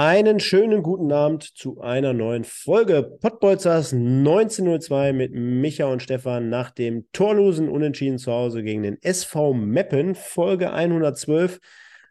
[0.00, 6.70] Einen schönen guten Abend zu einer neuen Folge Pottbolzers 1902 mit Micha und Stefan nach
[6.70, 11.58] dem torlosen Unentschieden zu Hause gegen den SV Meppen, Folge 112.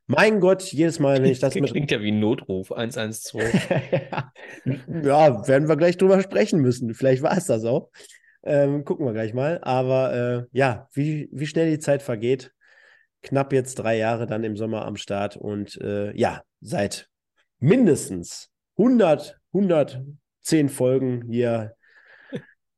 [0.05, 1.72] Mein Gott, jedes Mal, wenn ich das mit.
[1.72, 3.70] Klingt ja wie ein Notruf, 112.
[3.70, 6.94] ja, werden wir gleich drüber sprechen müssen.
[6.94, 7.90] Vielleicht war es das auch.
[8.44, 9.62] Ähm, gucken wir gleich mal.
[9.62, 12.52] Aber äh, ja, wie, wie schnell die Zeit vergeht.
[13.22, 17.09] Knapp jetzt drei Jahre dann im Sommer am Start und äh, ja, seit
[17.59, 21.75] mindestens 100, 110 Folgen hier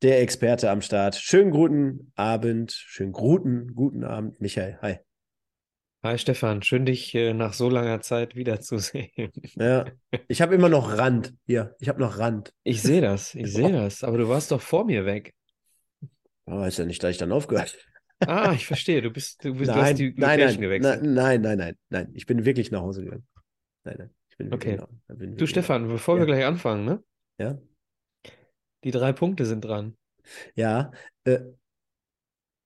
[0.02, 1.16] der Experte am Start.
[1.16, 4.78] Schönen guten Abend, schönen guten, guten Abend, Michael.
[4.82, 5.00] Hi.
[6.02, 9.10] Hi Stefan, schön dich äh, nach so langer Zeit wiederzusehen.
[9.56, 9.86] Ja,
[10.30, 11.76] ich habe immer noch Rand hier.
[11.80, 12.54] Ich habe noch Rand.
[12.64, 14.06] Ich sehe das, ich sehe das.
[14.06, 15.34] Aber du warst doch vor mir weg.
[16.46, 17.78] Aber ist ja nicht gleich dann aufgehört.
[18.28, 19.02] Ah, ich verstehe.
[19.02, 21.04] Du bist, du bist nein, du hast die nein, Location nein, gewechselt.
[21.04, 22.12] Nein, nein, nein, nein, nein.
[22.16, 23.26] Ich bin wirklich nach Hause gegangen.
[23.86, 24.10] Nein, nein.
[24.40, 24.78] Bin Okay.
[24.80, 26.22] wirklich nach, bin Du Stefan, bevor Ja.
[26.22, 27.04] wir gleich anfangen, ne?
[27.40, 27.58] Ja.
[28.84, 29.96] Die drei Punkte sind dran.
[30.56, 30.92] Ja.
[31.26, 31.40] Äh,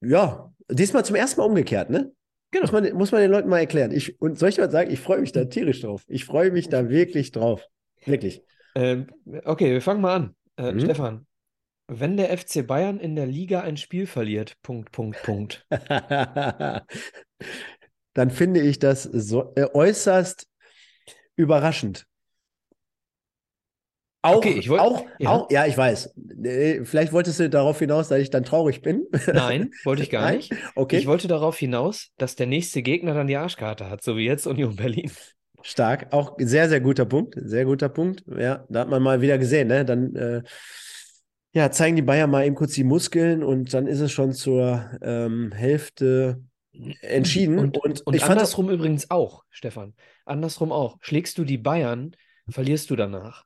[0.01, 2.13] ja, diesmal zum ersten Mal umgekehrt, ne?
[2.51, 2.63] Genau.
[2.63, 3.91] Muss man, muss man den Leuten mal erklären.
[3.91, 6.03] Ich, und soll ich mal sagen, ich freue mich da tierisch drauf.
[6.07, 7.67] Ich freue mich da wirklich drauf.
[8.05, 8.43] Wirklich.
[8.75, 9.07] Ähm,
[9.45, 10.35] okay, wir fangen mal an.
[10.57, 10.79] Äh, Mhm.
[10.81, 11.27] Stefan,
[11.87, 15.65] wenn der FC Bayern in der Liga ein Spiel verliert, Punkt, Punkt, Punkt.
[18.13, 20.47] Dann finde ich das so, äh, äußerst
[21.35, 22.05] überraschend.
[24.25, 25.29] Auch, Okay, ich wollt- auch, ja.
[25.31, 26.13] auch, ja, ich weiß.
[26.83, 29.05] Vielleicht wolltest du darauf hinaus, dass ich dann traurig bin.
[29.33, 30.37] Nein, wollte ich gar Nein?
[30.37, 30.53] nicht.
[30.75, 34.25] Okay, Ich wollte darauf hinaus, dass der nächste Gegner dann die Arschkarte hat, so wie
[34.25, 35.11] jetzt Union Berlin.
[35.61, 36.13] stark.
[36.13, 37.35] Auch sehr, sehr guter Punkt.
[37.37, 38.23] Sehr guter Punkt.
[38.27, 39.83] Ja, da hat man mal wieder gesehen, ne?
[39.83, 40.41] Dann äh,
[41.53, 44.89] ja, zeigen die Bayern mal eben kurz die Muskeln und dann ist es schon zur
[45.01, 46.41] ähm, Hälfte
[47.01, 47.59] entschieden.
[47.59, 49.93] Und, Und, und ich fand das, andersrum übrigens auch, Stefan.
[50.25, 50.97] Andersrum auch.
[51.01, 52.15] Schlägst du die Bayern,
[52.49, 53.45] verlierst du danach.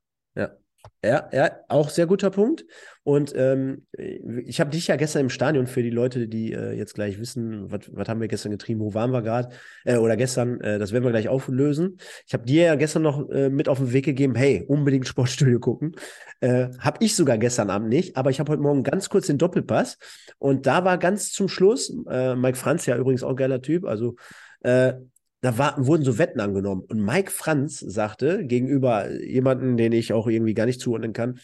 [1.04, 2.66] Ja, ja, auch sehr guter Punkt.
[3.04, 6.96] Und ähm, ich habe dich ja gestern im Stadion für die Leute, die äh, jetzt
[6.96, 9.50] gleich wissen, was haben wir gestern getrieben, wo waren wir gerade,
[9.86, 11.98] äh, oder gestern, äh, das werden wir gleich auflösen.
[12.26, 15.60] Ich habe dir ja gestern noch äh, mit auf den Weg gegeben, hey, unbedingt Sportstudio
[15.60, 15.96] gucken.
[16.42, 19.38] Äh, habe ich sogar gestern Abend nicht, aber ich habe heute Morgen ganz kurz den
[19.38, 19.98] Doppelpass
[20.40, 24.16] und da war ganz zum Schluss, äh, Mike Franz ja übrigens auch geiler Typ, also
[24.62, 24.94] äh,
[25.42, 26.82] da war, wurden so Wetten angenommen.
[26.88, 31.40] Und Mike Franz sagte gegenüber jemanden, den ich auch irgendwie gar nicht zuordnen kann,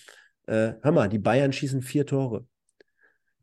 [0.48, 2.46] äh, hör mal, die Bayern schießen vier Tore.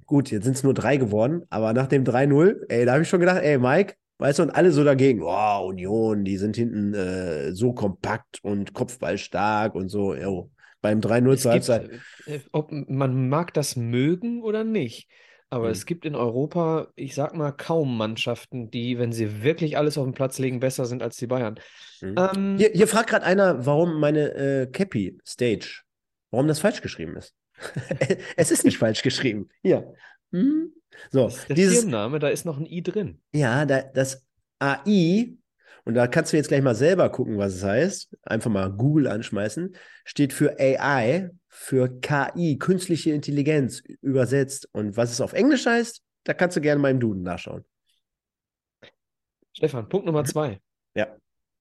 [0.07, 3.09] Gut, jetzt sind es nur drei geworden, aber nach dem 3-0, ey, da habe ich
[3.09, 6.95] schon gedacht, ey, Mike, weißt du, und alle so dagegen, oh, Union, die sind hinten
[6.95, 10.51] äh, so kompakt und kopfballstark und so, jo.
[10.83, 11.91] Beim 3-0 Es zur Halbzeit.
[12.27, 15.09] äh, ob man mag das mögen oder nicht,
[15.51, 15.71] aber Mhm.
[15.71, 20.05] es gibt in Europa, ich sag mal, kaum Mannschaften, die, wenn sie wirklich alles auf
[20.05, 21.59] den Platz legen, besser sind als die Bayern.
[22.01, 22.15] Mhm.
[22.17, 25.83] Ähm, Hier, hier fragt gerade einer, warum meine äh, Cappy Stage,
[26.31, 27.35] warum das falsch geschrieben ist.
[28.37, 29.49] es ist nicht falsch geschrieben.
[29.63, 29.93] Hier.
[30.33, 30.73] Hm?
[31.11, 33.21] So, das ist der dieses, Firmenname, da ist noch ein I drin.
[33.33, 34.25] ja, da, das
[34.59, 35.35] AI,
[35.85, 39.09] und da kannst du jetzt gleich mal selber gucken, was es heißt, einfach mal Google
[39.09, 39.75] anschmeißen,
[40.05, 41.31] steht für AI,
[41.63, 44.67] für KI, künstliche Intelligenz übersetzt.
[44.73, 47.67] Und was es auf Englisch heißt, da kannst du gerne mal im Duden nachschauen.
[49.53, 50.59] Stefan, Punkt Nummer zwei.
[50.95, 51.15] Ja.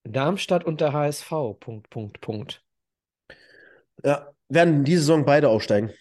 [0.06, 2.64] Darmstadt und der HSV, Punkt, Punkt, Punkt.
[4.02, 5.92] Ja, werden diese Saison beide aufsteigen.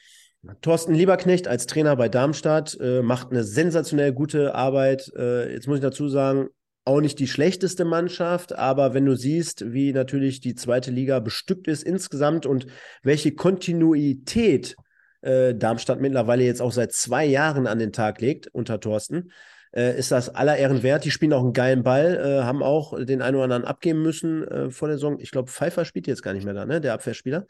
[0.60, 5.12] Thorsten Lieberknecht als Trainer bei Darmstadt äh, macht eine sensationell gute Arbeit.
[5.16, 6.48] Äh, jetzt muss ich dazu sagen,
[6.88, 11.69] auch nicht die schlechteste Mannschaft, aber wenn du siehst, wie natürlich die zweite Liga bestückt
[11.69, 12.66] ist insgesamt und
[13.03, 14.75] welche Kontinuität
[15.21, 19.32] äh, Darmstadt mittlerweile jetzt auch seit zwei Jahren an den Tag legt unter Thorsten,
[19.73, 21.05] äh, ist das aller Ehren wert.
[21.05, 24.46] Die spielen auch einen geilen Ball, äh, haben auch den einen oder anderen abgeben müssen
[24.49, 25.19] äh, vor der Saison.
[25.20, 26.81] Ich glaube, Pfeiffer spielt jetzt gar nicht mehr da, ne?
[26.81, 27.46] Der Abwehrspieler.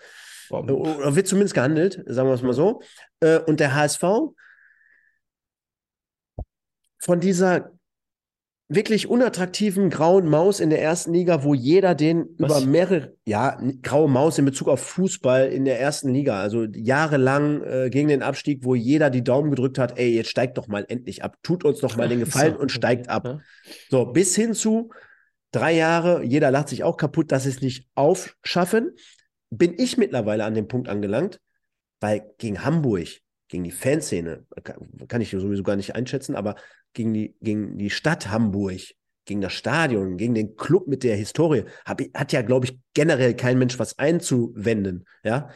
[0.50, 2.82] Äh, Oder wird zumindest gehandelt, sagen wir es mal so.
[3.20, 4.02] Äh, Und der HSV
[7.00, 7.77] von dieser
[8.68, 12.60] wirklich unattraktiven grauen Maus in der ersten Liga, wo jeder den Was?
[12.60, 17.62] über mehrere, ja, graue Maus in Bezug auf Fußball in der ersten Liga, also jahrelang
[17.62, 20.84] äh, gegen den Abstieg, wo jeder die Daumen gedrückt hat, ey, jetzt steigt doch mal
[20.86, 23.24] endlich ab, tut uns doch mal den Gefallen und steigt ab.
[23.24, 23.40] ja.
[23.88, 24.90] So, bis hin zu
[25.50, 28.92] drei Jahre, jeder lacht sich auch kaputt, dass sie es nicht aufschaffen,
[29.50, 31.40] bin ich mittlerweile an dem Punkt angelangt,
[32.00, 33.08] weil gegen Hamburg
[33.48, 34.44] gegen die Fanszene,
[35.08, 36.56] kann ich sowieso gar nicht einschätzen, aber
[36.92, 38.80] gegen die, gegen die Stadt Hamburg,
[39.24, 43.34] gegen das Stadion, gegen den Club mit der Historie, hab, hat ja, glaube ich, generell
[43.34, 45.04] kein Mensch was einzuwenden.
[45.22, 45.50] Ja,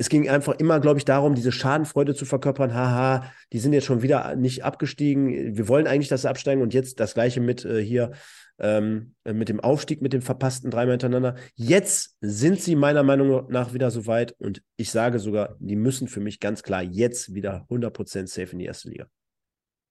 [0.00, 2.72] es ging einfach immer, glaube ich, darum, diese Schadenfreude zu verkörpern.
[2.72, 5.56] Haha, die sind jetzt schon wieder nicht abgestiegen.
[5.56, 8.12] Wir wollen eigentlich, dass sie absteigen und jetzt das Gleiche mit äh, hier
[8.60, 11.36] ähm, mit dem Aufstieg, mit dem verpassten dreimal hintereinander.
[11.54, 16.08] Jetzt sind sie meiner Meinung nach wieder so weit und ich sage sogar, die müssen
[16.08, 19.06] für mich ganz klar jetzt wieder 100% safe in die erste Liga.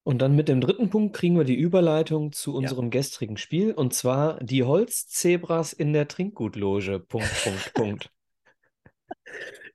[0.02, 2.90] Und dann mit dem dritten Punkt kriegen wir die Überleitung zu unserem ja.
[2.90, 7.00] gestrigen Spiel und zwar die Holzzebras in der Trinkgutloge.
[7.00, 8.10] Punkt, Punkt, Punkt.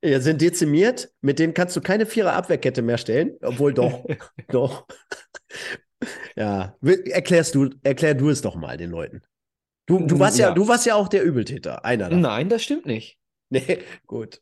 [0.02, 4.06] Ja, sind dezimiert, mit denen kannst du keine Vierer Abwehrkette mehr stellen, obwohl doch,
[4.50, 4.86] doch.
[6.36, 9.22] Ja, erklärst du, erklär du es doch mal den Leuten.
[9.86, 10.50] Du, du, warst ja.
[10.50, 12.22] ja du warst ja auch der Übeltäter, einer davon.
[12.22, 13.18] Nein, das stimmt nicht.
[13.52, 14.42] Nee, gut.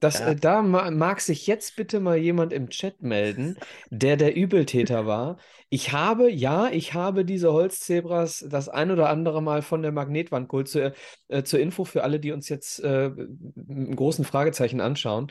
[0.00, 0.30] Das, ja.
[0.30, 3.56] äh, da mag sich jetzt bitte mal jemand im Chat melden,
[3.90, 5.38] der der Übeltäter war.
[5.68, 10.48] Ich habe, ja, ich habe diese Holzzebras das ein oder andere Mal von der Magnetwand
[10.48, 10.68] geholt.
[10.68, 10.94] Zur,
[11.28, 15.30] äh, zur Info für alle, die uns jetzt äh, mit großen Fragezeichen anschauen.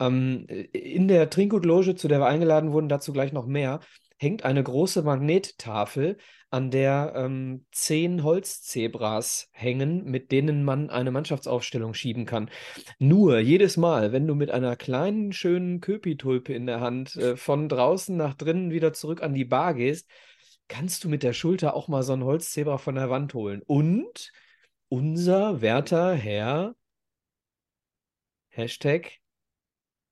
[0.00, 3.80] Ähm, in der Trinkgutloge, zu der wir eingeladen wurden, dazu gleich noch mehr,
[4.20, 6.18] hängt eine große Magnettafel,
[6.50, 12.50] an der ähm, zehn Holzzebras hängen, mit denen man eine Mannschaftsaufstellung schieben kann.
[12.98, 17.68] Nur jedes Mal, wenn du mit einer kleinen, schönen Köpitulpe in der Hand äh, von
[17.68, 20.10] draußen nach drinnen wieder zurück an die Bar gehst,
[20.68, 23.62] kannst du mit der Schulter auch mal so ein Holzzebra von der Wand holen.
[23.62, 24.32] Und
[24.88, 26.74] unser werter Herr,
[28.50, 29.12] Hashtag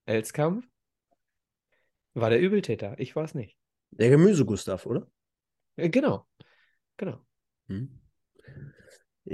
[0.07, 0.67] Elskampf,
[2.15, 2.95] war der Übeltäter.
[2.99, 3.58] Ich war es nicht.
[3.91, 5.07] Der Gemüse-Gustav, oder?
[5.77, 6.27] Äh, genau.
[6.97, 7.19] Genau.
[7.69, 8.01] Hm.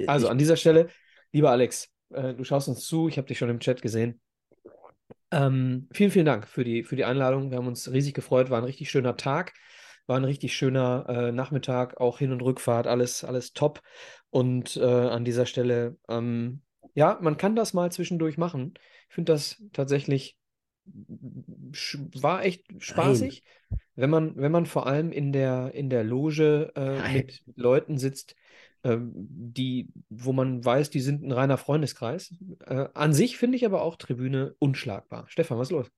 [0.06, 0.88] Also ich, an dieser Stelle,
[1.32, 4.20] lieber Alex, äh, du schaust uns zu, ich habe dich schon im Chat gesehen.
[5.30, 7.50] Ähm, vielen, vielen Dank für die, für die Einladung.
[7.50, 9.52] Wir haben uns riesig gefreut, war ein richtig schöner Tag,
[10.06, 13.82] war ein richtig schöner äh, Nachmittag, auch Hin- und Rückfahrt, alles, alles top.
[14.30, 16.62] Und äh, an dieser Stelle, ähm,
[16.94, 18.74] ja, man kann das mal zwischendurch machen.
[19.08, 20.36] Ich finde das tatsächlich
[20.86, 23.42] war echt spaßig.
[23.70, 27.98] Nein wenn man, wenn man vor allem in der, in der Loge äh, mit Leuten
[27.98, 28.34] sitzt,
[28.82, 32.34] äh, die, wo man weiß, die sind ein reiner Freundeskreis.
[32.66, 35.26] Äh, an sich finde ich aber auch Tribüne unschlagbar.
[35.28, 35.90] Stefan, was ist los?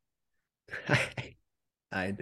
[1.90, 2.18] Nein.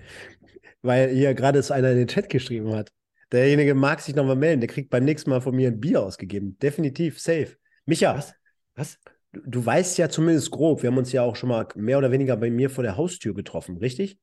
[0.83, 2.93] Weil hier gerade es einer in den Chat geschrieben hat.
[3.33, 4.61] Derjenige mag sich nochmal melden.
[4.61, 6.57] Der kriegt beim nächsten Mal von mir ein Bier ausgegeben.
[6.59, 7.57] Definitiv, safe.
[7.85, 8.15] Micha.
[8.15, 8.35] Was?
[8.77, 8.99] Was?
[9.45, 12.37] Du, weißt ja zumindest grob, wir haben uns ja auch schon mal mehr oder weniger
[12.37, 14.19] bei mir vor der Haustür getroffen, richtig?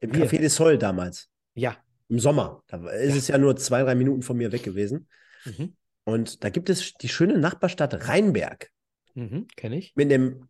[0.00, 0.26] Im Hier.
[0.26, 1.28] Café des Sol damals.
[1.54, 1.76] Ja.
[2.08, 2.62] Im Sommer.
[2.66, 3.16] Da ist ja.
[3.16, 5.08] es ja nur zwei, drei Minuten von mir weg gewesen.
[5.44, 5.74] Mhm.
[6.04, 8.70] Und da gibt es die schöne Nachbarstadt Rheinberg.
[9.14, 9.92] Mhm, Kenne ich.
[9.94, 10.48] Mit einem,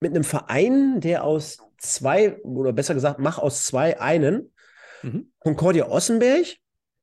[0.00, 4.52] mit einem Verein, der aus zwei, oder besser gesagt, mach aus zwei einen.
[5.02, 5.32] Mhm.
[5.38, 6.56] Concordia Ossenberg,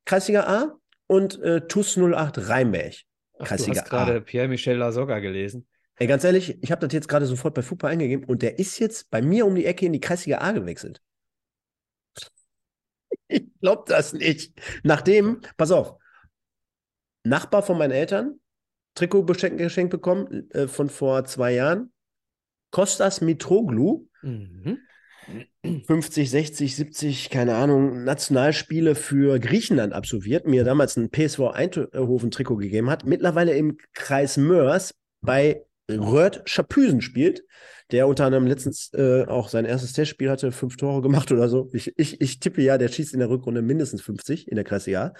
[0.04, 0.76] Kreisliga A,
[1.06, 2.94] und äh, TUS 08 Rheinberg.
[3.38, 5.66] Kreisliga Ach, du hast gerade Pierre-Michel Lasogga gelesen.
[6.02, 8.80] Ey, ganz ehrlich, ich habe das jetzt gerade sofort bei Fupa eingegeben und der ist
[8.80, 11.00] jetzt bei mir um die Ecke in die Kreisliga A gewechselt.
[13.28, 14.52] Ich glaube das nicht.
[14.82, 15.96] Nachdem, pass auf,
[17.22, 18.40] Nachbar von meinen Eltern,
[18.96, 21.92] Trikot geschenkt bekommen äh, von vor zwei Jahren.
[22.72, 24.08] Kostas Mitroglou.
[24.22, 24.78] Mhm.
[25.86, 32.90] 50, 60, 70, keine Ahnung, Nationalspiele für Griechenland absolviert, mir damals ein PSV Eindhoven-Trikot gegeben
[32.90, 37.42] hat, mittlerweile im Kreis Mörs bei Röhrt Schapüsen spielt
[37.92, 41.68] der unter anderem letztens äh, auch sein erstes Testspiel hatte, fünf Tore gemacht oder so.
[41.72, 45.12] Ich, ich, ich tippe ja, der schießt in der Rückrunde mindestens 50 in der Kreisliga.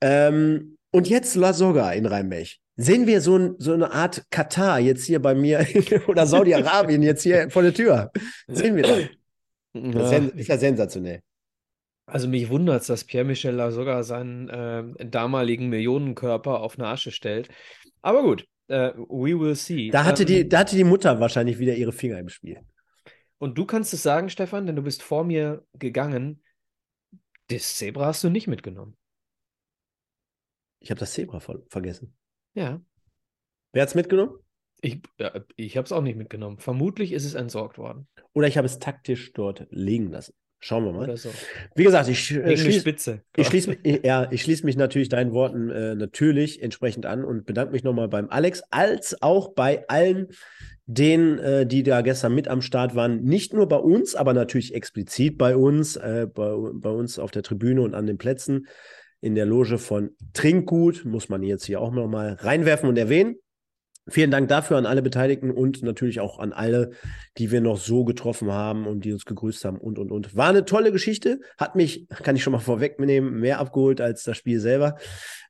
[0.00, 2.48] Ähm, und jetzt La Soga in Rheinberg.
[2.76, 5.66] Sehen wir so, ein, so eine Art Katar jetzt hier bei mir
[6.08, 8.12] oder Saudi-Arabien jetzt hier vor der Tür?
[8.46, 8.98] Sehen wir das?
[9.72, 11.20] Das ist ja sensationell.
[12.06, 17.48] Also mich wundert es, dass Pierre-Michel sogar seinen äh, damaligen Millionenkörper auf eine Asche stellt.
[18.00, 19.90] Aber gut, Uh, we will see.
[19.90, 22.60] Da hatte, um, die, ähm, da hatte die Mutter wahrscheinlich wieder ihre Finger im Spiel.
[23.38, 26.42] Und du kannst es sagen, Stefan, denn du bist vor mir gegangen.
[27.48, 28.96] Das Zebra hast du nicht mitgenommen.
[30.80, 32.16] Ich habe das Zebra ver vergessen.
[32.54, 32.80] Ja.
[33.72, 34.36] Wer hat es mitgenommen?
[34.80, 36.58] Ich, ja, ich habe es auch nicht mitgenommen.
[36.58, 38.08] Vermutlich ist es entsorgt worden.
[38.32, 40.34] Oder ich habe es taktisch dort liegen lassen.
[40.60, 41.16] Schauen wir mal.
[41.16, 41.30] So.
[41.74, 43.20] Wie gesagt, ich, äh, schließ, Spitze.
[43.36, 47.72] ich schließe ja, ich schließ mich natürlich deinen Worten äh, natürlich entsprechend an und bedanke
[47.72, 50.28] mich nochmal beim Alex, als auch bei allen
[50.86, 53.22] denen, äh, die da gestern mit am Start waren.
[53.22, 57.42] Nicht nur bei uns, aber natürlich explizit bei uns, äh, bei, bei uns auf der
[57.42, 58.66] Tribüne und an den Plätzen
[59.20, 63.36] in der Loge von Trinkgut, muss man jetzt hier auch nochmal reinwerfen und erwähnen.
[64.08, 66.90] Vielen Dank dafür an alle Beteiligten und natürlich auch an alle,
[67.38, 70.36] die wir noch so getroffen haben und die uns gegrüßt haben und, und, und.
[70.36, 74.36] War eine tolle Geschichte, hat mich, kann ich schon mal vorwegnehmen, mehr abgeholt als das
[74.36, 74.96] Spiel selber.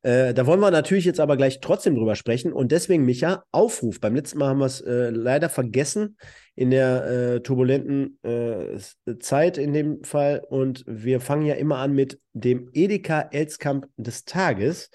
[0.03, 4.01] Äh, da wollen wir natürlich jetzt aber gleich trotzdem drüber sprechen und deswegen, Micha, Aufruf.
[4.01, 6.17] Beim letzten Mal haben wir es äh, leider vergessen
[6.55, 8.79] in der äh, turbulenten äh,
[9.19, 14.25] Zeit in dem Fall und wir fangen ja immer an mit dem Edeka Elskamp des
[14.25, 14.91] Tages.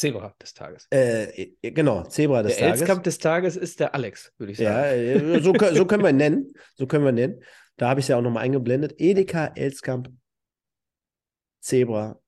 [0.00, 0.86] Zebra des Tages.
[0.90, 2.78] Äh, genau, Zebra des der Tages.
[2.78, 4.70] Der Elskampf des Tages ist der Alex, würde ich sagen.
[4.70, 6.52] Ja, äh, so, so können wir ihn nennen.
[6.74, 7.42] So können wir ihn nennen.
[7.76, 8.94] Da habe ich es ja auch nochmal eingeblendet.
[8.98, 10.10] Edeka Elskamp
[11.60, 12.18] Zebra.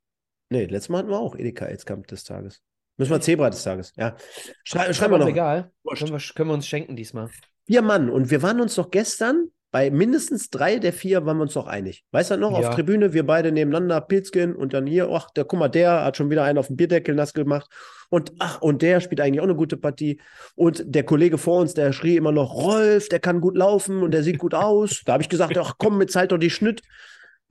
[0.51, 2.63] Nee, letztes Mal hatten wir auch Edeka Elskamp des Tages.
[2.99, 4.17] Müssen wir Zebra des Tages, ja.
[4.65, 5.29] Schrei, schreiben wir noch.
[5.29, 5.73] Egal.
[5.97, 7.31] Können wir, können wir uns schenken diesmal.
[7.65, 8.11] Vier Mann.
[8.11, 11.67] Und wir waren uns doch gestern bei mindestens drei der vier waren wir uns doch
[11.67, 12.05] einig.
[12.13, 12.69] Weißt du noch, ja.
[12.69, 16.19] auf Tribüne, wir beide nebeneinander, Pilzkin und dann hier, ach, der, guck mal, der hat
[16.19, 17.71] schon wieder einen auf dem Bierdeckel nass gemacht.
[18.11, 20.21] Und ach, und der spielt eigentlich auch eine gute Partie.
[20.55, 24.13] Und der Kollege vor uns, der schrie immer noch, Rolf, der kann gut laufen und
[24.13, 25.03] der sieht gut aus.
[25.07, 26.83] Da habe ich gesagt, ach komm, mit Zeit doch die Schnitt.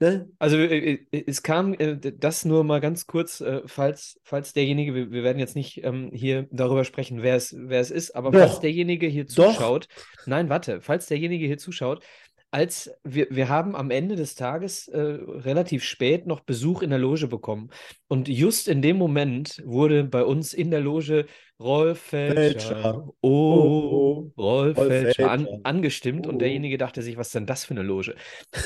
[0.02, 0.28] Ne?
[0.40, 5.22] Also äh, äh, es kam äh, das nur mal ganz kurz, falls, falls derjenige, wir,
[5.22, 8.40] werden jetzt nicht ähm, hier darüber sprechen, wer es, wer es ist, aber Doch.
[8.40, 10.26] falls derjenige hier zuschaut, Doch.
[10.26, 12.02] nein, warte, falls derjenige hier zuschaut,
[12.50, 16.98] als wir, wir haben am Ende des Tages äh, relativ spät noch Besuch in der
[16.98, 17.70] Loge bekommen.
[18.08, 21.26] Und just in dem Moment wurde bei uns in der Loge
[21.60, 26.26] Rolf Felscher, oh, oh, Rolf, Rolf Felscher, an, angestimmt.
[26.26, 26.30] Oh.
[26.30, 28.16] Und derjenige dachte sich, was ist denn das für eine Loge?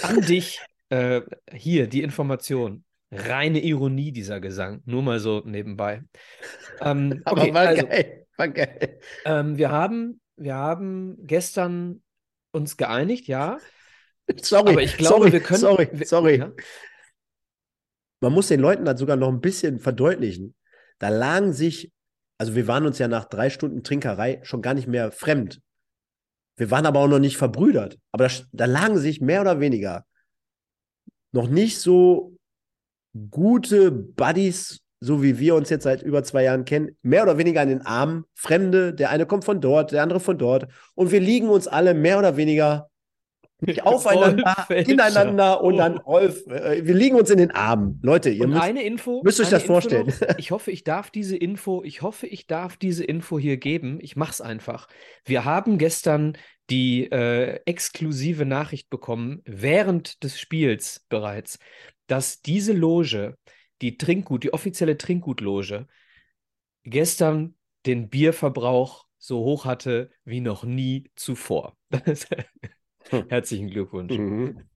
[0.02, 2.84] An dich äh, hier die Information.
[3.12, 4.82] Reine Ironie, dieser Gesang.
[4.84, 6.02] Nur mal so nebenbei.
[6.80, 8.26] Ähm, okay, Aber war also, geil.
[8.36, 9.00] War geil.
[9.24, 12.02] Ähm, wir, haben, wir haben gestern
[12.52, 13.58] uns geeinigt, ja.
[14.42, 15.60] Sorry, aber ich glaube, sorry, wir können.
[15.60, 16.38] Sorry, sorry.
[16.38, 16.52] Ja?
[18.20, 20.56] Man muss den Leuten dann sogar noch ein bisschen verdeutlichen.
[20.98, 21.92] Da lagen sich,
[22.38, 25.60] also wir waren uns ja nach drei Stunden Trinkerei schon gar nicht mehr fremd.
[26.56, 27.98] Wir waren aber auch noch nicht verbrüdert.
[28.10, 30.04] Aber da, da lagen sich mehr oder weniger
[31.36, 32.36] noch nicht so
[33.30, 37.60] gute Buddies, so wie wir uns jetzt seit über zwei Jahren kennen, mehr oder weniger
[37.60, 38.24] an den Armen.
[38.34, 40.66] Fremde, der eine kommt von dort, der andere von dort.
[40.94, 42.88] Und wir liegen uns alle mehr oder weniger
[43.84, 46.12] aufeinander, ineinander und dann oh.
[46.12, 46.46] Rolf.
[46.46, 47.98] Äh, wir liegen uns in den Armen.
[48.02, 50.06] Leute, ihr müsst, eine Info, müsst euch das Info vorstellen.
[50.06, 53.98] Noch, ich hoffe, ich darf diese Info, ich hoffe, ich darf diese Info hier geben.
[54.02, 54.88] Ich mache es einfach.
[55.24, 56.36] Wir haben gestern
[56.70, 61.58] die äh, exklusive Nachricht bekommen, während des Spiels bereits,
[62.06, 63.36] dass diese Loge,
[63.82, 65.86] die Trinkgut, die offizielle Trinkgutloge,
[66.84, 67.54] gestern
[67.84, 71.76] den Bierverbrauch so hoch hatte wie noch nie zuvor.
[71.90, 72.14] Hm.
[73.28, 74.16] Herzlichen Glückwunsch.
[74.16, 74.68] Mhm.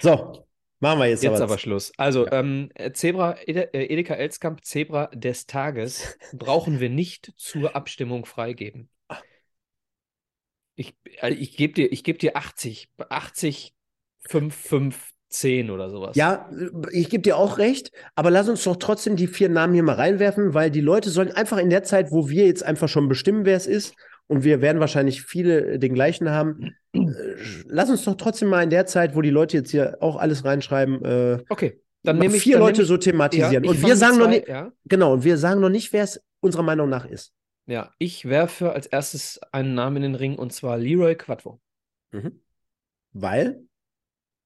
[0.00, 0.46] So,
[0.80, 1.92] machen wir jetzt, jetzt aber, aber Schluss.
[1.96, 2.40] Also, ja.
[2.40, 8.90] ähm, Zebra, Edeka Elskamp, Zebra des Tages brauchen wir nicht zur Abstimmung freigeben.
[10.76, 13.74] Ich, äh, ich gebe dir, geb dir 80, 80,
[14.28, 16.16] 5, 5, 10 oder sowas.
[16.16, 16.48] Ja,
[16.92, 19.96] ich gebe dir auch recht, aber lass uns doch trotzdem die vier Namen hier mal
[19.96, 23.44] reinwerfen, weil die Leute sollen einfach in der Zeit, wo wir jetzt einfach schon bestimmen,
[23.44, 23.94] wer es ist,
[24.28, 27.00] und wir werden wahrscheinlich viele den gleichen haben, äh,
[27.66, 30.44] lass uns doch trotzdem mal in der Zeit, wo die Leute jetzt hier auch alles
[30.44, 31.80] reinschreiben, äh, okay.
[32.02, 33.64] Dann nehme ich vier dann Leute ich, so thematisieren.
[33.64, 34.70] Ja, und wir sagen zwei, noch nicht, ja.
[34.84, 37.32] genau, und wir sagen noch nicht, wer es unserer Meinung nach ist.
[37.66, 41.60] Ja, ich werfe als erstes einen Namen in den Ring und zwar Leroy Quattro.
[42.12, 42.40] Mhm.
[43.12, 43.66] Weil?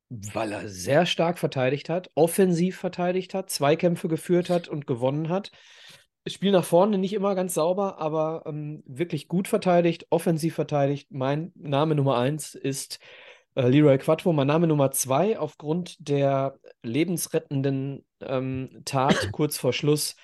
[0.08, 5.52] Weil er sehr stark verteidigt hat, offensiv verteidigt hat, Zweikämpfe geführt hat und gewonnen hat.
[6.26, 11.08] Spiel nach vorne nicht immer ganz sauber, aber ähm, wirklich gut verteidigt, offensiv verteidigt.
[11.10, 13.00] Mein Name Nummer eins ist
[13.54, 14.32] äh, Leroy Quattro.
[14.32, 20.16] Mein Name Nummer zwei aufgrund der lebensrettenden ähm, Tat kurz vor Schluss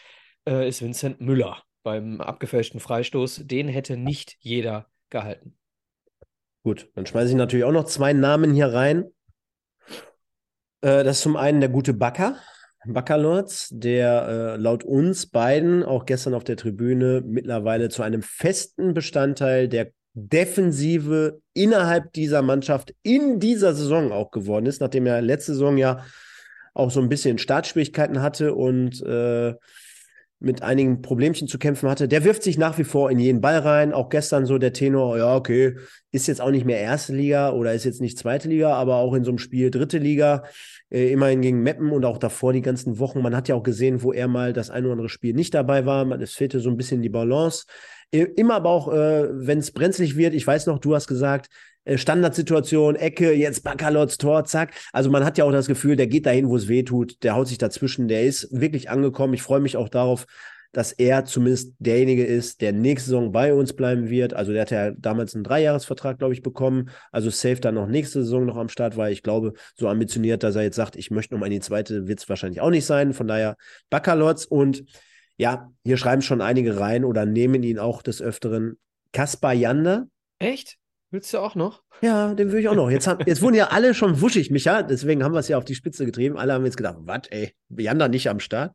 [0.49, 3.43] äh, ist Vincent Müller beim abgefälschten Freistoß.
[3.45, 5.57] Den hätte nicht jeder gehalten.
[6.65, 9.05] Gut, dann schmeiße ich natürlich auch noch zwei Namen hier rein.
[10.81, 12.41] Äh, das ist zum einen der gute Backer,
[12.85, 18.93] Baccalords, der äh, laut uns beiden auch gestern auf der Tribüne mittlerweile zu einem festen
[18.93, 25.53] Bestandteil der Defensive innerhalb dieser Mannschaft in dieser Saison auch geworden ist, nachdem er letzte
[25.53, 26.05] Saison ja
[26.75, 29.55] auch so ein bisschen Startschwierigkeiten hatte und äh,
[30.39, 33.59] mit einigen Problemchen zu kämpfen hatte, der wirft sich nach wie vor in jeden Ball
[33.59, 33.93] rein.
[33.95, 35.77] Auch gestern so der Tenor, ja, okay,
[36.13, 39.15] ist jetzt auch nicht mehr erste Liga oder ist jetzt nicht zweite Liga, aber auch
[39.15, 40.45] in so einem Spiel dritte Liga,
[40.91, 43.23] äh, immerhin gegen Meppen und auch davor die ganzen Wochen.
[43.23, 45.87] Man hat ja auch gesehen, wo er mal das ein oder andere Spiel nicht dabei
[45.87, 46.07] war.
[46.21, 47.65] Es fehlte so ein bisschen die Balance.
[48.11, 51.49] Immer aber auch, äh, wenn es brenzlig wird, ich weiß noch, du hast gesagt,
[51.95, 54.73] Standardsituation, Ecke, jetzt Bakalots Tor, zack.
[54.93, 57.35] Also man hat ja auch das Gefühl, der geht dahin, wo es weh tut, der
[57.37, 59.35] haut sich dazwischen, der ist wirklich angekommen.
[59.35, 60.27] Ich freue mich auch darauf,
[60.73, 64.35] dass er zumindest derjenige ist, der nächste Saison bei uns bleiben wird.
[64.35, 66.91] Also der hat ja damals einen Dreijahresvertrag, glaube ich, bekommen.
[67.13, 70.55] Also safe dann noch nächste Saison noch am Start, weil ich glaube, so ambitioniert, dass
[70.55, 73.15] er jetzt sagt, ich möchte nochmal in die zweite, wird es wahrscheinlich auch nicht sein.
[73.15, 73.57] Von daher
[73.89, 74.85] Baccalotz und
[75.39, 78.77] ja, hier schreiben schon einige rein oder nehmen ihn auch des Öfteren.
[79.13, 80.09] Kaspar Jander.
[80.39, 80.77] Echt?
[81.11, 81.83] Willst du auch noch?
[82.03, 82.91] Ja, den will ich auch noch.
[82.91, 84.83] Jetzt, haben, jetzt wurden ja alle schon wuschig, Micha.
[84.83, 86.37] Deswegen haben wir es ja auf die Spitze getrieben.
[86.37, 88.73] Alle haben jetzt gedacht, was, ey, Jander nicht am Start.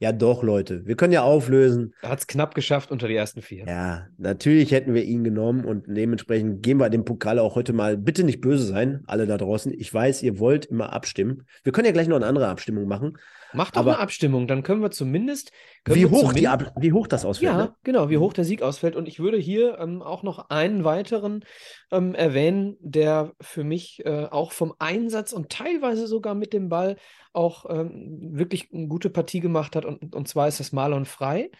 [0.00, 0.84] Ja, doch, Leute.
[0.86, 1.94] Wir können ja auflösen.
[2.02, 3.64] Er hat es knapp geschafft unter die ersten vier.
[3.66, 7.96] Ja, natürlich hätten wir ihn genommen und dementsprechend gehen wir dem Pokal auch heute mal.
[7.96, 9.72] Bitte nicht böse sein, alle da draußen.
[9.72, 11.44] Ich weiß, ihr wollt immer abstimmen.
[11.62, 13.18] Wir können ja gleich noch eine andere Abstimmung machen.
[13.54, 15.52] Macht doch Aber- eine Abstimmung, dann können wir zumindest.
[15.84, 17.52] Können Wie wir hoch, die zumindest- Ab wie hoch das ausfällt.
[17.52, 17.74] Ja, Ne?
[17.84, 18.96] genau, wie hoch der Sieg ausfällt.
[18.96, 21.44] Und ich würde hier ähm, auch noch einen weiteren
[21.92, 26.96] ähm, erwähnen, der für mich äh, auch vom Einsatz und teilweise sogar mit dem Ball
[27.32, 29.84] auch ähm, wirklich eine gute Partie gemacht hat.
[29.84, 31.50] Und, und zwar ist das Marlon Frey.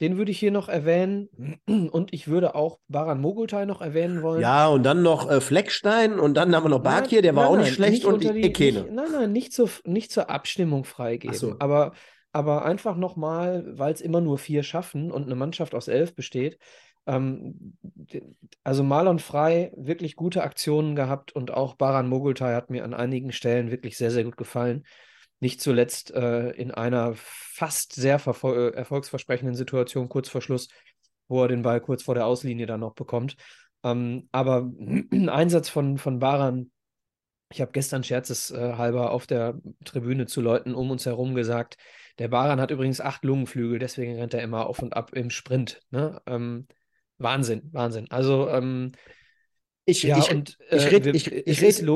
[0.00, 1.28] Den würde ich hier noch erwähnen.
[1.66, 4.40] Und ich würde auch Baran Mogultai noch erwähnen wollen.
[4.40, 7.50] Ja, und dann noch äh, Fleckstein und dann haben wir noch Bakir, der war nein,
[7.50, 8.82] auch nein, nicht schlecht und die unter die, Ekene.
[8.82, 11.36] nicht, Nein, nein, nicht zur, nicht zur Abstimmung freigeben.
[11.36, 11.56] So.
[11.58, 11.92] Aber,
[12.32, 16.58] aber einfach nochmal, weil es immer nur vier schaffen und eine Mannschaft aus elf besteht.
[17.06, 17.76] Ähm,
[18.62, 23.32] also Marlon Frey, wirklich gute Aktionen gehabt und auch Baran Mogultai hat mir an einigen
[23.32, 24.84] Stellen wirklich sehr, sehr gut gefallen.
[25.40, 30.68] Nicht zuletzt äh, in einer fast sehr äh, erfolgsversprechenden Situation kurz vor Schluss,
[31.28, 33.36] wo er den Ball kurz vor der Auslinie dann noch bekommt.
[33.84, 34.62] Ähm, aber
[35.12, 36.70] ein Einsatz von, von Baran,
[37.50, 41.78] ich habe gestern scherzeshalber auf der Tribüne zu Leuten um uns herum gesagt,
[42.18, 45.80] der Baran hat übrigens acht Lungenflügel, deswegen rennt er immer auf und ab im Sprint.
[45.90, 46.20] Ne?
[46.26, 46.66] Ähm,
[47.18, 48.10] Wahnsinn, Wahnsinn.
[48.10, 48.92] Also, ähm,
[49.86, 51.88] Ich, ja, ich, und ich äh, ich- es ich ist red-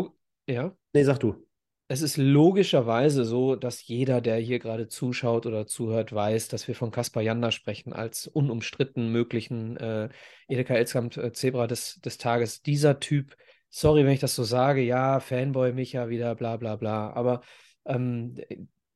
[0.47, 0.75] ja.
[0.95, 1.45] nee, sag du.
[1.93, 6.75] Es ist logischerweise so, dass jeder, der hier gerade zuschaut oder zuhört, weiß, dass wir
[6.75, 10.09] von Kaspar Janda sprechen als unumstritten möglichen äh,
[10.49, 12.63] Edeka Elskamp äh, Zebra des, des Tages.
[12.63, 13.37] Dieser Typ,
[13.69, 17.43] sorry, wenn ich das so sage, ja, Fanboy Micha wieder, bla bla bla, aber
[17.85, 18.37] ähm,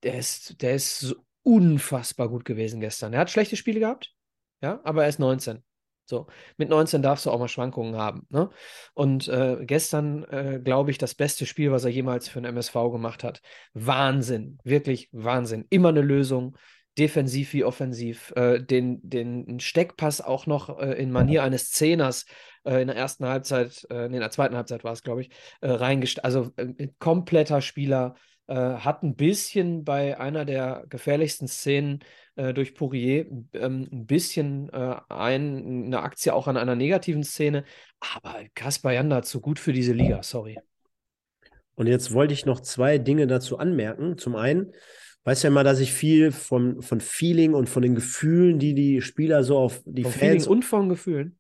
[0.03, 3.13] der ist, der ist unfassbar gut gewesen gestern.
[3.13, 4.15] Er hat schlechte Spiele gehabt,
[4.63, 5.63] ja, aber er ist 19.
[6.09, 8.27] So, mit 19 darfst du auch mal Schwankungen haben.
[8.31, 8.49] Ne?
[8.95, 12.75] Und äh, gestern, äh, glaube ich, das beste Spiel, was er jemals für den MSV
[12.93, 13.43] gemacht hat.
[13.75, 15.67] Wahnsinn, wirklich Wahnsinn.
[15.69, 16.57] Immer eine Lösung,
[16.97, 18.33] defensiv wie offensiv.
[18.37, 22.27] Äh, den, den Steckpass auch noch äh, in Manier eines Zehners
[22.65, 25.31] äh, in der ersten Halbzeit, äh, nee, in der zweiten Halbzeit war es, glaube ich,
[25.61, 26.25] äh, reingestellt.
[26.25, 26.53] Also
[26.99, 28.15] kompletter Spieler.
[28.49, 32.05] Hat ein bisschen bei einer der gefährlichsten Szenen
[32.37, 37.65] äh, durch Poirier ähm, ein bisschen äh, ein, eine Aktie auch an einer negativen Szene.
[38.01, 40.59] Aber Kaspar Janda zu gut für diese Liga, sorry.
[41.75, 44.17] Und jetzt wollte ich noch zwei Dinge dazu anmerken.
[44.17, 44.73] Zum einen,
[45.25, 49.03] weißt ja immer, dass ich viel von, von Feeling und von den Gefühlen, die die
[49.03, 50.45] Spieler so auf die Vom Fans.
[50.45, 51.39] Feeling und von Gefühlen.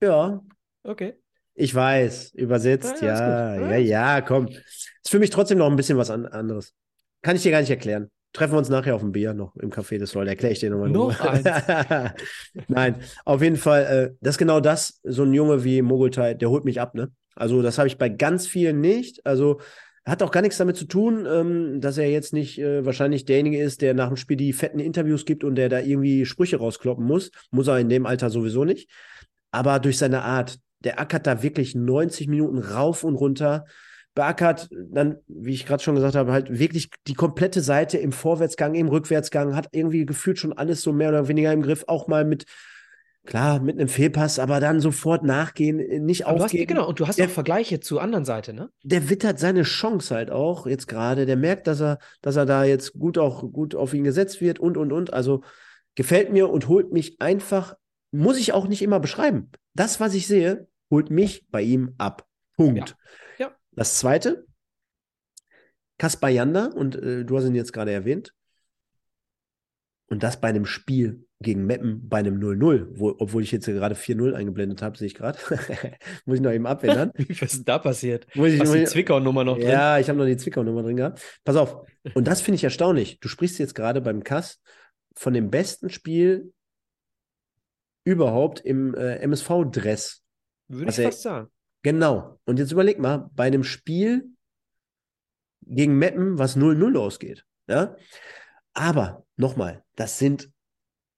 [0.00, 0.40] ja,
[0.82, 1.14] Okay.
[1.54, 4.48] ich weiß, übersetzt, Ja, ja, ja, ja, komm.
[4.48, 6.74] Ist für mich trotzdem noch ein bisschen was an, anderes.
[7.22, 8.10] Kann ich dir gar nicht erklären.
[8.32, 10.70] Treffen wir uns nachher auf dem Bier noch im Café des Soll, erkläre ich dir
[10.70, 10.90] nochmal.
[10.90, 11.14] Noch.
[12.68, 16.50] Nein, auf jeden Fall, äh, das ist genau das, so ein Junge wie Mogultai, der
[16.50, 17.10] holt mich ab, ne?
[17.34, 19.24] Also, das habe ich bei ganz vielen nicht.
[19.26, 19.60] Also,
[20.06, 23.60] hat auch gar nichts damit zu tun, ähm, dass er jetzt nicht äh, wahrscheinlich derjenige
[23.60, 27.04] ist, der nach dem Spiel die fetten Interviews gibt und der da irgendwie Sprüche rauskloppen
[27.04, 27.30] muss.
[27.50, 28.90] Muss er in dem Alter sowieso nicht.
[29.50, 33.66] Aber durch seine Art, der ackert da wirklich 90 Minuten rauf und runter.
[34.20, 38.74] Beackert dann, wie ich gerade schon gesagt habe, halt wirklich die komplette Seite im Vorwärtsgang,
[38.74, 42.26] im Rückwärtsgang, hat irgendwie gefühlt schon alles so mehr oder weniger im Griff, auch mal
[42.26, 42.44] mit,
[43.24, 46.66] klar, mit einem Fehlpass, aber dann sofort nachgehen, äh, nicht Aber du hast, aufgeben.
[46.66, 48.68] genau, und du hast Der- auch Vergleiche zur anderen Seite, ne?
[48.82, 51.24] Der wittert seine Chance halt auch jetzt gerade.
[51.24, 54.58] Der merkt, dass er, dass er da jetzt gut auch gut auf ihn gesetzt wird
[54.58, 55.14] und und und.
[55.14, 55.42] Also
[55.94, 57.74] gefällt mir und holt mich einfach,
[58.10, 59.50] muss ich auch nicht immer beschreiben.
[59.74, 62.26] Das, was ich sehe, holt mich bei ihm ab.
[62.56, 62.96] Punkt.
[63.38, 63.46] Ja.
[63.46, 63.52] Ja.
[63.80, 64.44] Das zweite,
[65.96, 68.34] Kaspar Janda, und äh, du hast ihn jetzt gerade erwähnt.
[70.10, 73.94] Und das bei einem Spiel gegen Meppen bei einem 0-0, wo, obwohl ich jetzt gerade
[73.94, 75.38] 4-0 eingeblendet habe, sehe ich gerade.
[76.26, 77.10] Muss ich noch eben abändern.
[77.40, 78.26] Was ist da passiert?
[78.36, 79.68] Muss ich, Hast die Zwickau-Nummer noch drin?
[79.70, 81.40] ja, ich habe noch die Zwickau-Nummer drin gehabt.
[81.42, 81.86] Pass auf.
[82.12, 83.18] Und das finde ich erstaunlich.
[83.20, 84.60] Du sprichst jetzt gerade beim Kass
[85.16, 86.52] von dem besten Spiel
[88.04, 90.22] überhaupt im äh, MSV-Dress.
[90.68, 91.50] Würde ich er- fast sagen.
[91.82, 92.38] Genau.
[92.44, 94.30] Und jetzt überleg mal, bei einem Spiel
[95.62, 97.44] gegen Meppen, was 0-0 ausgeht.
[97.68, 97.96] Ja?
[98.74, 100.50] Aber nochmal, das sind,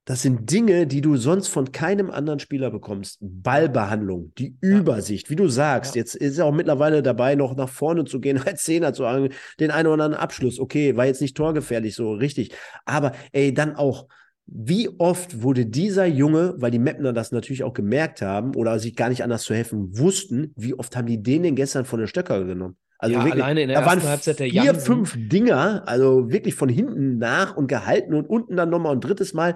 [0.05, 3.17] das sind Dinge, die du sonst von keinem anderen Spieler bekommst.
[3.21, 5.95] Ballbehandlung, die Übersicht, wie du sagst.
[5.95, 5.99] Ja.
[5.99, 9.29] Jetzt ist er auch mittlerweile dabei, noch nach vorne zu gehen, als Zehner zu haben,
[9.59, 10.59] den einen oder anderen Abschluss.
[10.59, 12.53] Okay, war jetzt nicht torgefährlich, so richtig.
[12.85, 14.07] Aber ey, dann auch
[14.45, 18.95] wie oft wurde dieser Junge, weil die Mapner das natürlich auch gemerkt haben oder sich
[18.95, 22.07] gar nicht anders zu helfen wussten, wie oft haben die den denn gestern von den
[22.07, 22.77] Stöcker genommen?
[22.97, 24.85] Also ja, wirklich, alleine in der da waren ersten Halbzeit der vier, Jansen.
[24.85, 29.33] fünf Dinger, also wirklich von hinten nach und gehalten und unten dann nochmal ein drittes
[29.33, 29.55] Mal.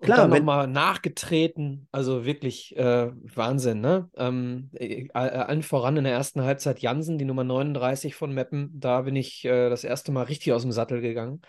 [0.00, 4.08] Klar, und dann nochmal nachgetreten, also wirklich äh, Wahnsinn, ne?
[4.16, 9.02] Ähm, äh, allen voran in der ersten Halbzeit Jansen, die Nummer 39 von Meppen, da
[9.02, 11.40] bin ich äh, das erste Mal richtig aus dem Sattel gegangen.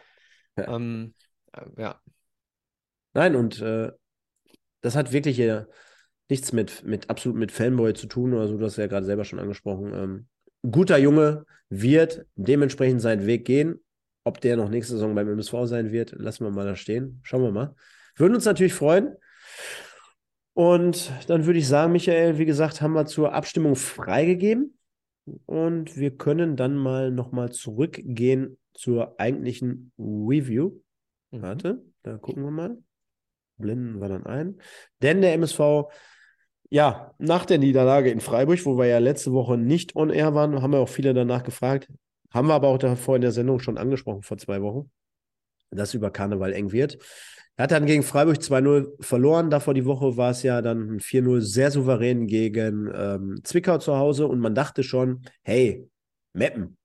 [0.58, 0.75] Ja.
[0.75, 1.13] Ähm,
[1.54, 1.99] äh, ja.
[3.13, 3.91] Nein, und äh,
[4.82, 5.65] das hat wirklich äh,
[6.30, 9.26] nichts mit, mit absolut mit Fanboy zu tun oder so, du hast ja gerade selber
[9.26, 9.93] schon angesprochen.
[9.93, 10.28] Ähm,
[10.72, 13.80] guter Junge wird dementsprechend seinen Weg gehen.
[14.24, 17.19] Ob der noch nächste Saison beim MSV sein wird, lassen wir mal da stehen.
[17.24, 17.76] Schauen wir mal.
[18.15, 19.15] Würden uns natürlich freuen.
[20.54, 24.78] Und dann würde ich sagen, Michael, wie gesagt, haben wir zur Abstimmung freigegeben.
[25.45, 30.82] Und wir können dann mal nochmal zurückgehen zur eigentlichen Review.
[31.32, 31.41] Mhm.
[31.41, 32.78] Warte, da gucken wir mal.
[33.60, 34.60] Blenden wir dann ein.
[35.02, 35.86] Denn der MSV,
[36.69, 40.62] ja, nach der Niederlage in Freiburg, wo wir ja letzte Woche nicht on air waren,
[40.62, 41.88] haben wir auch viele danach gefragt.
[42.32, 44.89] Haben wir aber auch davor in der Sendung schon angesprochen, vor zwei Wochen,
[45.72, 46.98] dass über Karneval eng wird.
[47.60, 49.50] Er hat dann gegen Freiburg 2-0 verloren.
[49.50, 53.98] Davor die Woche war es ja dann ein 4-0 sehr souverän gegen ähm, Zwickau zu
[53.98, 54.28] Hause.
[54.28, 55.86] Und man dachte schon, hey,
[56.32, 56.78] Meppen,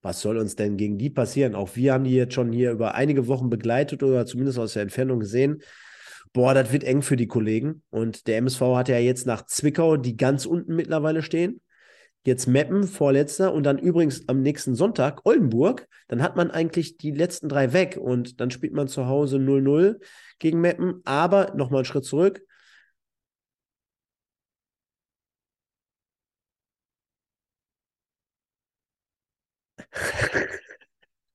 [0.00, 1.54] was soll uns denn gegen die passieren?
[1.54, 4.82] Auch wir haben die jetzt schon hier über einige Wochen begleitet oder zumindest aus der
[4.82, 5.60] Entfernung gesehen.
[6.32, 7.82] Boah, das wird eng für die Kollegen.
[7.90, 11.60] Und der MSV hat ja jetzt nach Zwickau, die ganz unten mittlerweile stehen.
[12.24, 13.52] Jetzt Meppen, vorletzter.
[13.52, 15.88] Und dann übrigens am nächsten Sonntag Oldenburg.
[16.08, 17.98] Dann hat man eigentlich die letzten drei weg.
[18.00, 20.00] Und dann spielt man zu Hause 0-0
[20.38, 21.02] gegen Meppen.
[21.04, 22.40] Aber nochmal einen Schritt zurück.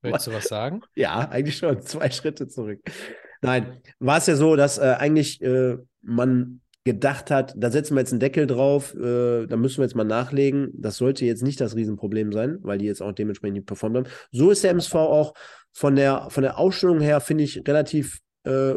[0.01, 0.81] Willst du was sagen?
[0.95, 2.79] Ja, eigentlich schon zwei Schritte zurück.
[3.41, 7.99] Nein, war es ja so, dass äh, eigentlich äh, man gedacht hat, da setzen wir
[7.99, 10.69] jetzt einen Deckel drauf, äh, da müssen wir jetzt mal nachlegen.
[10.73, 14.07] Das sollte jetzt nicht das Riesenproblem sein, weil die jetzt auch dementsprechend nicht performt haben.
[14.31, 15.33] So ist der MSV auch
[15.73, 18.75] von der, von der Ausstellung her, finde ich, relativ äh,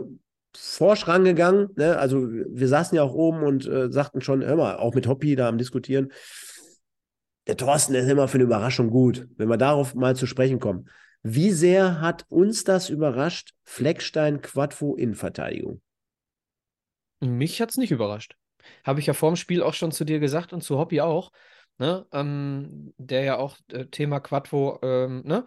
[0.57, 1.69] forsch rangegangen.
[1.77, 1.97] Ne?
[1.97, 5.37] Also wir saßen ja auch oben und äh, sagten schon, hör mal, auch mit Hoppy
[5.37, 6.11] da am Diskutieren,
[7.47, 9.29] der Thorsten ist immer für eine Überraschung gut.
[9.37, 10.89] Wenn wir darauf mal zu sprechen kommen.
[11.23, 15.83] Wie sehr hat uns das überrascht, Fleckstein Quadvo Innenverteidigung?
[17.21, 18.37] Mich hat es nicht überrascht.
[18.85, 21.33] Habe ich ja vorm Spiel auch schon zu dir gesagt und zu Hobby auch,
[21.79, 22.07] ne?
[22.13, 25.45] Ähm, der ja auch äh, Thema Quadvo, ähm, ne?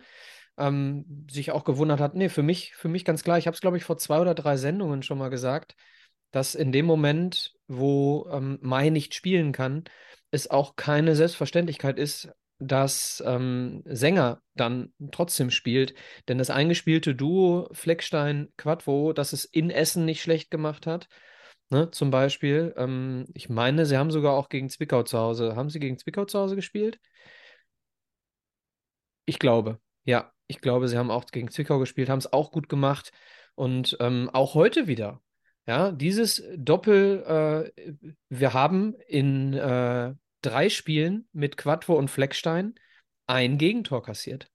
[0.58, 2.14] Ähm, sich auch gewundert hat.
[2.14, 3.40] Nee, für mich, für mich ganz klar.
[3.40, 5.76] Ich habe es, glaube ich, vor zwei oder drei Sendungen schon mal gesagt,
[6.30, 9.86] dass in dem Moment, wo ähm, Mai nicht spielen kann,
[10.30, 12.30] es auch keine Selbstverständlichkeit ist,
[12.68, 15.94] dass ähm, Sänger dann trotzdem spielt.
[16.28, 21.08] Denn das eingespielte Duo Fleckstein-Quadvo, das es in Essen nicht schlecht gemacht hat,
[21.70, 22.74] ne, zum Beispiel.
[22.78, 25.56] Ähm, ich meine, sie haben sogar auch gegen Zwickau zu Hause.
[25.56, 27.00] Haben sie gegen Zwickau zu Hause gespielt?
[29.26, 30.32] Ich glaube, ja.
[30.48, 33.12] Ich glaube, sie haben auch gegen Zwickau gespielt, haben es auch gut gemacht.
[33.56, 35.22] Und ähm, auch heute wieder.
[35.66, 37.94] Ja, dieses Doppel, äh,
[38.30, 42.76] wir haben in äh, drei Spielen mit Quattro und Fleckstein
[43.28, 44.48] ein Gegentor kassiert.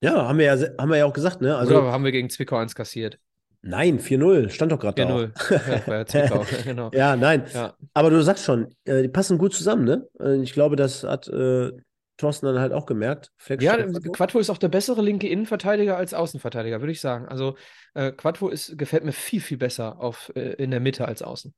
[0.00, 1.56] Ja, haben wir ja, haben wir ja auch gesagt, ne?
[1.56, 3.18] Also, Oder haben wir gegen Zwickau eins kassiert?
[3.62, 5.16] Nein, 4-0, stand doch gerade da.
[5.26, 6.14] 4-0.
[6.28, 6.90] Ja, genau.
[6.92, 7.44] Ja, nein.
[7.52, 7.74] Ja.
[7.92, 10.06] Aber du sagst schon, äh, die passen gut zusammen, ne?
[10.20, 11.72] Äh, ich glaube, das hat äh,
[12.16, 13.32] Thorsten dann halt auch gemerkt.
[13.60, 17.26] Ja, Fleckstein- Quattro ist auch der bessere linke Innenverteidiger als Außenverteidiger, würde ich sagen.
[17.26, 17.56] Also
[17.94, 21.52] äh, Quattro ist, gefällt mir viel, viel besser auf, äh, in der Mitte als außen.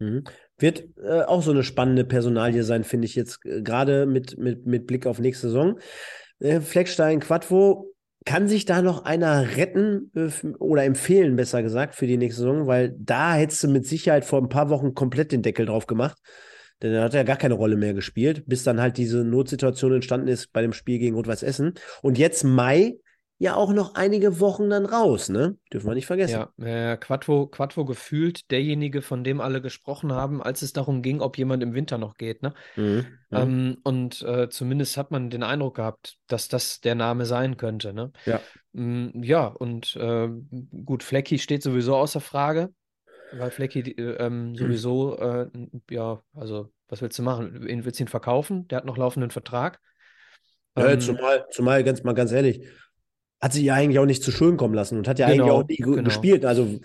[0.00, 0.24] Mhm.
[0.60, 4.66] Wird äh, auch so eine spannende Personalie sein, finde ich jetzt, äh, gerade mit, mit,
[4.66, 5.78] mit Blick auf nächste Saison.
[6.38, 7.92] Äh, Fleckstein, Quattro,
[8.26, 12.66] kann sich da noch einer retten äh, oder empfehlen, besser gesagt, für die nächste Saison?
[12.66, 16.18] Weil da hättest du mit Sicherheit vor ein paar Wochen komplett den Deckel drauf gemacht.
[16.82, 20.28] Denn er hat ja gar keine Rolle mehr gespielt, bis dann halt diese Notsituation entstanden
[20.28, 21.74] ist bei dem Spiel gegen Rot-Weiß Essen.
[22.02, 22.96] Und jetzt Mai
[23.40, 25.56] ja auch noch einige Wochen dann raus, ne?
[25.72, 26.46] Dürfen wir nicht vergessen.
[26.58, 31.20] Ja, äh, Quattro, Quattro gefühlt derjenige, von dem alle gesprochen haben, als es darum ging,
[31.20, 32.42] ob jemand im Winter noch geht.
[32.42, 32.52] Ne?
[32.76, 32.84] Mhm.
[32.84, 33.06] Mhm.
[33.32, 37.94] Ähm, und äh, zumindest hat man den Eindruck gehabt, dass das der Name sein könnte.
[37.94, 38.12] Ne?
[38.26, 38.40] Ja.
[38.72, 40.28] Mm, ja, und äh,
[40.84, 42.74] gut, Flecki steht sowieso außer Frage,
[43.32, 45.46] weil Flecki äh, ähm, sowieso, äh,
[45.90, 47.56] ja, also was willst du machen?
[47.62, 48.68] Wen willst du ihn verkaufen?
[48.68, 49.80] Der hat noch laufenden Vertrag.
[50.76, 52.66] Ja, Ähm, zumal, zumal ganz mal ganz ehrlich,
[53.40, 55.52] hat sich ja eigentlich auch nicht zu Schulden kommen lassen und hat ja Genau, eigentlich
[55.52, 56.02] auch nie ge- genau.
[56.04, 56.44] gespielt.
[56.44, 56.80] Also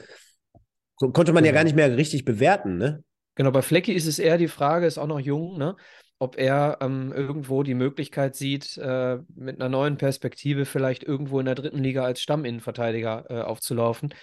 [0.97, 1.59] so konnte man ja Genau.
[1.59, 3.03] gar nicht mehr richtig bewerten, ne?
[3.35, 5.75] Genau, bei Flecki ist es eher die Frage, ist auch noch jung, ne?
[6.17, 11.45] ob er ähm, irgendwo die Möglichkeit sieht, äh, mit einer neuen Perspektive vielleicht irgendwo in
[11.45, 14.13] der dritten Liga als Stamminnenverteidiger äh, aufzulaufen.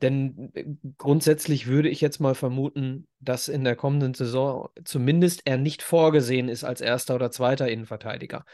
[0.00, 0.64] Denn äh,
[0.96, 6.48] grundsätzlich würde ich jetzt mal vermuten, dass in der kommenden Saison zumindest er nicht vorgesehen
[6.48, 8.46] ist als erster oder zweiter Innenverteidiger.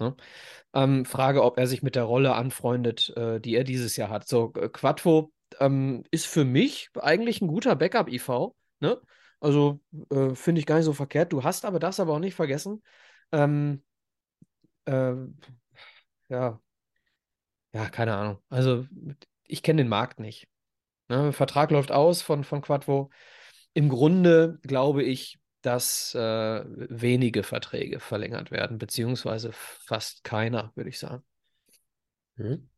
[0.00, 0.16] Ne?
[0.76, 4.28] Ähm, Frage, ob er sich mit der Rolle anfreundet, äh, die er dieses Jahr hat.
[4.28, 8.54] So, Quattro ähm, ist für mich eigentlich ein guter Backup-IV.
[8.80, 9.00] Ne?
[9.40, 11.32] Also äh, finde ich gar nicht so verkehrt.
[11.32, 12.82] Du hast aber das aber auch nicht vergessen.
[13.32, 13.82] Ähm,
[14.84, 15.14] äh,
[16.28, 16.60] ja,
[17.72, 18.38] ja, keine Ahnung.
[18.48, 18.86] Also
[19.44, 20.46] ich kenne den Markt nicht.
[21.08, 21.32] Ne?
[21.32, 23.10] Vertrag läuft aus von, von Quadvo.
[23.74, 30.98] Im Grunde glaube ich, dass äh, wenige Verträge verlängert werden, beziehungsweise fast keiner, würde ich
[30.98, 31.24] sagen.
[32.36, 32.68] Mhm.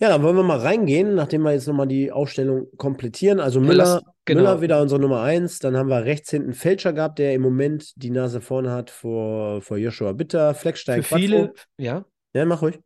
[0.00, 3.40] Ja, dann wollen wir mal reingehen, nachdem wir jetzt nochmal die Aufstellung komplettieren.
[3.40, 4.40] Also Müller, Lass, genau.
[4.42, 5.58] Müller wieder unsere Nummer 1.
[5.58, 9.60] Dann haben wir rechts hinten Fälscher gehabt, der im Moment die Nase vorne hat vor,
[9.60, 12.04] vor Joshua Bitter, Fleckstein, Für viele, ja.
[12.32, 12.78] Ja, mach ruhig.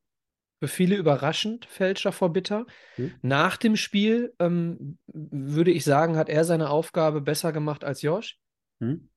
[0.61, 2.64] Für viele überraschend Fälscher vor Bitter.
[2.94, 3.12] Hm.
[3.20, 8.38] Nach dem Spiel ähm, würde ich sagen, hat er seine Aufgabe besser gemacht als Josh.
[8.83, 9.09] Hm.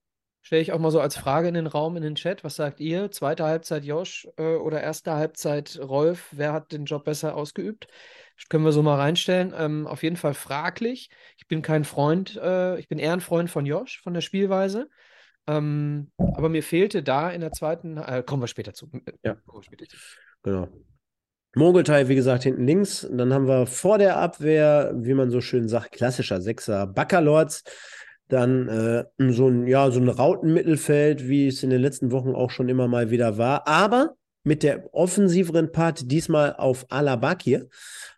[0.41, 2.43] Stelle ich auch mal so als Frage in den Raum, in den Chat.
[2.43, 3.09] Was sagt ihr?
[3.09, 6.27] Zweite Halbzeit Josh äh, oder erste Halbzeit Rolf?
[6.31, 7.87] Wer hat den Job besser ausgeübt?
[8.37, 9.55] Das können wir so mal reinstellen.
[9.57, 11.09] Ähm, auf jeden Fall fraglich.
[11.37, 14.87] Ich bin kein Freund, äh, ich bin eher ein Freund von Josh, von der Spielweise.
[15.47, 18.91] Ähm, aber mir fehlte da in der zweiten, äh, kommen wir später zu.
[19.23, 19.97] Ja, kommen wir später zu.
[20.43, 20.69] Genau.
[21.55, 23.07] Mogelteil, wie gesagt, hinten links.
[23.09, 27.63] Dann haben wir vor der Abwehr, wie man so schön sagt, klassischer Sechser Backerlords.
[28.27, 32.49] Dann äh, so ein, ja, so ein Rautenmittelfeld, wie es in den letzten Wochen auch
[32.49, 33.67] schon immer mal wieder war.
[33.67, 37.67] Aber mit der offensiveren Part diesmal auf Alabakir.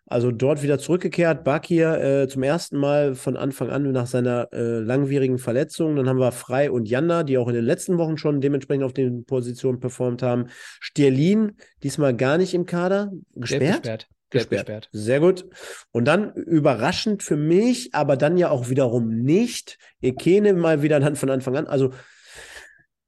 [0.06, 1.44] Also dort wieder zurückgekehrt.
[1.44, 5.96] Bakir äh, zum ersten Mal von Anfang an nach seiner äh, langwierigen Verletzung.
[5.96, 8.94] Dann haben wir Frei und Janda, die auch in den letzten Wochen schon dementsprechend auf
[8.94, 10.46] den Positionen performt haben.
[10.80, 13.12] Stierlin, diesmal gar nicht im Kader.
[13.34, 13.82] Gesperrt?
[13.82, 14.08] Gesperrt.
[14.30, 14.66] Gesperrt.
[14.66, 14.88] gesperrt.
[14.92, 15.46] Sehr gut.
[15.90, 19.78] Und dann überraschend für mich, aber dann ja auch wiederum nicht.
[20.02, 21.66] Ekene mal wieder dann von Anfang an.
[21.66, 21.92] Also,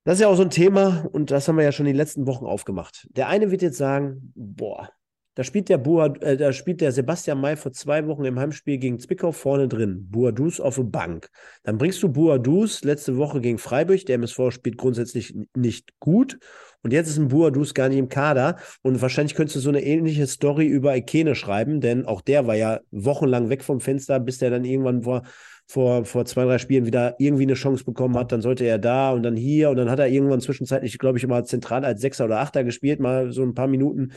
[0.04, 2.26] das ist ja auch so ein Thema und das haben wir ja schon die letzten
[2.26, 3.06] Wochen aufgemacht.
[3.10, 4.90] Der eine wird jetzt sagen: Boah,
[5.34, 8.78] da spielt der Bua, äh, da spielt der Sebastian May vor zwei Wochen im Heimspiel
[8.78, 10.08] gegen Zwickau vorne drin.
[10.10, 11.28] Boadus auf der Bank.
[11.62, 14.04] Dann bringst du Boadus letzte Woche gegen Freiburg.
[14.06, 16.38] Der MSV spielt grundsätzlich nicht gut.
[16.82, 18.56] Und jetzt ist ein Boadus gar nicht im Kader.
[18.82, 22.56] Und wahrscheinlich könntest du so eine ähnliche Story über Ikene schreiben, denn auch der war
[22.56, 25.22] ja wochenlang weg vom Fenster, bis der dann irgendwann vor,
[25.66, 28.32] vor, vor zwei, drei Spielen wieder irgendwie eine Chance bekommen hat.
[28.32, 31.24] Dann sollte er da und dann hier und dann hat er irgendwann zwischenzeitlich, glaube ich,
[31.24, 34.12] immer zentral als Sechser oder Achter gespielt, mal so ein paar Minuten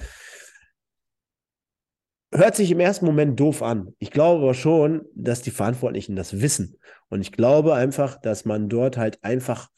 [2.33, 3.93] hört sich im ersten Moment doof an.
[3.99, 6.77] Ich glaube aber schon, dass die Verantwortlichen das wissen.
[7.09, 9.69] Und ich glaube einfach, dass man dort halt einfach,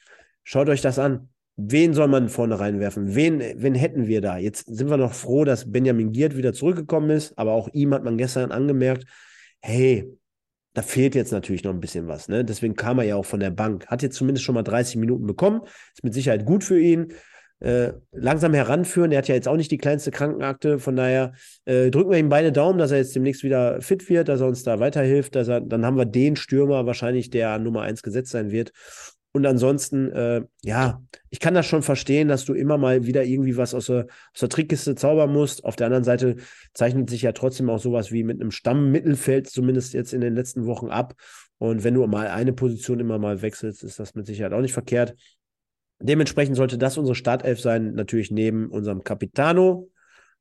[0.43, 1.29] schaut euch das an.
[1.57, 3.15] Wen soll man vorne reinwerfen?
[3.15, 4.37] Wen, wen hätten wir da?
[4.37, 8.03] Jetzt sind wir noch froh, dass Benjamin Giert wieder zurückgekommen ist, aber auch ihm hat
[8.03, 9.05] man gestern angemerkt,
[9.61, 10.11] hey,
[10.73, 12.27] da fehlt jetzt natürlich noch ein bisschen was.
[12.27, 12.43] Ne?
[12.43, 13.87] Deswegen kam er ja auch von der Bank.
[13.87, 15.61] Hat jetzt zumindest schon mal 30 Minuten bekommen.
[15.93, 17.13] Ist mit Sicherheit gut für ihn.
[17.59, 19.11] Äh, langsam heranführen.
[19.11, 20.77] Er hat ja jetzt auch nicht die kleinste Krankenakte.
[20.77, 24.27] Von daher äh, drücken wir ihm beide Daumen, dass er jetzt demnächst wieder fit wird,
[24.27, 25.35] dass er uns da weiterhilft.
[25.35, 28.71] Dass er, dann haben wir den Stürmer wahrscheinlich, der an Nummer 1 gesetzt sein wird.
[29.31, 33.57] Und ansonsten, äh, ja, ich kann das schon verstehen, dass du immer mal wieder irgendwie
[33.57, 35.65] was aus der, aus der Trickkiste zaubern musst.
[35.65, 36.37] Auf der anderen Seite
[36.73, 40.65] zeichnet sich ja trotzdem auch sowas wie mit einem Stammmittelfeld, zumindest jetzt in den letzten
[40.65, 41.15] Wochen ab.
[41.57, 44.73] Und wenn du mal eine Position immer mal wechselst, ist das mit Sicherheit auch nicht
[44.73, 45.15] verkehrt.
[45.99, 49.89] Dementsprechend sollte das unsere Startelf sein, natürlich neben unserem Capitano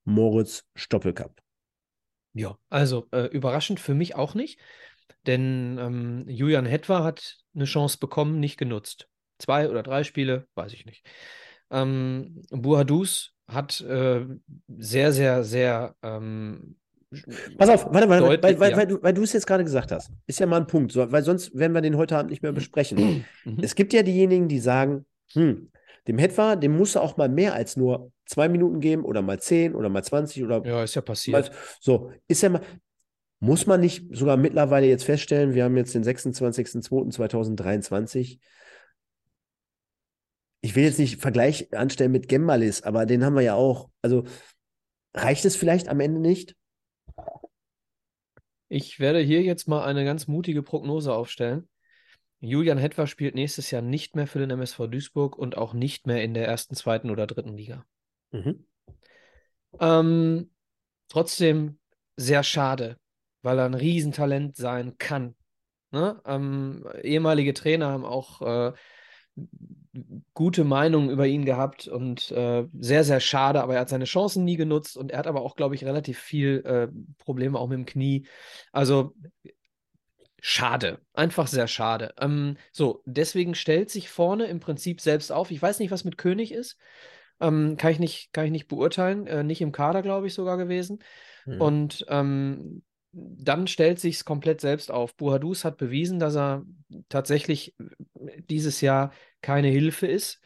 [0.04, 1.40] Moritz Stoppelkamp.
[2.32, 4.58] Ja, also äh, überraschend für mich auch nicht,
[5.26, 9.08] denn ähm, Julian Hetwa hat eine Chance bekommen, nicht genutzt.
[9.38, 11.06] Zwei oder drei Spiele, weiß ich nicht.
[11.70, 14.26] Ähm, Buhadus hat äh,
[14.68, 15.94] sehr, sehr, sehr.
[16.02, 16.76] Ähm,
[17.56, 18.76] Pass auf, warte, warte, deutlich, weil, weil, ja.
[18.76, 20.10] weil, du, weil du es jetzt gerade gesagt hast.
[20.26, 22.52] Ist ja mal ein Punkt, so, weil sonst werden wir den heute Abend nicht mehr
[22.52, 23.24] besprechen.
[23.44, 23.58] Mhm.
[23.62, 25.70] Es gibt ja diejenigen, die sagen, hm,
[26.06, 29.40] dem Hetwa, dem muss er auch mal mehr als nur zwei Minuten geben oder mal
[29.40, 30.62] zehn oder mal 20 oder.
[30.64, 31.50] Ja, ist ja passiert.
[31.50, 32.62] Mal, so, ist ja mal.
[33.40, 38.38] Muss man nicht sogar mittlerweile jetzt feststellen, wir haben jetzt den 26.02.2023.
[40.62, 43.90] Ich will jetzt nicht Vergleich anstellen mit Gembalis, aber den haben wir ja auch.
[44.00, 44.24] Also
[45.12, 46.56] reicht es vielleicht am Ende nicht?
[48.68, 51.68] Ich werde hier jetzt mal eine ganz mutige Prognose aufstellen.
[52.40, 56.22] Julian Hetwer spielt nächstes Jahr nicht mehr für den MSV Duisburg und auch nicht mehr
[56.22, 57.84] in der ersten, zweiten oder dritten Liga.
[58.32, 58.66] Mhm.
[59.80, 60.50] Ähm,
[61.08, 61.78] trotzdem
[62.16, 62.98] sehr schade,
[63.42, 65.34] weil er ein Riesentalent sein kann.
[65.90, 66.20] Ne?
[66.26, 68.72] Ähm, ehemalige Trainer haben auch äh,
[70.34, 74.44] gute Meinung über ihn gehabt und äh, sehr, sehr schade, aber er hat seine Chancen
[74.44, 77.78] nie genutzt und er hat aber auch, glaube ich, relativ viel äh, Probleme auch mit
[77.78, 78.26] dem Knie.
[78.72, 79.14] Also
[80.46, 82.14] schade, einfach sehr schade.
[82.20, 85.50] Ähm, so, deswegen stellt sich vorne im Prinzip selbst auf.
[85.50, 86.76] Ich weiß nicht, was mit König ist.
[87.40, 89.26] Ähm, kann, ich nicht, kann ich nicht beurteilen.
[89.26, 90.98] Äh, nicht im Kader, glaube ich, sogar gewesen.
[91.44, 91.60] Hm.
[91.62, 95.16] Und ähm, dann stellt sich es komplett selbst auf.
[95.16, 96.66] Buhadus hat bewiesen, dass er
[97.08, 97.74] tatsächlich
[98.50, 100.42] dieses Jahr keine Hilfe ist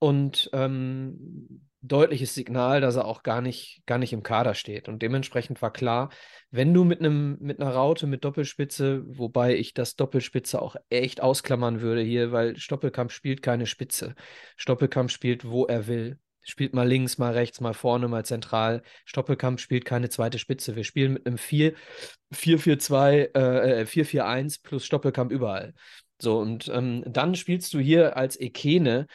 [0.00, 4.88] und ähm, deutliches Signal, dass er auch gar nicht, gar nicht im Kader steht.
[4.88, 6.10] Und dementsprechend war klar,
[6.50, 11.22] wenn du mit einem, mit einer Raute mit Doppelspitze, wobei ich das Doppelspitze auch echt
[11.22, 14.14] ausklammern würde hier, weil Stoppelkamp spielt keine Spitze.
[14.56, 18.82] Stoppelkamp spielt, wo er will spielt mal links, mal rechts, mal vorne, mal zentral.
[19.04, 20.76] Stoppelkamp spielt keine zweite Spitze.
[20.76, 25.74] Wir spielen mit einem 4-4-2, äh, 4-4-1 äh, plus Stoppelkamp überall.
[26.20, 29.06] So, und ähm, dann spielst du hier als Ekene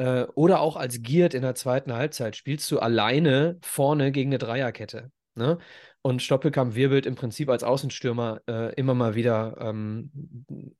[0.00, 4.38] äh, oder auch als Giert in der zweiten Halbzeit, spielst du alleine vorne gegen eine
[4.38, 5.12] Dreierkette.
[5.34, 5.58] Ne?
[6.00, 10.10] Und Stoppelkamp wirbelt im Prinzip als Außenstürmer äh, immer mal wieder, ähm,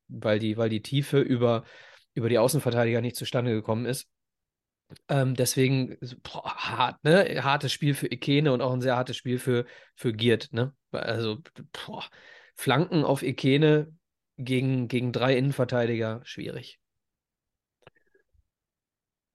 [0.08, 1.64] weil, die, weil die Tiefe über,
[2.14, 4.08] über die Außenverteidiger nicht zustande gekommen ist.
[5.08, 7.44] Ähm, deswegen, boah, hart, ne?
[7.44, 10.74] Hartes Spiel für Ikene und auch ein sehr hartes Spiel für, für Giert, ne?
[10.90, 11.38] Also,
[11.72, 12.04] boah,
[12.56, 13.92] Flanken auf Ikene
[14.38, 16.79] gegen, gegen drei Innenverteidiger, schwierig.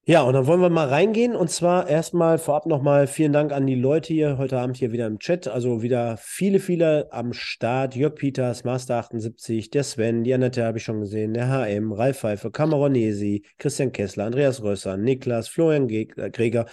[0.07, 1.35] Ja, und dann wollen wir mal reingehen.
[1.35, 5.07] Und zwar erstmal vorab nochmal vielen Dank an die Leute hier heute Abend hier wieder
[5.07, 5.47] im Chat.
[5.47, 7.95] Also wieder viele, viele am Start.
[7.95, 12.19] Jörg Peters, Master 78, der Sven, die Annette habe ich schon gesehen, der HM, Ralf
[12.19, 16.67] Pfeiffer, Cameronesi, Christian Kessler, Andreas Rösser, Niklas, Florian Gräger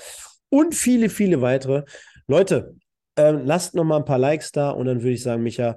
[0.51, 1.85] und viele, viele weitere.
[2.27, 2.77] Leute,
[3.16, 5.77] äh, lasst nochmal ein paar Likes da und dann würde ich sagen, Micha,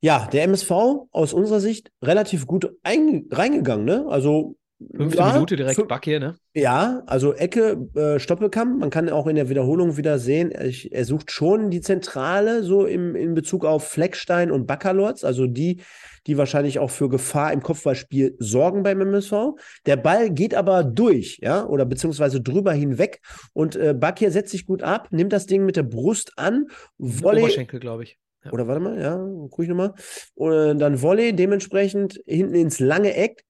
[0.00, 0.70] ja, der MSV
[1.10, 4.06] aus unserer Sicht relativ gut reingegangen, ne?
[4.08, 4.54] Also
[4.94, 6.34] Fünfte ja, Minute direkt Back hier, ne?
[6.52, 8.80] Ja, also Ecke, äh, Stoppelkamp.
[8.80, 12.84] Man kann auch in der Wiederholung wieder sehen, ich, er sucht schon die Zentrale so
[12.84, 15.80] im, in Bezug auf Fleckstein und Baccalords, also die,
[16.26, 19.54] die wahrscheinlich auch für Gefahr im Kopfballspiel sorgen beim MSV.
[19.86, 23.20] Der Ball geht aber durch, ja, oder beziehungsweise drüber hinweg
[23.52, 26.66] und äh, Bakir setzt sich gut ab, nimmt das Ding mit der Brust an,
[26.98, 27.42] Volley.
[27.42, 28.18] Oberschenkel, glaube ich.
[28.44, 28.52] Ja.
[28.52, 29.16] Oder warte mal, ja,
[29.50, 29.94] guck ich nochmal.
[30.34, 33.44] Und dann Volley dementsprechend hinten ins lange Eck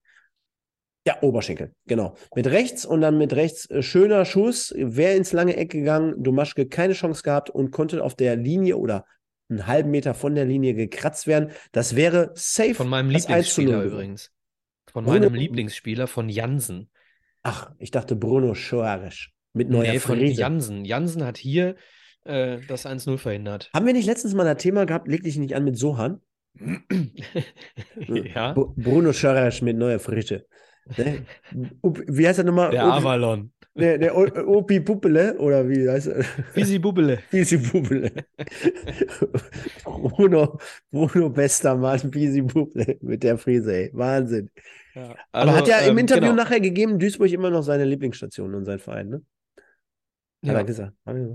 [1.06, 2.16] ja, Oberschenkel, genau.
[2.34, 6.66] Mit rechts und dann mit rechts äh, schöner Schuss, wäre ins lange Eck gegangen, Domaschke
[6.66, 9.04] keine Chance gehabt und konnte auf der Linie oder
[9.50, 11.50] einen halben Meter von der Linie gekratzt werden.
[11.72, 12.74] Das wäre safe.
[12.74, 14.32] Von meinem Lieblingsspieler übrigens.
[14.90, 16.88] Von Bruno, meinem Lieblingsspieler, von Jansen.
[17.42, 20.18] Ach, ich dachte Bruno Schoarisch mit neuer nee, von.
[20.18, 20.84] Jansen.
[20.86, 21.76] Jansen hat hier
[22.24, 23.70] äh, das 1-0 verhindert.
[23.74, 26.20] Haben wir nicht letztens mal ein Thema gehabt, leg dich nicht an mit Sohan?
[28.08, 28.52] ja.
[28.54, 30.46] Bruno Schoarisch mit neuer Frische.
[30.96, 31.24] Ne?
[31.82, 32.70] Wie heißt er nochmal?
[32.70, 33.50] Der Avalon.
[33.76, 36.22] Der, der Opi Puppele oder wie heißt er?
[36.52, 37.18] Fisi Bubbele.
[37.28, 38.12] Fisi Bubbele.
[39.84, 40.58] Bruno,
[40.92, 43.90] Bruno bester Mann, Fisi Bubbele mit der Frise, ey.
[43.92, 44.48] Wahnsinn.
[44.94, 46.42] Ja, also, Aber hat ja im ähm, Interview genau.
[46.42, 49.22] nachher gegeben, Duisburg immer noch seine Lieblingsstation und sein Verein, ne?
[50.44, 50.62] Ja.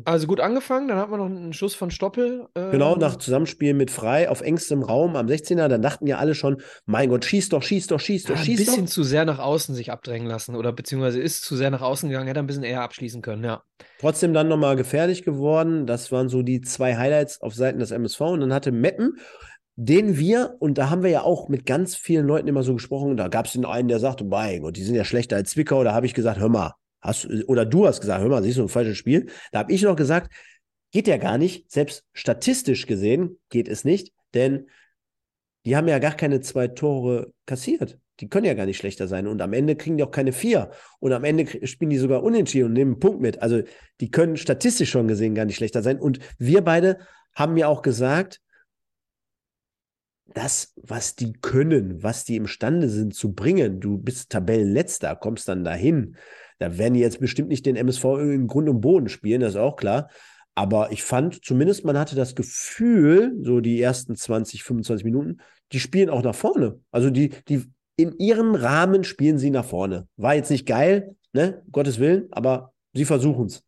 [0.06, 2.48] Also gut angefangen, dann hat man noch einen Schuss von Stoppel.
[2.54, 5.68] Äh, genau, nach Zusammenspiel mit Frei auf engstem Raum am 16er.
[5.68, 8.60] Dann dachten ja alle schon, mein Gott, schieß doch, schieß doch, schieß doch, ja, schieß
[8.60, 8.74] doch.
[8.74, 11.82] Ein bisschen zu sehr nach außen sich abdrängen lassen oder beziehungsweise ist zu sehr nach
[11.82, 13.64] außen gegangen, hätte ein bisschen eher abschließen können, ja.
[14.00, 15.88] Trotzdem dann nochmal gefährlich geworden.
[15.88, 18.22] Das waren so die zwei Highlights auf Seiten des MSV.
[18.22, 19.18] Und dann hatte Meppen
[19.82, 23.16] den wir, und da haben wir ja auch mit ganz vielen Leuten immer so gesprochen,
[23.16, 25.86] da gab es den einen, der sagte, mein Gott, die sind ja schlechter als Zwickau,
[25.86, 28.64] da habe ich gesagt, hör mal, Hast, oder du hast gesagt, hör mal, siehst du
[28.64, 29.28] ein falsches Spiel.
[29.52, 30.34] Da habe ich noch gesagt,
[30.92, 31.72] geht ja gar nicht.
[31.72, 34.68] Selbst statistisch gesehen geht es nicht, denn
[35.66, 38.00] die haben ja gar keine zwei Tore kassiert.
[38.20, 39.28] Die können ja gar nicht schlechter sein.
[39.28, 40.72] Und am Ende kriegen die auch keine vier.
[41.00, 43.42] Und am Ende spielen die sogar unentschieden und nehmen einen Punkt mit.
[43.42, 43.62] Also
[44.02, 46.00] die können statistisch schon gesehen gar nicht schlechter sein.
[46.00, 47.00] Und wir beide
[47.34, 48.42] haben ja auch gesagt,
[50.34, 55.64] das, was die können, was die imstande sind zu bringen, du bist Tabellenletzter, kommst dann
[55.64, 56.18] dahin.
[56.60, 59.60] Da werden die jetzt bestimmt nicht den MSV in Grund und Boden spielen, das ist
[59.60, 60.10] auch klar.
[60.56, 65.38] Aber ich fand zumindest, man hatte das Gefühl, so die ersten 20, 25 Minuten,
[65.72, 66.80] die spielen auch nach vorne.
[66.92, 67.64] Also die, die
[67.96, 70.08] in ihrem Rahmen spielen sie nach vorne.
[70.18, 73.64] War jetzt nicht geil, ne, Gottes Willen, aber sie versuchen es.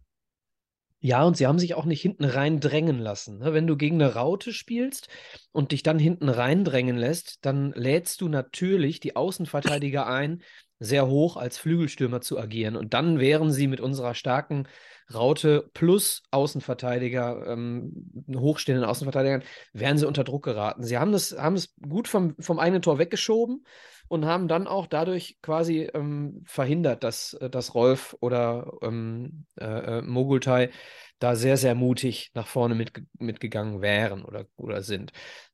[1.04, 3.40] Ja, und sie haben sich auch nicht hinten rein drängen lassen.
[3.40, 3.54] Ne?
[3.54, 5.08] Wenn du gegen eine Raute spielst
[5.52, 10.44] und dich dann hinten rein drängen lässt, dann lädst du natürlich die Außenverteidiger ein,
[10.82, 12.76] sehr hoch als Flügelstürmer zu agieren.
[12.76, 14.68] Und dann wären sie mit unserer starken
[15.14, 20.84] Raute plus Außenverteidiger, ähm, hochstehenden Außenverteidigern, wären sie unter Druck geraten.
[20.84, 23.64] Sie haben das, haben es gut vom, vom eigenen Tor weggeschoben
[24.08, 30.02] und haben dann auch dadurch quasi ähm, verhindert, dass, dass Rolf oder ähm, äh, äh
[30.02, 30.72] Mogultai
[31.20, 35.12] da sehr, sehr mutig nach vorne mit, mitgegangen wären oder, oder sind.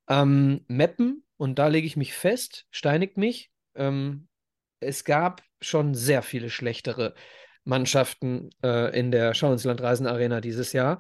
[0.08, 3.52] Ähm, Meppen, und da lege ich mich fest, steinigt mich.
[3.76, 4.30] Ähm,
[4.80, 7.14] es gab schon sehr viele schlechtere
[7.64, 11.00] Mannschaften äh, in der Schau ins Arena dieses Jahr.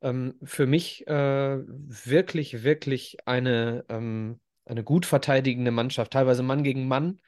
[0.00, 6.88] Ähm, für mich äh, wirklich, wirklich eine, ähm, eine gut verteidigende Mannschaft, teilweise Mann gegen
[6.88, 7.20] Mann.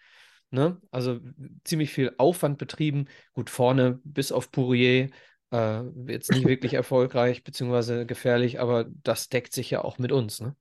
[0.51, 0.81] Ne?
[0.91, 1.21] Also
[1.65, 3.07] ziemlich viel Aufwand betrieben.
[3.35, 5.11] Gut, vorne bis auf Pourier
[5.51, 10.41] äh, jetzt nicht wirklich erfolgreich beziehungsweise gefährlich, aber das deckt sich ja auch mit uns.
[10.41, 10.57] Ne?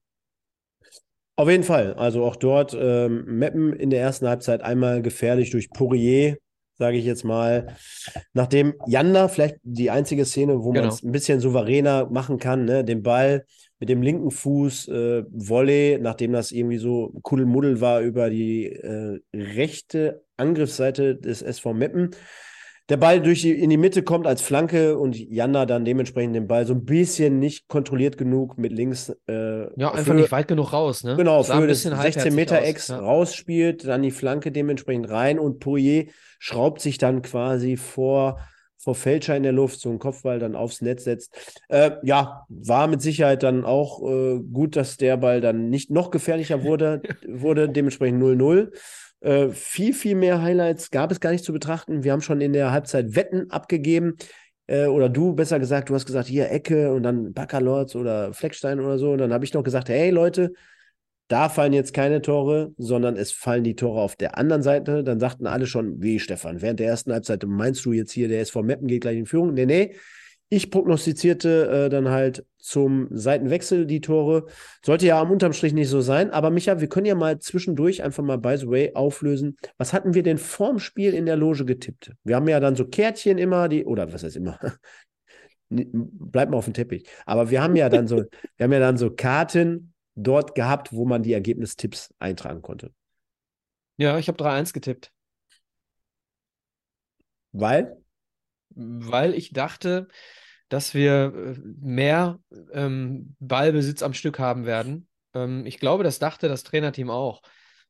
[1.39, 1.93] Auf jeden Fall.
[1.93, 6.35] Also auch dort ähm, Meppen in der ersten Halbzeit einmal gefährlich durch Pourier,
[6.77, 7.77] sage ich jetzt mal.
[8.33, 10.87] Nachdem Janda, vielleicht die einzige Szene, wo genau.
[10.87, 12.83] man es ein bisschen souveräner machen kann, ne?
[12.83, 13.45] den Ball
[13.79, 19.21] mit dem linken Fuß äh, Volley, nachdem das irgendwie so Kuddelmuddel war über die äh,
[19.33, 22.09] rechte Angriffsseite des SV Meppen
[22.89, 26.47] der Ball durch die, in die Mitte kommt als Flanke und Janda dann dementsprechend den
[26.47, 29.09] Ball so ein bisschen nicht kontrolliert genug mit links.
[29.27, 31.15] Äh, ja, einfach für, nicht weit genug raus, ne?
[31.15, 32.97] Genau, für das 16 Meter Ex ja.
[32.97, 36.07] rausspielt, dann die Flanke dementsprechend rein und Poirier
[36.39, 38.39] schraubt sich dann quasi vor,
[38.77, 41.61] vor Fälscher in der Luft, so ein Kopfball dann aufs Netz setzt.
[41.67, 46.09] Äh, ja, war mit Sicherheit dann auch äh, gut, dass der Ball dann nicht noch
[46.09, 48.71] gefährlicher wurde, wurde dementsprechend 0-0.
[49.21, 52.03] Äh, viel, viel mehr Highlights gab es gar nicht zu betrachten.
[52.03, 54.15] Wir haben schon in der Halbzeit Wetten abgegeben.
[54.67, 58.79] Äh, oder du, besser gesagt, du hast gesagt, hier Ecke und dann Baccalords oder Fleckstein
[58.79, 59.11] oder so.
[59.11, 60.53] Und dann habe ich noch gesagt, hey Leute,
[61.27, 65.03] da fallen jetzt keine Tore, sondern es fallen die Tore auf der anderen Seite.
[65.03, 68.41] Dann sagten alle schon, wie Stefan, während der ersten Halbzeit meinst du jetzt hier, der
[68.41, 69.53] SV Meppen geht gleich in Führung?
[69.53, 69.95] Nee, nee,
[70.49, 74.47] ich prognostizierte äh, dann halt zum Seitenwechsel die Tore.
[74.83, 76.31] Sollte ja am unterm Strich nicht so sein.
[76.31, 79.57] Aber Micha, wir können ja mal zwischendurch einfach mal by the way auflösen.
[79.77, 82.13] Was hatten wir denn vorm Spiel in der Loge getippt?
[82.23, 84.59] Wir haben ja dann so Kärtchen immer, die, oder was heißt immer?
[85.69, 87.07] Bleibt mal auf dem Teppich.
[87.27, 88.17] Aber wir haben ja dann so,
[88.57, 92.91] wir haben ja dann so Karten dort gehabt, wo man die Ergebnistipps eintragen konnte.
[93.97, 95.11] Ja, ich habe 3-1 getippt.
[97.51, 97.97] Weil?
[98.69, 100.07] Weil ich dachte,
[100.69, 102.39] dass wir äh, mehr
[102.71, 105.07] ähm, Ballbesitz am Stück haben werden.
[105.33, 107.41] Ähm, ich glaube, das dachte das Trainerteam auch.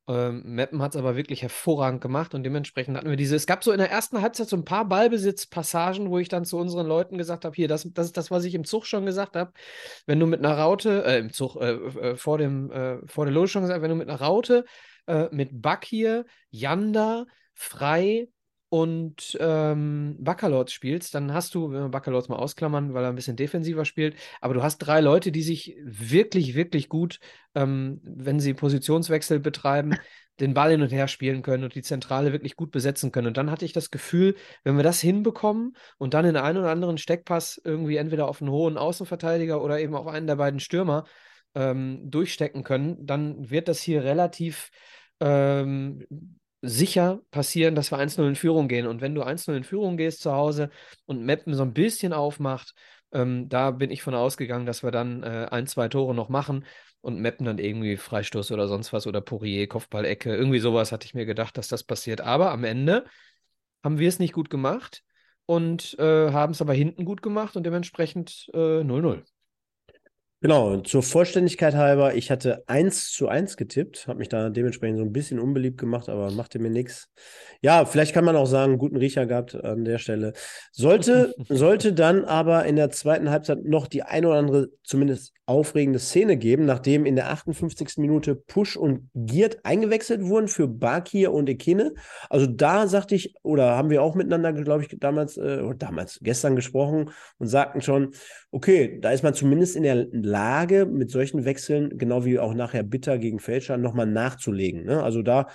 [0.09, 3.35] Ähm, Meppen hat es aber wirklich hervorragend gemacht und dementsprechend hatten wir diese.
[3.35, 6.57] Es gab so in der ersten Halbzeit so ein paar Ballbesitzpassagen, wo ich dann zu
[6.57, 9.35] unseren Leuten gesagt habe: Hier, das, das ist das, was ich im Zug schon gesagt
[9.35, 9.51] habe.
[10.07, 13.33] Wenn du mit einer Raute, äh, im Zug, äh, äh, vor, dem, äh, vor der
[13.33, 14.65] Lose schon gesagt, wenn du mit einer Raute,
[15.05, 18.29] äh, mit Bakir, Yanda, Frei,
[18.69, 23.15] und ähm, Baccalords spielst, dann hast du, wenn wir Baccalords mal ausklammern, weil er ein
[23.15, 27.19] bisschen defensiver spielt, aber du hast drei Leute, die sich wirklich, wirklich gut,
[27.55, 29.95] ähm, wenn sie Positionswechsel betreiben,
[30.39, 33.27] den Ball hin und her spielen können und die Zentrale wirklich gut besetzen können.
[33.27, 36.71] Und dann hatte ich das Gefühl, wenn wir das hinbekommen und dann in einen oder
[36.71, 41.05] anderen Steckpass irgendwie entweder auf einen hohen Außenverteidiger oder eben auf einen der beiden Stürmer
[41.55, 44.69] ähm, durchstecken können, dann wird das hier relativ
[45.19, 46.05] ähm,
[46.61, 48.87] sicher passieren, dass wir 1-0 in Führung gehen.
[48.87, 50.69] Und wenn du 1-0 in Führung gehst zu Hause
[51.05, 52.73] und Meppen so ein bisschen aufmacht,
[53.11, 56.65] ähm, da bin ich von ausgegangen, dass wir dann äh, ein, zwei Tore noch machen
[57.01, 61.13] und Meppen dann irgendwie Freistoß oder sonst was oder Poirier, Kopfballecke, irgendwie sowas hatte ich
[61.13, 62.21] mir gedacht, dass das passiert.
[62.21, 63.05] Aber am Ende
[63.83, 65.03] haben wir es nicht gut gemacht
[65.45, 69.17] und äh, haben es aber hinten gut gemacht und dementsprechend 0-0.
[69.17, 69.23] Äh,
[70.41, 75.03] Genau, zur Vollständigkeit halber, ich hatte 1 zu 1 getippt, habe mich da dementsprechend so
[75.03, 77.09] ein bisschen unbeliebt gemacht, aber machte mir nichts.
[77.61, 80.31] Ja, vielleicht kann man auch sagen, guten Riecher gehabt an der Stelle.
[80.71, 85.99] Sollte, sollte dann aber in der zweiten Halbzeit noch die eine oder andere, zumindest aufregende
[85.99, 87.97] Szene geben, nachdem in der 58.
[87.97, 91.95] Minute Push und Giert eingewechselt wurden für Bakir und Ekine.
[92.29, 96.19] Also da sagte ich, oder haben wir auch miteinander, glaube ich, damals, äh, oder damals,
[96.21, 97.09] gestern gesprochen
[97.39, 98.13] und sagten schon,
[98.51, 102.83] okay, da ist man zumindest in der Lage, mit solchen Wechseln, genau wie auch nachher
[102.83, 104.85] Bitter gegen Fälscher, nochmal nachzulegen.
[104.85, 105.03] Ne?
[105.03, 105.47] Also da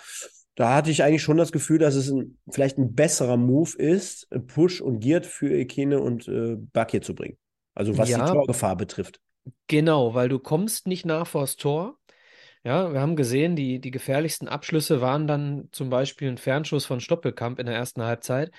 [0.54, 4.28] da hatte ich eigentlich schon das Gefühl, dass es ein, vielleicht ein besserer Move ist,
[4.46, 7.36] Push und Giert für Ekene und äh, Bakir zu bringen.
[7.74, 8.24] Also was ja.
[8.24, 9.20] die Torgefahr betrifft.
[9.66, 11.98] Genau, weil du kommst nicht nach vors Tor.
[12.62, 17.00] Ja, wir haben gesehen, die, die gefährlichsten Abschlüsse waren dann zum Beispiel ein Fernschuss von
[17.00, 18.52] Stoppelkamp in der ersten Halbzeit.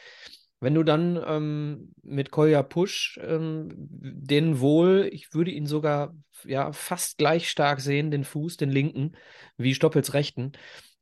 [0.65, 6.71] Wenn du dann ähm, mit Kolja Pusch ähm, den wohl, ich würde ihn sogar ja
[6.71, 9.11] fast gleich stark sehen, den Fuß, den linken,
[9.57, 10.53] wie Stoppels rechten.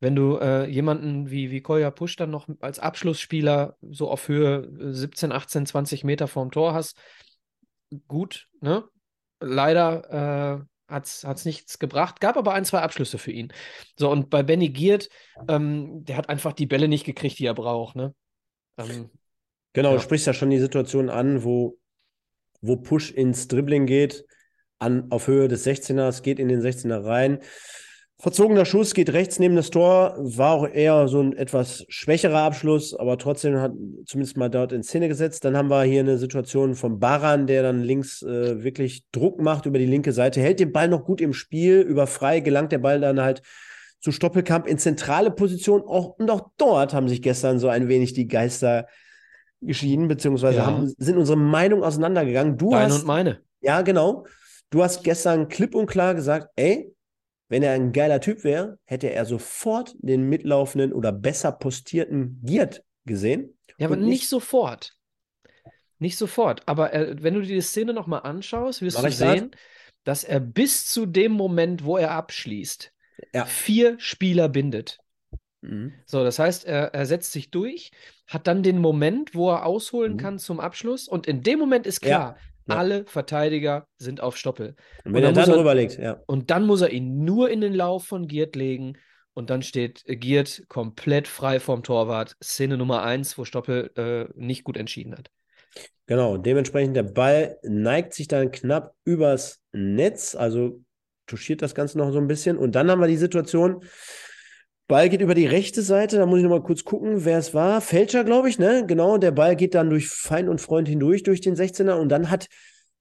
[0.02, 4.68] wenn du äh, jemanden wie, wie Kolja Pusch dann noch als Abschlussspieler so auf Höhe
[4.94, 6.98] 17, 18, 20 Meter vorm Tor hast,
[8.10, 8.84] gut, ne?
[9.40, 10.60] Leider
[10.90, 13.54] äh, hat es nichts gebracht, gab aber ein, zwei Abschlüsse für ihn.
[13.98, 15.08] So, und bei Benny Giert,
[15.48, 18.14] ähm, der hat einfach die Bälle nicht gekriegt, die er braucht, ne?
[18.78, 19.10] Ähm,
[19.74, 19.96] genau, ja.
[19.96, 21.78] du sprichst ja schon die Situation an, wo,
[22.62, 24.26] wo Push ins Dribbling geht,
[24.80, 27.40] an, auf Höhe des 16ers, geht in den 16er rein.
[28.24, 32.94] Verzogener Schuss geht rechts neben das Tor, war auch eher so ein etwas schwächerer Abschluss,
[32.94, 33.74] aber trotzdem hat
[34.06, 35.44] zumindest mal dort in Szene gesetzt.
[35.44, 39.66] Dann haben wir hier eine Situation von Baran, der dann links äh, wirklich Druck macht
[39.66, 42.78] über die linke Seite, hält den Ball noch gut im Spiel, über frei gelangt der
[42.78, 43.42] Ball dann halt
[44.00, 45.82] zu Stoppelkamp in zentrale Position.
[45.82, 48.88] Auch, und auch dort haben sich gestern so ein wenig die Geister
[49.66, 50.66] geschieden, beziehungsweise Ja.
[50.66, 52.58] haben, sind unsere Meinungen auseinandergegangen.
[52.58, 53.42] Du Deine hast, und meine.
[53.62, 54.26] ja, genau.
[54.70, 56.94] Du hast gestern klipp und klar gesagt, ey,
[57.50, 62.84] wenn er ein geiler Typ wäre, hätte er sofort den mitlaufenden oder besser postierten Giert
[63.06, 63.58] gesehen.
[63.78, 64.96] Ja, aber Und nicht, sofort.
[66.00, 66.62] Nicht sofort.
[66.66, 69.52] Aber äh, wenn du dir die Szene nochmal anschaust, wirst Mach du sehen,
[70.04, 72.92] dass er bis zu dem Moment, wo er abschließt,
[73.34, 73.46] Ja.
[73.46, 74.98] vier Spieler bindet.
[75.64, 75.94] Mhm.
[76.06, 77.92] So, das heißt, er, er setzt sich durch,
[78.28, 80.18] hat dann den Moment, wo er ausholen Mhm.
[80.18, 81.08] kann zum Abschluss.
[81.08, 82.38] Und in dem Moment ist klar,
[82.68, 82.76] Ja.
[82.76, 84.76] alle Verteidiger sind auf Stoppel.
[85.04, 86.22] Und Und wenn dann er dann er- rüberlegt, ja.
[86.28, 88.98] Und dann muss er ihn nur in den Lauf von Giert legen.
[89.36, 92.36] Und dann steht Giert komplett frei vom Torwart.
[92.44, 95.30] Szene Nummer eins, wo Stoppel äh, nicht gut entschieden hat.
[96.06, 100.82] Genau, dementsprechend der Ball neigt sich dann knapp übers Netz, also
[101.26, 102.58] touchiert das Ganze noch so ein bisschen.
[102.58, 103.82] Und dann haben wir die Situation,
[104.94, 107.82] Ball geht über die rechte Seite, da muss ich nochmal kurz gucken, wer es war.
[107.82, 108.86] Fälscher, glaube ich, ne?
[108.86, 111.94] Genau, der Ball geht dann durch Feind und Freund hindurch, durch den 16er.
[111.94, 112.46] Und dann hat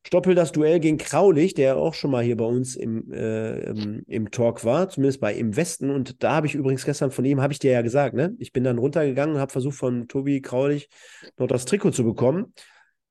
[0.06, 4.04] Stoppel das Duell gegen Kraulich, der auch schon mal hier bei uns im, äh, im,
[4.06, 5.90] im Talk war, zumindest bei im Westen.
[5.90, 8.34] Und da habe ich übrigens gestern von ihm, habe ich dir ja gesagt, ne?
[8.38, 10.88] Ich bin dann runtergegangen und habe versucht, von Tobi Kraulich
[11.36, 12.54] noch das Trikot zu bekommen.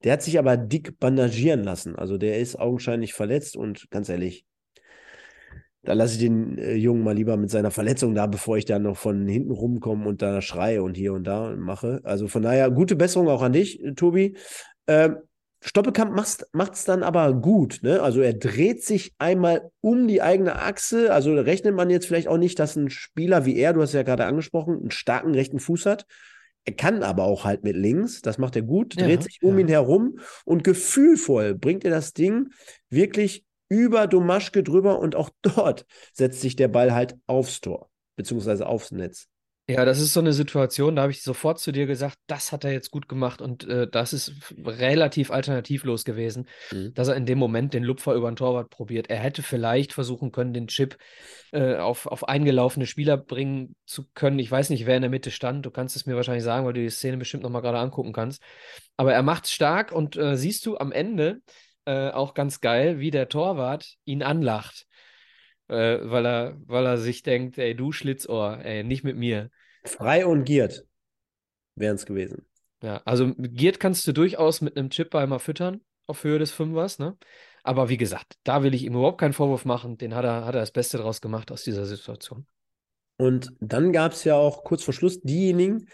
[0.03, 1.95] Der hat sich aber dick bandagieren lassen.
[1.95, 4.43] Also der ist augenscheinlich verletzt und ganz ehrlich,
[5.83, 8.83] da lasse ich den äh, Jungen mal lieber mit seiner Verletzung da, bevor ich dann
[8.83, 12.01] noch von hinten rumkomme und da schreie und hier und da mache.
[12.03, 14.37] Also von daher, gute Besserung auch an dich, äh, Tobi.
[14.87, 15.17] Ähm,
[15.63, 16.15] Stoppelkamp
[16.53, 17.81] macht es dann aber gut.
[17.83, 18.01] Ne?
[18.01, 21.13] Also er dreht sich einmal um die eigene Achse.
[21.13, 23.89] Also da rechnet man jetzt vielleicht auch nicht, dass ein Spieler wie er, du hast
[23.89, 26.07] es ja gerade angesprochen, einen starken rechten Fuß hat.
[26.65, 29.55] Er kann aber auch halt mit links, das macht er gut, Ja, dreht sich um
[29.55, 29.61] ja.
[29.61, 32.49] ihn herum und gefühlvoll bringt er das Ding
[32.89, 38.67] wirklich über Domaschke drüber und auch dort setzt sich der Ball halt aufs Tor, beziehungsweise
[38.67, 39.27] aufs Netz.
[39.69, 42.65] Ja, das ist so eine Situation, da habe ich sofort zu dir gesagt, das hat
[42.65, 44.33] er jetzt gut gemacht und äh, das ist
[44.65, 46.93] relativ alternativlos gewesen, Mhm.
[46.93, 49.09] dass er in dem Moment den Lupfer über den Torwart probiert.
[49.09, 50.97] Er hätte vielleicht versuchen können, den Chip
[51.53, 54.39] äh, auf, auf eingelaufene Spieler bringen zu können.
[54.39, 55.65] Ich weiß nicht, wer in der Mitte stand.
[55.65, 58.41] Du kannst es mir wahrscheinlich sagen, weil du die Szene bestimmt nochmal gerade angucken kannst.
[58.97, 61.39] Aber er macht stark und äh, siehst du am Ende
[61.85, 64.87] äh, auch ganz geil, wie der Torwart ihn anlacht.
[65.67, 69.49] Äh, weil er, weil er sich denkt, ey, du Schlitzohr, ey, nicht mit mir.
[69.85, 70.85] Frei und Giert
[71.75, 72.45] wären es gewesen.
[72.83, 76.99] Ja, also Giert kannst du durchaus mit einem Chipball mal füttern, auf Höhe des Fünfers,
[76.99, 77.17] ne?
[77.63, 79.97] Aber wie gesagt, da will ich ihm überhaupt keinen Vorwurf machen.
[79.97, 82.47] Den hat er, hat er das Beste draus gemacht aus dieser Situation.
[83.17, 85.87] Und dann gab es ja auch kurz vor Schluss diejenigen,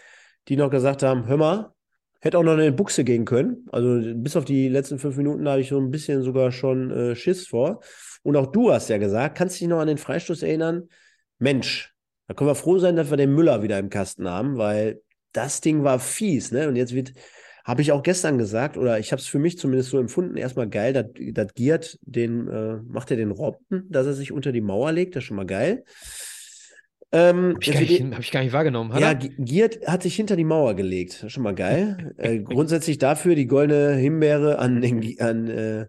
[0.48, 1.74] die noch gesagt haben: Hör mal,
[2.20, 3.66] hätte auch noch eine Buchse gehen können.
[3.70, 7.14] Also bis auf die letzten fünf Minuten habe ich so ein bisschen sogar schon äh,
[7.14, 7.80] Schiss vor.
[8.22, 10.88] Und auch du hast ja gesagt, kannst dich noch an den Freistoß erinnern?
[11.38, 11.94] Mensch,
[12.26, 15.00] da können wir froh sein, dass wir den Müller wieder im Kasten haben, weil
[15.32, 16.68] das Ding war fies, ne?
[16.68, 17.12] Und jetzt wird,
[17.64, 20.68] habe ich auch gestern gesagt, oder ich habe es für mich zumindest so empfunden, erstmal
[20.68, 20.92] geil,
[21.32, 25.14] dass Giert den, äh, macht er den Robben, dass er sich unter die Mauer legt,
[25.14, 25.84] das ist schon mal geil.
[27.10, 28.92] Ähm, Habe ich, nicht- hab ich gar nicht wahrgenommen.
[28.92, 29.14] Hat ja, er?
[29.14, 31.24] Gi- Giert hat sich hinter die Mauer gelegt.
[31.28, 32.14] Schon mal geil.
[32.18, 35.86] äh, grundsätzlich dafür die goldene Himbeere an, den, an, äh,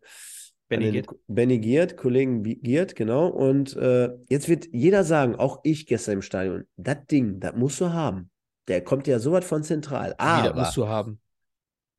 [0.69, 1.07] Benny an den Giert.
[1.27, 3.27] Benny Giert, Kollegen Giert, genau.
[3.27, 7.81] Und äh, jetzt wird jeder sagen, auch ich gestern im Stadion, das Ding, das musst
[7.81, 8.29] du haben.
[8.69, 10.15] Der kommt ja so was von zentral.
[10.17, 11.19] Das Aber, musst du haben.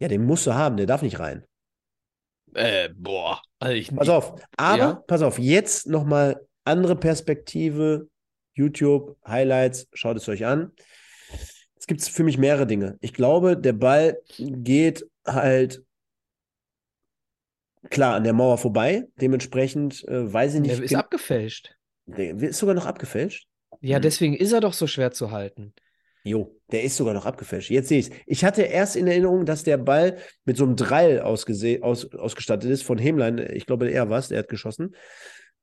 [0.00, 1.44] ja, den musst du haben, der darf nicht rein.
[2.54, 3.42] Äh, boah.
[3.58, 4.34] Also ich, Pass auf.
[4.56, 4.94] Aber, Ja.
[5.06, 8.08] pass auf, jetzt nochmal andere Perspektive.
[8.54, 10.72] YouTube, Highlights, schaut es euch an.
[11.78, 12.98] Es gibt für mich mehrere Dinge.
[13.00, 15.82] Ich glaube, der Ball geht halt
[17.88, 19.08] klar an der Mauer vorbei.
[19.20, 20.82] Dementsprechend äh, weiß ich der nicht.
[20.84, 21.74] ist gen- abgefälscht.
[22.06, 23.46] der ist sogar noch abgefälscht.
[23.80, 24.02] Ja, Hm.
[24.02, 25.72] deswegen ist er doch so schwer zu halten.
[26.22, 27.70] Jo, der ist sogar noch abgefälscht.
[27.70, 28.16] Jetzt sehe ich es.
[28.26, 31.46] Ich hatte erst in Erinnerung, dass der Ball mit so einem Drall aus,
[32.12, 33.38] ausgestattet ist von Hemlein.
[33.54, 34.94] Ich glaube, er war es, der hat geschossen.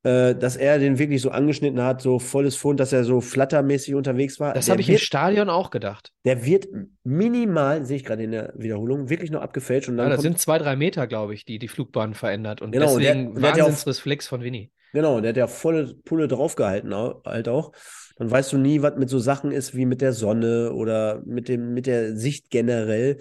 [0.03, 3.95] Äh, dass er den wirklich so angeschnitten hat, so volles Fund, dass er so flattermäßig
[3.95, 4.53] unterwegs war.
[4.53, 6.11] Das Der habe ich wird, im Stadion auch gedacht.
[6.25, 6.67] Der wird
[7.03, 9.89] minimal, sehe ich gerade in der Wiederholung, wirklich noch abgefälscht.
[9.89, 12.61] Und dann Ja, das sind zwei, drei Meter, glaube ich, die die Flugbahn verändert.
[12.61, 14.71] Und Genau, der- deswegen der hat ja auch- Wahnsinnsreflex von Winnie.
[14.93, 17.71] genau, der hat ja volle Pulle draufgehalten, au- halt auch.
[18.17, 21.47] Dann weißt du nie, was mit so Sachen ist wie mit der Sonne oder mit
[21.49, 23.17] dem, mit der Sicht generell.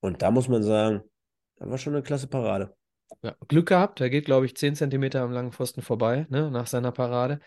[0.00, 1.00] Und da muss man sagen,
[1.56, 2.74] das war schon eine klasse Parade.
[3.22, 6.66] Ja, Glück gehabt, der geht, glaube ich, 10 Zentimeter am langen Pfosten vorbei, ne, nach
[6.66, 7.40] seiner Parade.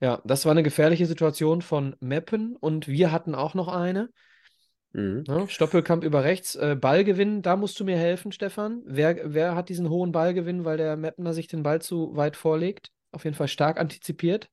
[0.00, 4.10] Ja, das war eine gefährliche Situation von Meppen und wir hatten auch noch eine.
[4.92, 5.24] Mhm.
[5.26, 5.46] Ne?
[5.48, 8.82] Stoppelkamp über rechts, äh, Ballgewinn, da musst du mir helfen, Stefan.
[8.84, 12.90] Wer, wer hat diesen hohen Ballgewinn, weil der Meppener sich den Ball zu weit vorlegt?
[13.10, 14.50] Auf jeden Fall stark antizipiert.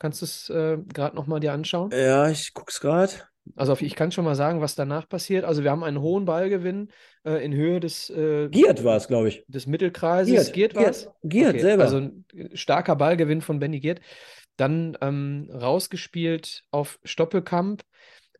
[0.00, 1.90] Kannst du es äh, gerade nochmal dir anschauen?
[1.92, 3.12] Ja, ich guck's gerade.
[3.56, 5.44] Also ich kann schon mal sagen, was danach passiert.
[5.44, 6.88] Also wir haben einen hohen Ballgewinn
[7.24, 9.44] äh, in Höhe des, äh, Giert war es, glaube ich.
[9.48, 10.52] des Mittelkreises.
[10.52, 11.10] Giert war's?
[11.22, 11.84] Giert Okay, selber.
[11.84, 12.24] Also ein
[12.54, 14.00] starker Ballgewinn von Benny Giert.
[14.56, 17.82] Dann ähm, rausgespielt auf Stoppelkamp,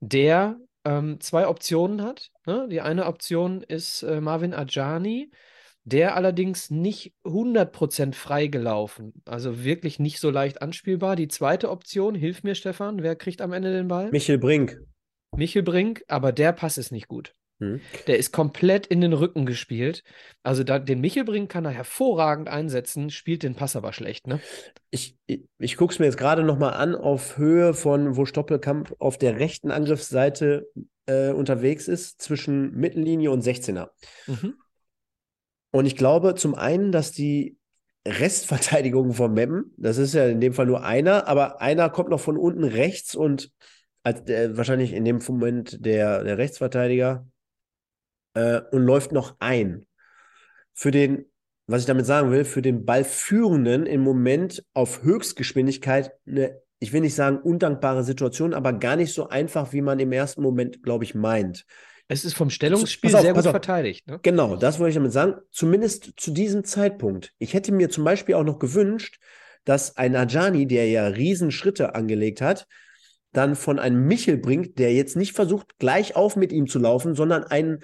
[0.01, 2.31] der ähm, zwei Optionen hat.
[2.47, 2.69] Ne?
[2.71, 5.31] Die eine Option ist äh, Marvin Ajani,
[5.85, 9.15] der allerdings nicht 100% frei gelaufen.
[9.25, 11.17] Also wirklich nicht so leicht anspielbar.
[11.17, 14.11] Die zweite Option, hilf mir Stefan, wer kriegt am Ende den Ball?
[14.11, 14.79] Michel Brink.
[15.37, 17.35] Michel Brink, aber der Pass ist nicht gut.
[17.61, 17.81] Mhm.
[18.07, 20.03] Der ist komplett in den Rücken gespielt.
[20.43, 24.41] Also da, den Michel Brink kann er hervorragend einsetzen, spielt den Pass aber schlecht, ne?
[24.91, 28.95] Ich, ich, ich gucke es mir jetzt gerade nochmal an, auf Höhe von, wo Stoppelkamp
[28.99, 30.69] auf der rechten Angriffsseite
[31.07, 33.91] äh, unterwegs ist, zwischen Mittellinie und 16er.
[34.27, 34.55] Mhm.
[35.71, 37.57] Und ich glaube zum einen, dass die
[38.07, 42.21] Restverteidigung von Meppen, das ist ja in dem Fall nur einer, aber einer kommt noch
[42.21, 43.53] von unten rechts und
[44.03, 47.27] als der, wahrscheinlich in dem Moment der, der Rechtsverteidiger
[48.35, 49.85] äh, und läuft noch ein.
[50.73, 51.27] Für den,
[51.67, 57.03] was ich damit sagen will, für den Ballführenden im Moment auf Höchstgeschwindigkeit eine, ich will
[57.03, 61.05] nicht sagen undankbare Situation, aber gar nicht so einfach, wie man im ersten Moment, glaube
[61.05, 61.67] ich, meint.
[62.11, 63.53] Es ist vom Stellungsspiel auf, sehr gut auf.
[63.53, 64.19] verteidigt, ne?
[64.23, 65.35] Genau, das wollte ich damit sagen.
[65.53, 67.33] Zumindest zu diesem Zeitpunkt.
[67.39, 69.21] Ich hätte mir zum Beispiel auch noch gewünscht,
[69.65, 72.67] dass ein Ajani, der ja Riesenschritte angelegt hat,
[73.33, 77.15] dann von einem Michel bringt, der jetzt nicht versucht, gleich auf mit ihm zu laufen,
[77.15, 77.79] sondern einen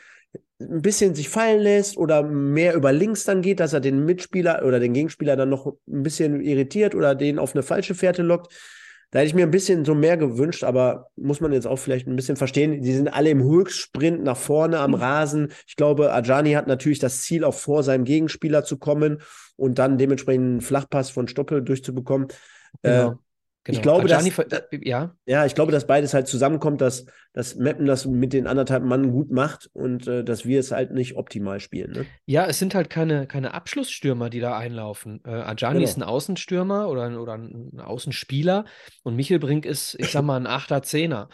[0.59, 4.65] ein bisschen sich fallen lässt oder mehr über links dann geht, dass er den Mitspieler
[4.65, 8.53] oder den Gegenspieler dann noch ein bisschen irritiert oder den auf eine falsche Fährte lockt.
[9.11, 12.09] Da hätte ich mir ein bisschen so mehr gewünscht, aber muss man jetzt auch vielleicht
[12.09, 12.83] ein bisschen verstehen.
[12.83, 15.53] Die sind alle im Höchstsprint nach vorne am Rasen.
[15.67, 19.23] Ich glaube, Ajani hat natürlich das Ziel, auch vor seinem Gegenspieler zu kommen
[19.57, 22.29] und dann dementsprechend einen Flachpass von Stoppel durchzubekommen.
[22.83, 23.11] Äh,
[23.69, 27.87] ich glaube, dass- äh, ja, ja, ich glaube, dass beides halt zusammenkommt, dass, dass Meppen
[27.87, 31.61] das mit den anderthalb Mann gut macht und äh, dass wir es halt nicht optimal
[31.61, 31.93] spielen.
[31.93, 32.07] Ne?
[32.27, 35.21] ja, es sind halt keine, keine Abschlussstürmer, die da einlaufen.
[35.25, 35.85] Äh, Ajani Genau.
[35.85, 38.65] ist ein Außenstürmer oder, ein- oder ein Außenspieler
[39.03, 41.29] und Michel Brink ist, ich sag mal, ein Achter, Zehner.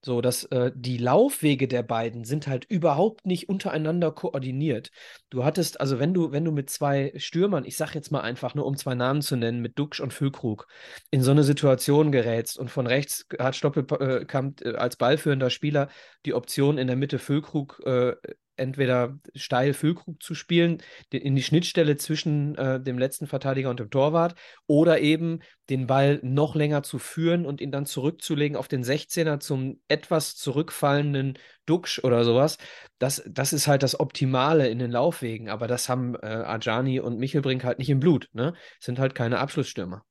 [0.00, 4.92] So, dass äh, die Laufwege der beiden sind halt überhaupt nicht untereinander koordiniert.
[5.28, 8.54] Du hattest, also wenn du, wenn du mit zwei Stürmern, ich sag jetzt mal einfach
[8.54, 10.68] nur, um zwei Namen zu nennen, mit Duxch und Füllkrug,
[11.10, 15.88] in so eine Situation gerätst und von rechts hat Stoppelkamp äh, als ballführender Spieler
[16.24, 18.14] die Option in der Mitte Füllkrug äh,
[18.58, 23.90] entweder steil Füllkrug zu spielen, in die Schnittstelle zwischen äh, dem letzten Verteidiger und dem
[23.90, 24.34] Torwart,
[24.66, 25.40] oder eben
[25.70, 30.36] den Ball noch länger zu führen und ihn dann zurückzulegen auf den 16er zum etwas
[30.36, 32.58] zurückfallenden Duxch oder sowas.
[32.98, 37.18] Das, das ist halt das Optimale in den Laufwegen, aber das haben äh, Ajani und
[37.18, 38.54] Michelbrink halt nicht im Blut, ne?
[38.80, 40.02] Sind halt keine Abschlussstürmer.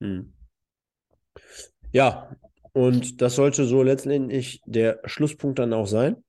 [0.00, 0.32] Hm.
[1.92, 2.36] Ja,
[2.72, 6.22] und das sollte so letztendlich der Schlusspunkt dann auch sein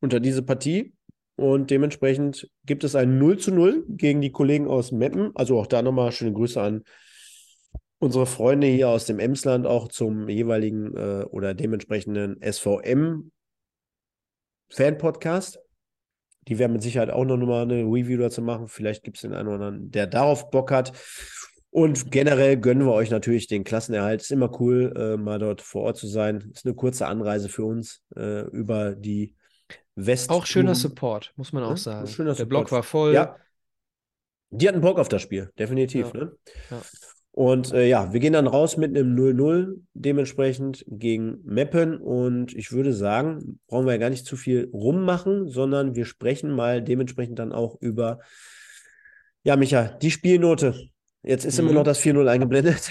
[0.00, 0.94] unter diese Partie.
[1.40, 5.30] Und dementsprechend gibt es ein 0 zu 0 gegen die Kollegen aus Meppen.
[5.34, 6.84] Also auch da nochmal schöne Grüße an
[7.98, 13.32] unsere Freunde hier aus dem Emsland, auch zum jeweiligen äh, oder dementsprechenden SVM
[14.68, 15.60] Fan-Podcast.
[16.46, 18.68] Die werden mit Sicherheit auch noch mal eine Review dazu machen.
[18.68, 20.92] Vielleicht gibt es den einen oder anderen, der darauf Bock hat.
[21.70, 24.20] Und generell gönnen wir euch natürlich den Klassenerhalt.
[24.20, 26.50] Ist immer cool, äh, mal dort vor Ort zu sein.
[26.52, 29.36] Ist eine kurze Anreise für uns äh, über die
[29.96, 30.30] West.
[30.30, 32.06] Auch schöner Support, muss man auch Ja, sagen.
[32.06, 33.14] schöner Der Block war voll.
[33.14, 33.36] Ja.
[34.50, 36.12] Die hatten Bock auf das Spiel, definitiv.
[36.14, 36.20] Ja.
[36.20, 36.32] Ne?
[36.70, 36.82] Ja.
[37.32, 41.96] Und äh, ja, wir gehen dann raus mit einem 0-0 dementsprechend gegen Meppen.
[41.98, 46.50] Und ich würde sagen, brauchen wir ja gar nicht zu viel rummachen, sondern wir sprechen
[46.50, 48.18] mal dementsprechend dann auch über,
[49.44, 50.74] ja, Micha, die Spielnote.
[51.22, 51.76] Jetzt ist immer Mhm.
[51.76, 52.90] noch das 4-0 eingeblendet.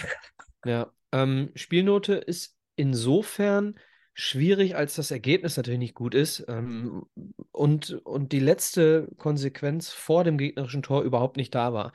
[0.65, 3.75] Ja, ähm, Spielnote ist insofern
[4.19, 7.05] schwierig, als das Ergebnis natürlich nicht gut ist ähm,
[7.51, 11.93] und, und die letzte Konsequenz vor dem gegnerischen Tor überhaupt nicht da war.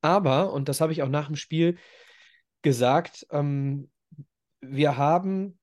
[0.00, 1.76] Aber, und das habe ich auch nach dem Spiel
[2.62, 3.90] gesagt, ähm,
[4.60, 5.58] wir haben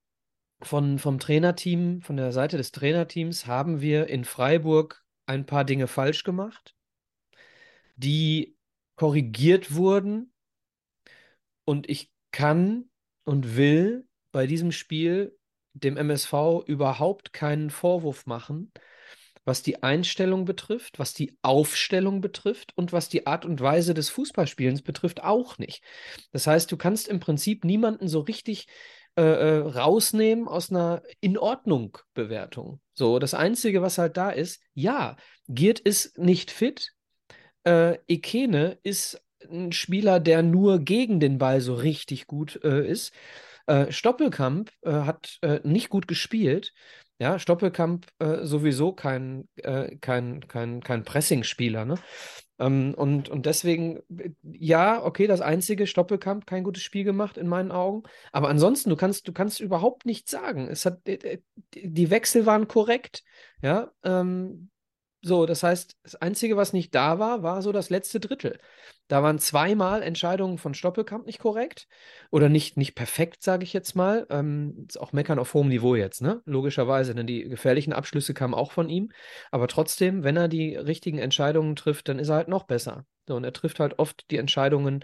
[0.62, 5.88] von, vom Trainerteam, von der Seite des Trainerteams, haben wir in Freiburg ein paar Dinge
[5.88, 6.76] falsch gemacht,
[7.96, 8.56] die
[8.96, 10.32] korrigiert wurden.
[11.66, 12.90] Und ich kann
[13.24, 15.38] und will bei diesem Spiel
[15.80, 18.72] dem MSV überhaupt keinen Vorwurf machen,
[19.46, 24.10] was die Einstellung betrifft, was die Aufstellung betrifft und was die Art und Weise des
[24.10, 25.82] Fußballspielens betrifft, auch nicht.
[26.32, 28.68] Das heißt, du kannst im Prinzip niemanden so richtig
[29.16, 32.82] äh, äh rausnehmen aus einer In-Ordnung-Bewertung.
[32.94, 35.16] So, das Einzige, was halt da ist, ja,
[35.48, 36.94] Giert ist nicht fit.
[37.64, 43.14] Äh, Ekene ist ein Spieler, der nur gegen den Ball so richtig gut äh, ist.
[43.68, 46.74] Äh, Stoppelkamp äh, hat äh, nicht gut gespielt.
[47.20, 51.96] Ja, Stoppelkamp äh, sowieso kein, äh, kein, kein, kein Pressing-Spieler, ne?
[52.60, 54.00] Ähm, und, und deswegen,
[54.44, 58.04] ja, okay, das einzige Stoppelkamp kein gutes Spiel gemacht in meinen Augen.
[58.32, 60.68] Aber ansonsten, du kannst, du kannst überhaupt nichts sagen.
[60.68, 63.24] Es hat, die Wechsel waren korrekt.
[63.62, 64.70] Ja, ähm,
[65.22, 68.60] so, das heißt, das Einzige, was nicht da war, war so das letzte Drittel.
[69.08, 71.88] Da waren zweimal Entscheidungen von Stoppelkamp nicht korrekt
[72.30, 74.28] oder nicht, nicht perfekt, sage ich jetzt mal.
[74.30, 76.42] Ähm, ist auch meckern auf hohem Niveau jetzt, ne?
[76.46, 79.12] Logischerweise, denn die gefährlichen Abschlüsse kamen auch von ihm.
[79.50, 83.06] Aber trotzdem, wenn er die richtigen Entscheidungen trifft, dann ist er halt noch besser.
[83.28, 85.04] So, und er trifft halt oft die Entscheidungen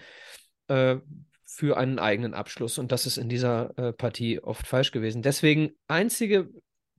[0.68, 0.98] äh,
[1.46, 2.78] für einen eigenen Abschluss.
[2.78, 5.22] Und das ist in dieser äh, Partie oft falsch gewesen.
[5.22, 6.50] Deswegen einzige,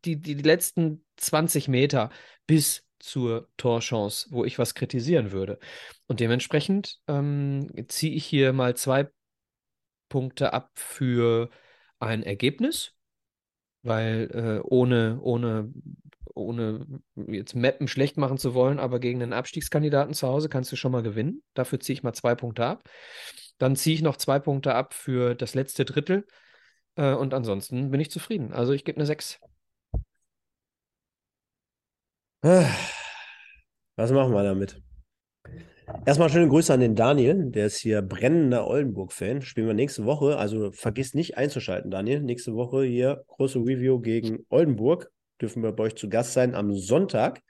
[0.04, 2.10] die, die, die letzten 20 Meter
[2.46, 5.58] bis zur Torchance, wo ich was kritisieren würde.
[6.06, 9.08] Und dementsprechend ähm, ziehe ich hier mal zwei
[10.08, 11.50] Punkte ab für
[11.98, 12.94] ein Ergebnis,
[13.82, 15.72] weil äh, ohne, ohne,
[16.34, 20.76] ohne jetzt Mappen schlecht machen zu wollen, aber gegen einen Abstiegskandidaten zu Hause kannst du
[20.76, 21.42] schon mal gewinnen.
[21.54, 22.82] Dafür ziehe ich mal zwei Punkte ab.
[23.58, 26.26] Dann ziehe ich noch zwei Punkte ab für das letzte Drittel.
[26.96, 28.52] Äh, und ansonsten bin ich zufrieden.
[28.52, 29.40] Also ich gebe eine 6.
[32.44, 34.82] Was machen wir damit?
[36.04, 39.40] Erstmal schöne Grüße an den Daniel, der ist hier brennender Oldenburg-Fan.
[39.40, 42.20] Spielen wir nächste Woche, also vergiss nicht einzuschalten, Daniel.
[42.20, 45.10] Nächste Woche hier große Review gegen Oldenburg.
[45.40, 47.40] Dürfen wir bei euch zu Gast sein am Sonntag.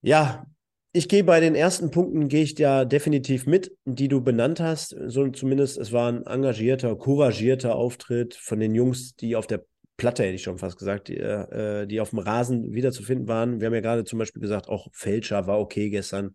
[0.00, 0.46] Ja,
[0.92, 4.94] ich gehe bei den ersten Punkten, gehe ich ja definitiv mit, die du benannt hast.
[5.08, 9.64] So zumindest, es war ein engagierter, couragierter Auftritt von den Jungs, die auf der
[10.00, 13.60] Platte, hätte ich schon fast gesagt, die, äh, die auf dem Rasen wiederzufinden waren.
[13.60, 16.34] Wir haben ja gerade zum Beispiel gesagt, auch Fälscher war okay gestern.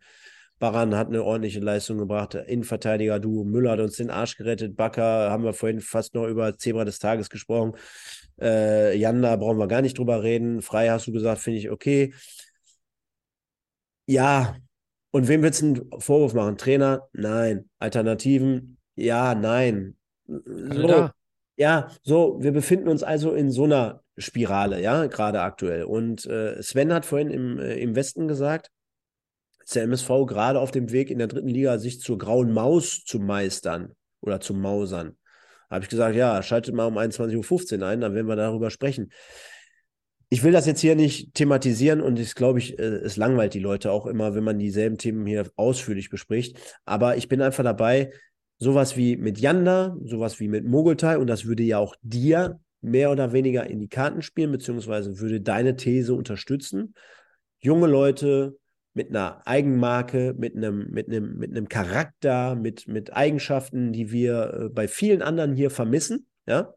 [0.60, 2.36] Baran hat eine ordentliche Leistung gebracht.
[2.36, 4.76] Innenverteidiger Du, Müller hat uns den Arsch gerettet.
[4.76, 7.74] Bakker haben wir vorhin fast noch über Zebra des Tages gesprochen.
[8.40, 10.62] Äh, Janda brauchen wir gar nicht drüber reden.
[10.62, 12.14] Frei hast du gesagt, finde ich okay.
[14.06, 14.58] Ja,
[15.10, 16.58] und wem willst du einen Vorwurf machen?
[16.58, 17.10] Trainer?
[17.14, 17.68] Nein.
[17.80, 18.78] Alternativen?
[18.96, 19.96] Ja, nein.
[20.28, 21.10] So,
[21.58, 25.84] ja, so, wir befinden uns also in so einer Spirale, ja, gerade aktuell.
[25.84, 28.72] Und äh, Sven hat vorhin im, äh, im Westen gesagt,
[29.60, 33.04] dass der MSV gerade auf dem Weg in der dritten Liga sich zur grauen Maus
[33.04, 35.18] zu meistern oder zu mausern.
[35.70, 39.12] Habe ich gesagt, ja, schaltet mal um 21.15 Uhr ein, dann werden wir darüber sprechen.
[40.30, 43.60] Ich will das jetzt hier nicht thematisieren und ich glaube, ich, äh, es langweilt die
[43.60, 46.58] Leute auch immer, wenn man dieselben Themen hier ausführlich bespricht.
[46.86, 48.12] Aber ich bin einfach dabei,
[48.58, 53.12] sowas wie mit Yanda, sowas wie mit Mogultai und das würde ja auch dir mehr
[53.12, 56.94] oder weniger in die Karten spielen, beziehungsweise würde deine These unterstützen.
[57.60, 58.58] Junge Leute
[58.94, 64.54] mit einer Eigenmarke, mit einem, mit einem, mit einem Charakter, mit, mit Eigenschaften, die wir
[64.54, 66.74] äh, bei vielen anderen hier vermissen, ja.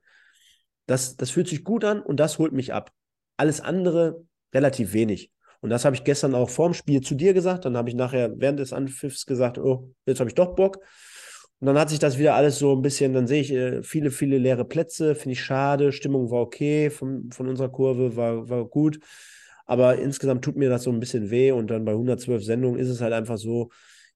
[0.86, 2.90] Das, das fühlt sich gut an und das holt mich ab.
[3.36, 4.24] Alles andere
[4.54, 5.30] relativ wenig.
[5.60, 7.66] Und das habe ich gestern auch vorm Spiel zu dir gesagt.
[7.66, 10.78] Dann habe ich nachher während des Anpfiffs gesagt, oh, jetzt habe ich doch Bock.
[11.60, 14.10] Und dann hat sich das wieder alles so ein bisschen, dann sehe ich äh, viele,
[14.10, 15.90] viele leere Plätze, finde ich schade.
[15.92, 19.00] Stimmung war okay von, von unserer Kurve, war, war gut.
[19.66, 21.50] Aber insgesamt tut mir das so ein bisschen weh.
[21.50, 23.70] Und dann bei 112 Sendungen ist es halt einfach so,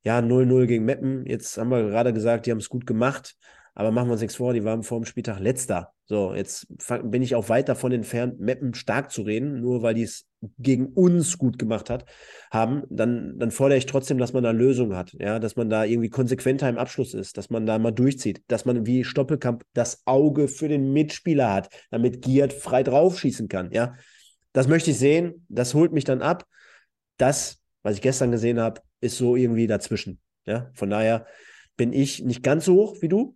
[0.05, 1.27] ja, 0-0 gegen Meppen.
[1.27, 3.37] Jetzt haben wir gerade gesagt, die haben es gut gemacht.
[3.75, 5.93] Aber machen wir uns nichts vor, die waren vor dem Spieltag letzter.
[6.05, 6.67] So, jetzt
[7.05, 10.27] bin ich auch weit davon entfernt, Meppen stark zu reden, nur weil die es
[10.59, 12.05] gegen uns gut gemacht hat,
[12.51, 15.85] haben, dann, dann fordere ich trotzdem, dass man da Lösungen hat, ja, dass man da
[15.85, 20.03] irgendwie konsequenter im Abschluss ist, dass man da mal durchzieht, dass man wie Stoppelkamp das
[20.05, 23.95] Auge für den Mitspieler hat, damit Giert frei draufschießen kann, ja.
[24.53, 26.45] Das möchte ich sehen, das holt mich dann ab.
[27.17, 30.71] Das, was ich gestern gesehen habe, ist so irgendwie dazwischen, ja.
[30.75, 31.27] Von daher
[31.79, 33.35] bin ich nicht ganz so hoch wie du,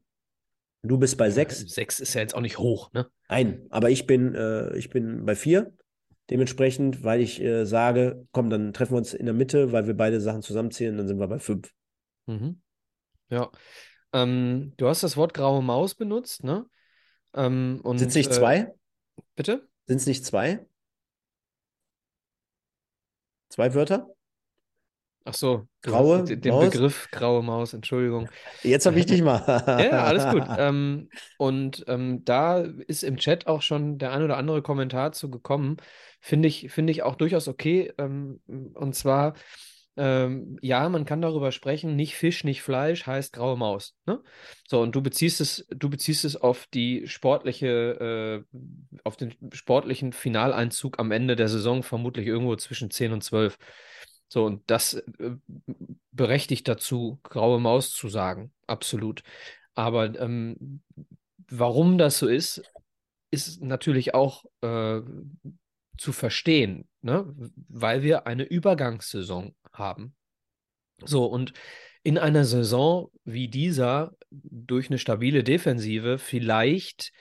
[0.88, 1.60] Du bist bei sechs.
[1.60, 3.08] Sechs ist ja jetzt auch nicht hoch, ne?
[3.28, 5.72] Nein, aber ich bin, äh, ich bin bei vier.
[6.30, 9.94] Dementsprechend, weil ich äh, sage, komm, dann treffen wir uns in der Mitte, weil wir
[9.94, 11.72] beide Sachen zusammenzählen, dann sind wir bei fünf.
[12.26, 12.60] Mhm.
[13.30, 13.50] Ja.
[14.12, 16.66] Ähm, du hast das Wort graue Maus benutzt, ne?
[17.34, 18.74] Ähm, und, Sind es nicht äh, zwei?
[19.36, 19.68] bitte?
[19.86, 20.66] Sind es nicht zwei?
[23.50, 24.15] Zwei Wörter?
[25.28, 26.70] Ach so, Graue den Maus?
[26.70, 28.28] Begriff graue Maus, Entschuldigung.
[28.62, 29.42] Jetzt habe ich dich mal.
[29.66, 30.44] Ja, ja, alles gut.
[30.56, 35.28] Ähm, und ähm, da ist im Chat auch schon der ein oder andere Kommentar zu
[35.28, 35.78] gekommen.
[36.20, 37.92] Finde ich, finde ich auch durchaus okay.
[37.98, 39.34] Ähm, und zwar,
[39.96, 43.96] ähm, ja, man kann darüber sprechen, nicht Fisch, nicht Fleisch heißt graue Maus.
[44.06, 44.22] Ne?
[44.68, 48.58] So, und du beziehst es, du beziehst es auf die sportliche, äh,
[49.02, 53.58] auf den sportlichen Finaleinzug am Ende der Saison, vermutlich irgendwo zwischen 10 und 12.
[54.28, 55.36] So, und das äh,
[56.12, 59.22] berechtigt dazu, graue Maus zu sagen, absolut.
[59.74, 60.82] Aber ähm,
[61.48, 62.62] warum das so ist,
[63.30, 65.00] ist natürlich auch äh,
[65.98, 67.32] zu verstehen, ne?
[67.68, 70.14] Weil wir eine Übergangssaison haben.
[71.04, 71.52] So, und
[72.02, 77.12] in einer Saison wie dieser durch eine stabile Defensive vielleicht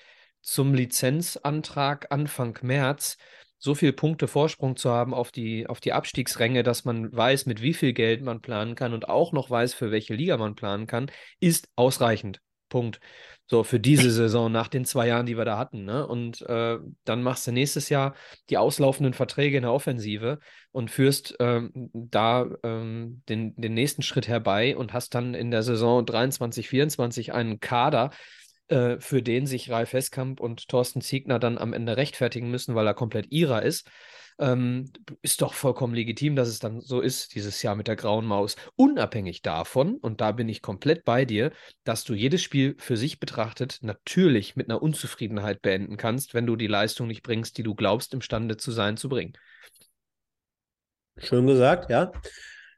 [0.42, 3.18] zum Lizenzantrag Anfang März
[3.58, 7.62] so viele Punkte Vorsprung zu haben auf die, auf die Abstiegsränge, dass man weiß, mit
[7.62, 10.88] wie viel Geld man planen kann und auch noch weiß, für welche Liga man planen
[10.88, 12.42] kann, ist ausreichend.
[12.70, 13.00] Punkt.
[13.48, 15.86] So, für diese Saison nach den zwei Jahren, die wir da hatten.
[15.86, 16.06] Ne?
[16.08, 18.16] Und äh, dann machst du nächstes Jahr
[18.50, 20.40] die auslaufenden Verträge in der Offensive
[20.72, 25.62] und führst ähm, da ähm, den, den nächsten Schritt herbei und hast dann in der
[25.62, 28.10] Saison 23, 24 einen Kader,
[28.68, 32.88] äh, für den sich Ralf Heskamp und Thorsten Ziegner dann am Ende rechtfertigen müssen, weil
[32.88, 33.88] er komplett ihrer ist.
[34.38, 34.92] Ähm,
[35.22, 38.58] ist doch vollkommen legitim, dass es dann so ist, dieses Jahr mit der grauen Maus.
[38.76, 41.52] Unabhängig davon, und da bin ich komplett bei dir,
[41.86, 46.58] dass du jedes Spiel für sich betrachtet natürlich mit einer Unzufriedenheit beenden kannst, wenn du
[46.58, 49.34] die Leistung nicht bringst, die du glaubst, imstande zu sein, zu bringen.
[51.18, 52.12] Schön gesagt, ja.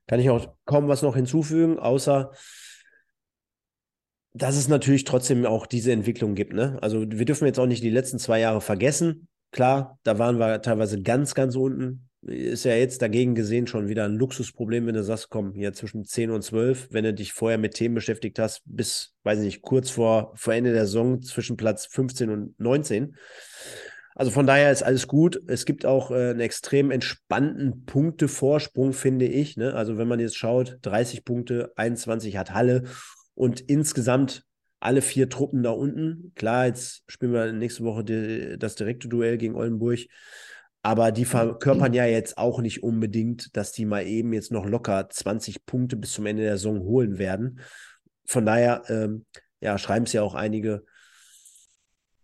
[0.05, 2.31] Kann ich auch kaum was noch hinzufügen, außer
[4.37, 6.53] dass es natürlich trotzdem auch diese Entwicklung gibt.
[6.53, 6.77] Ne?
[6.81, 9.27] Also wir dürfen jetzt auch nicht die letzten zwei Jahre vergessen.
[9.51, 12.09] Klar, da waren wir teilweise ganz, ganz unten.
[12.21, 16.03] Ist ja jetzt dagegen gesehen schon wieder ein Luxusproblem, wenn du sagst, komm, hier zwischen
[16.03, 19.61] 10 und 12, wenn du dich vorher mit Themen beschäftigt hast, bis, weiß ich nicht,
[19.61, 23.15] kurz vor, vor Ende der Saison zwischen Platz 15 und 19.
[24.15, 25.41] Also von daher ist alles gut.
[25.47, 29.57] Es gibt auch äh, einen extrem entspannten Punktevorsprung, finde ich.
[29.57, 29.75] Ne?
[29.75, 32.83] Also wenn man jetzt schaut, 30 Punkte, 21 hat Halle
[33.37, 34.43] und insgesamt
[34.79, 36.31] alle vier Truppen da unten.
[36.35, 39.99] Klar, jetzt spielen wir nächste Woche die, das direkte Duell gegen Oldenburg.
[40.81, 45.09] Aber die verkörpern ja jetzt auch nicht unbedingt, dass die mal eben jetzt noch locker
[45.09, 47.59] 20 Punkte bis zum Ende der Saison holen werden.
[48.25, 49.25] Von daher, ähm,
[49.59, 50.83] ja, schreiben es ja auch einige.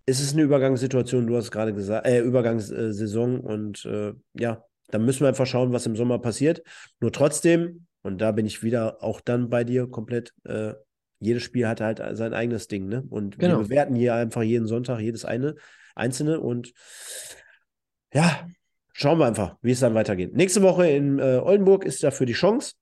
[0.06, 5.22] Es ist eine Übergangssituation, du hast gerade gesagt, äh, Übergangssaison und äh, ja, dann müssen
[5.22, 6.62] wir einfach schauen, was im Sommer passiert.
[7.00, 10.74] Nur trotzdem, und da bin ich wieder auch dann bei dir komplett, äh,
[11.24, 13.04] jedes Spiel hat halt sein eigenes Ding, ne?
[13.10, 13.58] Und genau.
[13.58, 15.56] wir bewerten hier einfach jeden Sonntag jedes eine
[15.96, 16.74] einzelne und
[18.14, 18.48] ja,
[18.94, 20.36] schauen wir einfach, wie es dann weitergeht.
[20.36, 22.74] Nächste Woche in äh, Oldenburg ist dafür die Chance.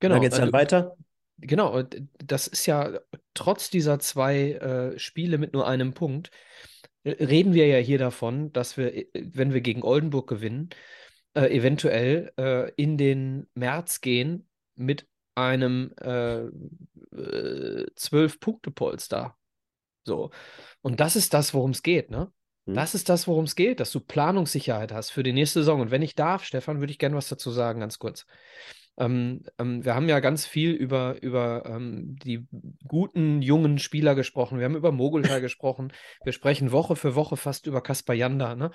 [0.00, 0.16] Genau.
[0.16, 0.96] Da geht es dann also, weiter.
[1.38, 1.82] Genau,
[2.24, 2.98] das ist ja
[3.34, 6.30] trotz dieser zwei äh, Spiele mit nur einem Punkt,
[7.04, 10.70] reden wir ja hier davon, dass wir, äh, wenn wir gegen Oldenburg gewinnen,
[11.34, 16.46] äh, eventuell äh, in den März gehen mit einem äh,
[17.94, 19.36] Zwölf-Punkte-Polster.
[20.04, 20.30] So.
[20.82, 22.32] Und das ist das, worum es geht, ne?
[22.66, 22.74] Hm.
[22.74, 25.80] Das ist das, worum es geht, dass du Planungssicherheit hast für die nächste Saison.
[25.80, 28.26] Und wenn ich darf, Stefan, würde ich gerne was dazu sagen, ganz kurz.
[28.96, 32.46] Ähm, ähm, wir haben ja ganz viel über, über ähm, die
[32.86, 34.58] guten jungen Spieler gesprochen.
[34.58, 35.92] Wir haben über Mogultai gesprochen.
[36.22, 38.54] Wir sprechen Woche für Woche fast über Kaspar Janda.
[38.54, 38.70] Ne?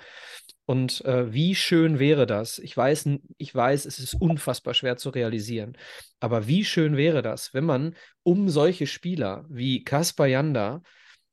[0.66, 2.58] Und äh, wie schön wäre das?
[2.58, 3.08] Ich weiß,
[3.38, 5.76] ich weiß, es ist unfassbar schwer zu realisieren.
[6.20, 10.82] Aber wie schön wäre das, wenn man um solche Spieler wie Kaspar Janda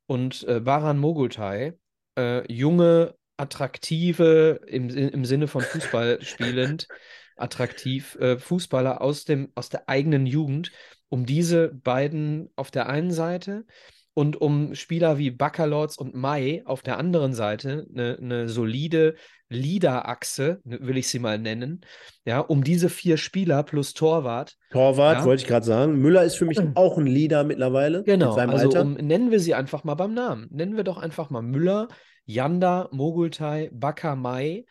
[0.06, 1.74] und äh, Baran Mogultai
[2.18, 6.88] äh, junge, attraktive, im, im Sinne von Fußball spielend,
[7.38, 10.72] attraktiv äh, Fußballer aus, dem, aus der eigenen Jugend,
[11.10, 13.66] um diese beiden auf der einen Seite
[14.14, 19.16] und um Spieler wie Baccalords und Mai auf der anderen Seite eine, eine solide
[19.50, 21.82] Leader-Achse, ne, will ich sie mal nennen,
[22.26, 24.56] ja, um diese vier Spieler plus Torwart.
[24.72, 25.26] Torwart, ja.
[25.26, 26.00] wollte ich gerade sagen.
[26.00, 28.04] Müller ist für mich auch ein Leader mittlerweile.
[28.04, 30.48] Genau, also um, nennen wir sie einfach mal beim Namen.
[30.50, 31.88] Nennen wir doch einfach mal Müller,
[32.26, 34.66] Yanda, Mogultai, Baka, Mai.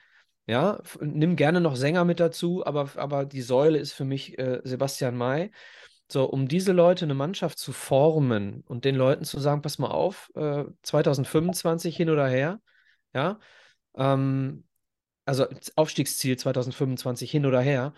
[0.47, 4.61] Ja, nimm gerne noch Sänger mit dazu, aber, aber die Säule ist für mich äh,
[4.65, 5.51] Sebastian May.
[6.11, 9.91] So, um diese Leute eine Mannschaft zu formen und den Leuten zu sagen, pass mal
[9.91, 12.61] auf, äh, 2025 hin oder her,
[13.15, 13.41] ja,
[13.97, 14.65] ähm,
[15.27, 17.95] also Aufstiegsziel 2025 hin oder her,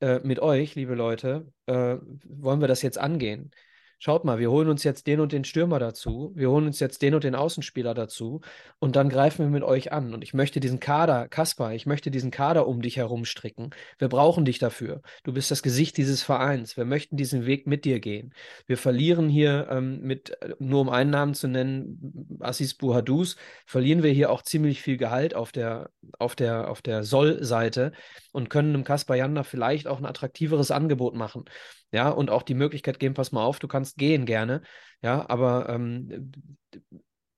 [0.00, 3.52] äh, mit euch, liebe Leute, äh, wollen wir das jetzt angehen.
[4.00, 7.02] Schaut mal, wir holen uns jetzt den und den Stürmer dazu, wir holen uns jetzt
[7.02, 8.40] den und den Außenspieler dazu
[8.78, 10.14] und dann greifen wir mit euch an.
[10.14, 13.70] Und ich möchte diesen Kader, Kaspar, ich möchte diesen Kader um dich herum stricken.
[13.98, 15.02] Wir brauchen dich dafür.
[15.22, 16.78] Du bist das Gesicht dieses Vereins.
[16.78, 18.32] Wir möchten diesen Weg mit dir gehen.
[18.66, 23.36] Wir verlieren hier ähm, mit, äh, nur um einen Namen zu nennen, Assis Buhadus,
[23.66, 27.92] verlieren wir hier auch ziemlich viel Gehalt auf der, auf der, auf der Soll-Seite
[28.32, 31.44] und können einem Kaspar Janda vielleicht auch ein attraktiveres Angebot machen
[31.92, 34.62] ja, und auch die Möglichkeit geben, pass mal auf, du kannst gehen gerne,
[35.02, 36.32] ja, aber ähm,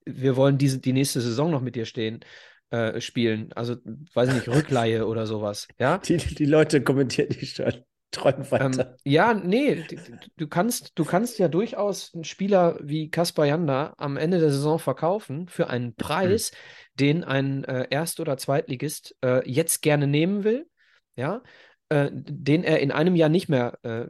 [0.05, 2.20] wir wollen diese, die nächste Saison noch mit dir stehen.
[2.70, 3.76] Äh, spielen, also
[4.14, 5.98] weiß ich nicht, Rückleihe oder sowas, ja.
[5.98, 7.84] Die, die Leute kommentieren die schon.
[8.12, 8.90] Träumen weiter.
[8.90, 9.84] Ähm, ja, nee,
[10.36, 14.78] du kannst, du kannst ja durchaus einen Spieler wie Kaspar Janda am Ende der Saison
[14.78, 16.57] verkaufen für einen Preis, mhm.
[17.00, 20.66] den ein äh, Erst- oder Zweitligist äh, jetzt gerne nehmen will,
[21.16, 21.42] ja,
[21.93, 24.07] äh, den er in einem Jahr nicht mehr äh,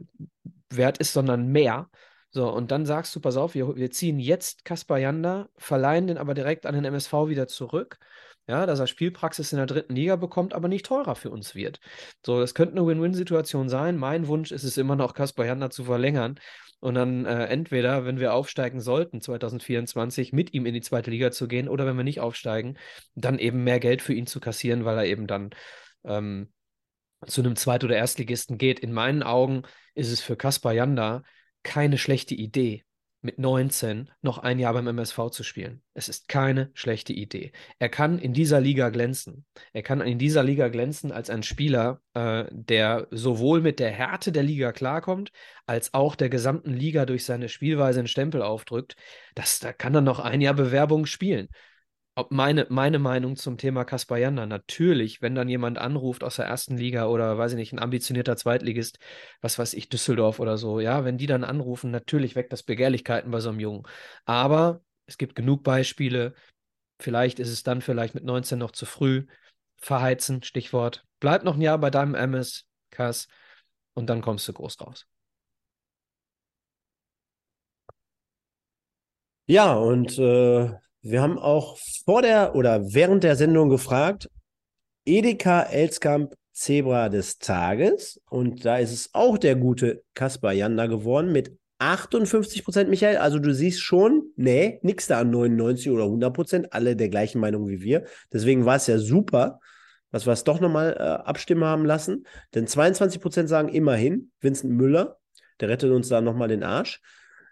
[0.69, 1.89] wert ist, sondern mehr.
[2.31, 6.17] So, und dann sagst du, pass auf, wir, wir ziehen jetzt Kaspar Janda, verleihen den
[6.17, 7.99] aber direkt an den MSV wieder zurück.
[8.47, 11.79] Ja, dass er Spielpraxis in der dritten Liga bekommt, aber nicht teurer für uns wird.
[12.25, 13.97] So, das könnte eine Win-Win-Situation sein.
[13.97, 16.39] Mein Wunsch ist es immer noch, Kaspar Janda zu verlängern
[16.81, 21.31] und dann äh, entweder, wenn wir aufsteigen sollten, 2024 mit ihm in die zweite Liga
[21.31, 22.77] zu gehen oder wenn wir nicht aufsteigen,
[23.15, 25.51] dann eben mehr Geld für ihn zu kassieren, weil er eben dann
[26.03, 26.51] ähm,
[27.27, 28.79] zu einem Zweit- oder Erstligisten geht.
[28.79, 29.63] In meinen Augen
[29.95, 31.23] ist es für Kaspar Janda
[31.63, 32.83] keine schlechte Idee,
[33.23, 35.81] mit 19 noch ein Jahr beim MSV zu spielen.
[35.93, 37.53] Es ist keine schlechte Idee.
[37.79, 39.45] Er kann in dieser Liga glänzen.
[39.71, 44.33] Er kann in dieser Liga glänzen als ein Spieler, äh, der sowohl mit der Härte
[44.33, 45.31] der Liga klarkommt,
[45.65, 48.97] als auch der gesamten Liga durch seine Spielweise einen Stempel aufdrückt.
[49.35, 51.47] Das, da kann er noch ein Jahr Bewerbung spielen
[52.29, 56.77] meine, meine Meinung zum Thema Kaspar Janda, natürlich, wenn dann jemand anruft aus der ersten
[56.77, 58.99] Liga oder weiß ich nicht, ein ambitionierter Zweitligist,
[59.41, 63.31] was weiß ich, Düsseldorf oder so, ja, wenn die dann anrufen, natürlich weckt das Begehrlichkeiten
[63.31, 63.83] bei so einem Jungen.
[64.25, 66.35] Aber es gibt genug Beispiele,
[66.99, 69.25] vielleicht ist es dann vielleicht mit 19 noch zu früh.
[69.77, 71.05] Verheizen, Stichwort.
[71.19, 73.27] Bleib noch ein Jahr bei deinem MS, Kass,
[73.93, 75.07] und dann kommst du groß raus.
[79.45, 84.29] Ja, und äh, wir haben auch vor der oder während der Sendung gefragt,
[85.05, 88.21] Edeka Elskamp Zebra des Tages.
[88.29, 93.17] Und da ist es auch der gute Kaspar Janda geworden mit 58 Prozent, Michael.
[93.17, 96.73] Also du siehst schon, nee, nix da an 99 oder 100 Prozent.
[96.73, 98.05] Alle der gleichen Meinung wie wir.
[98.31, 99.59] Deswegen war es ja super,
[100.11, 102.25] dass wir es doch nochmal äh, abstimmen haben lassen.
[102.53, 105.17] Denn 22 Prozent sagen immerhin, Vincent Müller,
[105.59, 107.01] der rettet uns da nochmal den Arsch.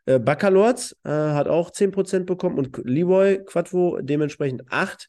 [0.06, 5.08] Äh, Baccalords äh, hat auch 10% bekommen und Leroy Quadvo dementsprechend 8.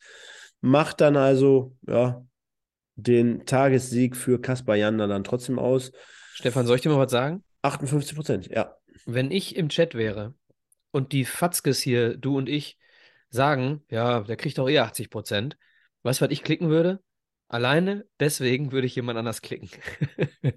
[0.61, 2.24] Macht dann also ja,
[2.95, 5.93] den Tagessieg für Kaspar Janda dann trotzdem aus.
[6.34, 7.43] Stefan, soll ich dir mal was sagen?
[7.62, 8.76] 58% ja.
[9.07, 10.34] Wenn ich im Chat wäre
[10.93, 12.78] und die Fatzkes hier, du und ich,
[13.32, 15.57] sagen, ja, der kriegt doch eh 80 Prozent,
[16.03, 17.03] weißt du, was ich klicken würde?
[17.49, 19.68] Alleine deswegen würde ich jemand anders klicken.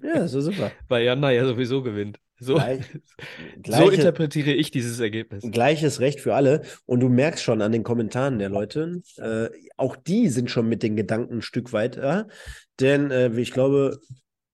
[0.02, 0.72] Ja, so super.
[0.88, 2.18] Weil Janda ja sowieso gewinnt.
[2.38, 2.82] So, Gleich,
[3.66, 5.44] so interpretiere ich dieses Ergebnis.
[5.50, 6.62] Gleiches Recht für alle.
[6.84, 10.82] Und du merkst schon an den Kommentaren der Leute, äh, auch die sind schon mit
[10.82, 12.28] den Gedanken ein Stück weiter.
[12.78, 14.00] Denn äh, ich glaube,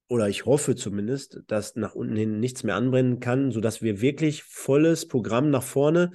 [0.08, 4.42] oder ich hoffe zumindest, dass nach unten hin nichts mehr anbrennen kann, sodass wir wirklich
[4.44, 6.12] volles Programm nach vorne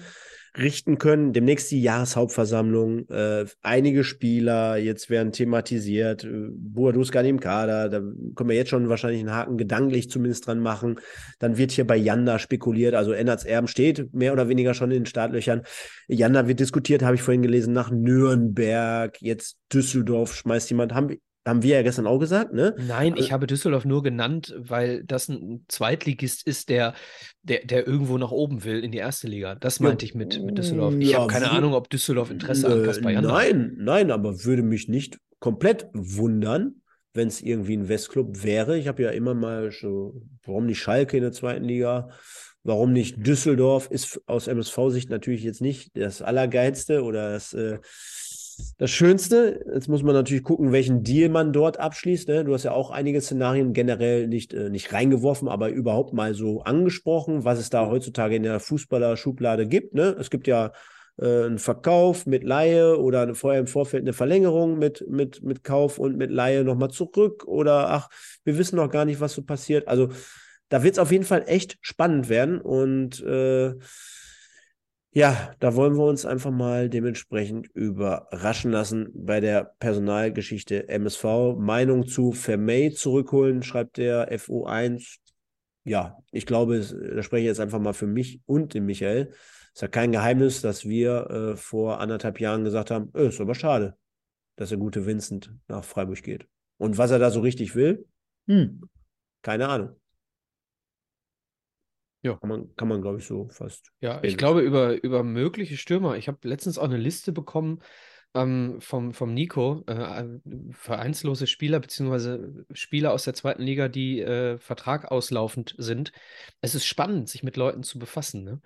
[0.58, 1.34] richten können.
[1.34, 7.90] Demnächst die Jahreshauptversammlung, äh, einige Spieler jetzt werden thematisiert, äh, Buadus gar nicht im Kader,
[7.90, 11.00] da können wir jetzt schon wahrscheinlich einen Haken gedanklich zumindest dran machen.
[11.40, 15.04] Dann wird hier bei Janda spekuliert, also Ennards Erben steht mehr oder weniger schon in
[15.04, 15.64] den Startlöchern.
[16.08, 21.18] Janda wird diskutiert, habe ich vorhin gelesen, nach Nürnberg, jetzt Düsseldorf schmeißt jemand, haben,
[21.48, 22.76] haben wir ja gestern auch gesagt, ne?
[22.78, 26.94] Nein, ich habe Düsseldorf nur genannt, weil das ein Zweitligist ist, der,
[27.44, 29.56] der, der irgendwo nach oben will in die erste Liga.
[29.56, 30.96] Das meinte ja, ich mit, mit Düsseldorf.
[31.00, 34.44] Ich ja, habe keine Ahnung, ob Düsseldorf Interesse äh, an Kaspar Jan Nein, nein, aber
[34.44, 36.82] würde mich nicht komplett wundern,
[37.14, 38.78] wenn es irgendwie ein Westclub wäre.
[38.78, 42.10] Ich habe ja immer mal so, warum nicht Schalke in der zweiten Liga?
[42.64, 43.90] Warum nicht Düsseldorf?
[43.90, 47.80] Ist aus MSV-Sicht natürlich jetzt nicht das Allergeilste oder das äh,
[48.78, 52.28] das Schönste, jetzt muss man natürlich gucken, welchen Deal man dort abschließt.
[52.28, 52.44] Ne?
[52.44, 56.62] Du hast ja auch einige Szenarien generell nicht, äh, nicht reingeworfen, aber überhaupt mal so
[56.62, 59.94] angesprochen, was es da heutzutage in der Fußballer-Schublade gibt.
[59.94, 60.16] Ne?
[60.20, 60.72] Es gibt ja
[61.20, 65.98] äh, einen Verkauf mit Laie oder vorher im Vorfeld eine Verlängerung mit, mit, mit Kauf
[65.98, 68.10] und mit Laie nochmal zurück oder ach,
[68.44, 69.88] wir wissen noch gar nicht, was so passiert.
[69.88, 70.10] Also
[70.70, 73.74] da wird es auf jeden Fall echt spannend werden und äh,
[75.18, 81.56] ja, da wollen wir uns einfach mal dementsprechend überraschen lassen bei der Personalgeschichte MSV.
[81.58, 85.18] Meinung zu Vermey zurückholen, schreibt der FO1.
[85.86, 89.30] ja, ich glaube, da spreche ich jetzt einfach mal für mich und den Michael.
[89.32, 93.42] Es ist ja kein Geheimnis, dass wir äh, vor anderthalb Jahren gesagt haben, äh, ist
[93.42, 93.98] aber schade,
[94.56, 96.48] dass der gute Vincent nach Freiburg geht.
[96.78, 98.06] Und was er da so richtig will,
[98.46, 98.84] hm,
[99.42, 99.96] keine Ahnung.
[102.28, 102.36] Ja.
[102.36, 103.92] Kann man, kann man glaube ich, so fast.
[104.02, 107.82] Ja, ich glaube, über, über mögliche Stürmer, ich habe letztens auch eine Liste bekommen
[108.34, 110.26] ähm, vom, vom Nico, äh,
[110.72, 116.12] vereinslose Spieler, beziehungsweise Spieler aus der zweiten Liga, die äh, Vertrag auslaufend sind.
[116.60, 118.44] Es ist spannend, sich mit Leuten zu befassen.
[118.44, 118.62] Ne?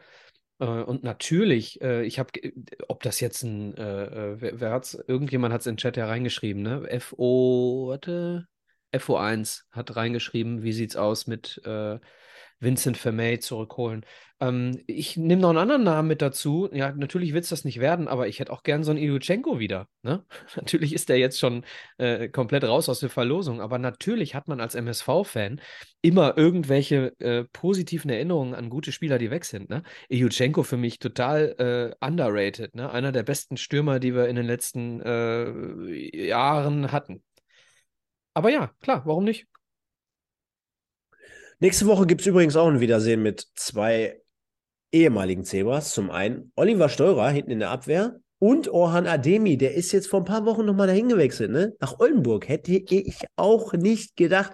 [0.59, 2.31] Äh, und natürlich, äh, ich habe,
[2.87, 6.07] ob das jetzt ein, äh, wer, wer hat's, irgendjemand hat es in den Chat ja
[6.07, 6.99] reingeschrieben, ne?
[6.99, 8.47] FO, warte,
[8.91, 11.61] FO1 hat reingeschrieben, wie sieht's aus mit
[12.61, 14.05] Vincent Vermey zurückholen.
[14.39, 16.69] Ähm, ich nehme noch einen anderen Namen mit dazu.
[16.71, 19.59] Ja, natürlich wird es das nicht werden, aber ich hätte auch gern so einen Ilyuchenko
[19.59, 19.87] wieder.
[20.03, 20.23] Ne?
[20.55, 21.65] natürlich ist der jetzt schon
[21.97, 25.59] äh, komplett raus aus der Verlosung, aber natürlich hat man als MSV-Fan
[26.01, 29.69] immer irgendwelche äh, positiven Erinnerungen an gute Spieler, die weg sind.
[29.69, 29.83] Ne?
[30.09, 32.75] Ilyuchenko für mich total äh, underrated.
[32.75, 32.91] Ne?
[32.91, 37.23] Einer der besten Stürmer, die wir in den letzten äh, Jahren hatten.
[38.33, 39.47] Aber ja, klar, warum nicht?
[41.61, 44.19] Nächste Woche gibt es übrigens auch ein Wiedersehen mit zwei
[44.91, 45.93] ehemaligen Zebras.
[45.93, 49.57] Zum einen Oliver Steurer hinten in der Abwehr und Orhan Ademi.
[49.57, 51.75] Der ist jetzt vor ein paar Wochen nochmal dahin gewechselt, ne?
[51.79, 52.49] Nach Oldenburg.
[52.49, 54.53] Hätte ich auch nicht gedacht.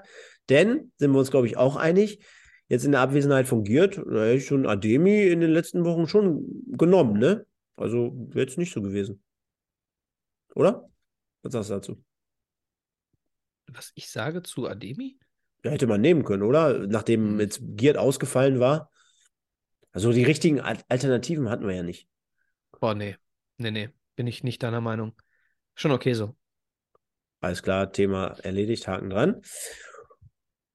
[0.50, 2.20] Denn, sind wir uns, glaube ich, auch einig,
[2.68, 6.10] jetzt in der Abwesenheit von Giert, da hätte ich schon Ademi in den letzten Wochen
[6.10, 6.46] schon
[6.78, 7.46] genommen, ne?
[7.78, 9.24] Also wäre jetzt nicht so gewesen.
[10.56, 10.90] Oder?
[11.42, 12.04] Was sagst du dazu?
[13.68, 15.18] Was ich sage zu Ademi?
[15.64, 16.88] Ja, hätte man nehmen können, oder?
[16.88, 17.40] Nachdem mhm.
[17.40, 18.92] jetzt Giert ausgefallen war.
[19.92, 22.08] Also die richtigen Alternativen hatten wir ja nicht.
[22.80, 23.16] Boah, nee.
[23.58, 23.90] Nee, nee.
[24.16, 25.14] Bin ich nicht deiner Meinung.
[25.74, 26.36] Schon okay so.
[27.40, 29.42] Alles klar, Thema erledigt, Haken dran.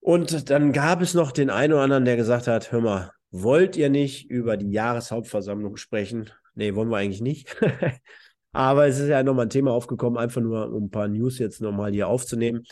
[0.00, 3.76] Und dann gab es noch den einen oder anderen, der gesagt hat: Hör mal, wollt
[3.76, 6.30] ihr nicht über die Jahreshauptversammlung sprechen?
[6.54, 7.56] Nee, wollen wir eigentlich nicht.
[8.52, 11.60] Aber es ist ja nochmal ein Thema aufgekommen, einfach nur um ein paar News jetzt
[11.60, 12.64] nochmal hier aufzunehmen.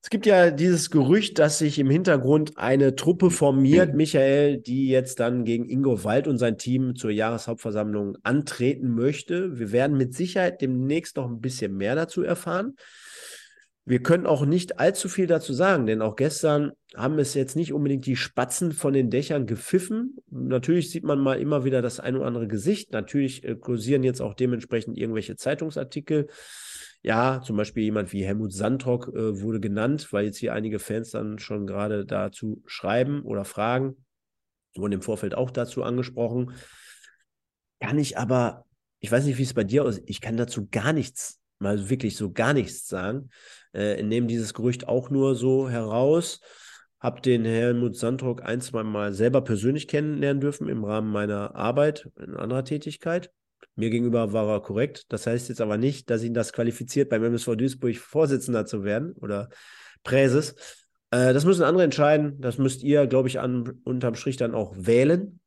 [0.00, 5.18] Es gibt ja dieses Gerücht, dass sich im Hintergrund eine Truppe formiert, Michael, die jetzt
[5.18, 9.58] dann gegen Ingo Wald und sein Team zur Jahreshauptversammlung antreten möchte.
[9.58, 12.76] Wir werden mit Sicherheit demnächst noch ein bisschen mehr dazu erfahren.
[13.84, 17.72] Wir können auch nicht allzu viel dazu sagen, denn auch gestern haben es jetzt nicht
[17.72, 20.18] unbedingt die Spatzen von den Dächern gepfiffen.
[20.30, 22.92] Natürlich sieht man mal immer wieder das ein oder andere Gesicht.
[22.92, 26.28] Natürlich äh, kursieren jetzt auch dementsprechend irgendwelche Zeitungsartikel.
[27.02, 31.10] Ja, zum Beispiel jemand wie Helmut Sandrock äh, wurde genannt, weil jetzt hier einige Fans
[31.10, 34.04] dann schon gerade dazu schreiben oder fragen.
[34.76, 36.52] Wurden im Vorfeld auch dazu angesprochen.
[37.80, 38.66] Kann ich aber,
[38.98, 42.16] ich weiß nicht, wie es bei dir aussieht, ich kann dazu gar nichts, mal wirklich
[42.16, 43.30] so gar nichts sagen.
[43.72, 46.40] Äh, nehme dieses Gerücht auch nur so heraus.
[46.98, 52.10] Hab den Helmut Sandrock ein, zwei Mal selber persönlich kennenlernen dürfen im Rahmen meiner Arbeit
[52.16, 53.30] in anderer Tätigkeit.
[53.78, 55.04] Mir gegenüber war er korrekt.
[55.08, 59.12] Das heißt jetzt aber nicht, dass ihn das qualifiziert, beim MSV Duisburg Vorsitzender zu werden
[59.12, 59.50] oder
[60.02, 60.56] Präses.
[61.12, 62.40] Äh, das müssen andere entscheiden.
[62.40, 65.38] Das müsst ihr, glaube ich, an, unterm Strich dann auch wählen.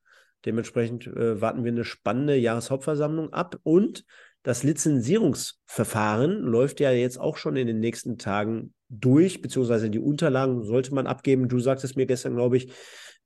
[0.46, 3.60] Dementsprechend äh, warten wir eine spannende Jahreshauptversammlung ab.
[3.64, 4.06] Und
[4.44, 10.64] das Lizenzierungsverfahren läuft ja jetzt auch schon in den nächsten Tagen durch, beziehungsweise die Unterlagen
[10.64, 11.50] sollte man abgeben.
[11.50, 12.72] Du sagtest mir gestern, glaube ich,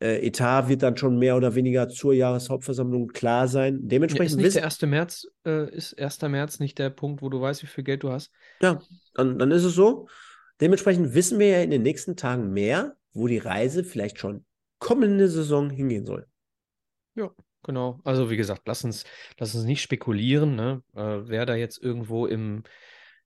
[0.02, 3.80] äh, Etat wird dann schon mehr oder weniger zur Jahreshauptversammlung klar sein.
[3.82, 4.82] Dementsprechend ja, ist nicht der 1.
[4.82, 6.22] März, äh, ist 1.
[6.24, 8.32] März nicht der Punkt, wo du weißt, wie viel Geld du hast?
[8.62, 8.82] Ja,
[9.14, 10.08] dann, dann ist es so.
[10.62, 14.46] Dementsprechend wissen wir ja in den nächsten Tagen mehr, wo die Reise vielleicht schon
[14.80, 16.28] kommende Saison hingehen soll.
[17.16, 17.32] Ja,
[17.64, 18.00] genau.
[18.04, 19.06] Also wie gesagt, lass uns,
[19.38, 20.84] lass uns nicht spekulieren, ne?
[20.94, 22.64] äh, wer da jetzt irgendwo im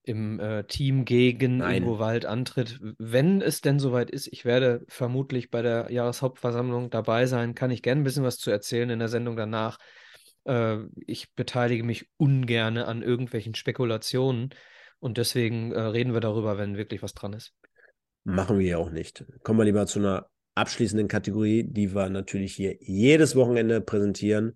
[0.04, 1.84] im äh, Team gegen Nein.
[1.84, 2.80] Ingo Wald antritt.
[2.98, 7.82] Wenn es denn soweit ist, ich werde vermutlich bei der Jahreshauptversammlung dabei sein, kann ich
[7.82, 9.78] gerne ein bisschen was zu erzählen in der Sendung danach.
[10.46, 14.50] Äh, ich beteilige mich ungern an irgendwelchen Spekulationen
[15.00, 17.54] und deswegen äh, reden wir darüber, wenn wirklich was dran ist.
[18.24, 19.26] Machen wir ja auch nicht.
[19.44, 24.56] Kommen wir lieber zu einer abschließenden Kategorie, die wir natürlich hier jedes Wochenende präsentieren.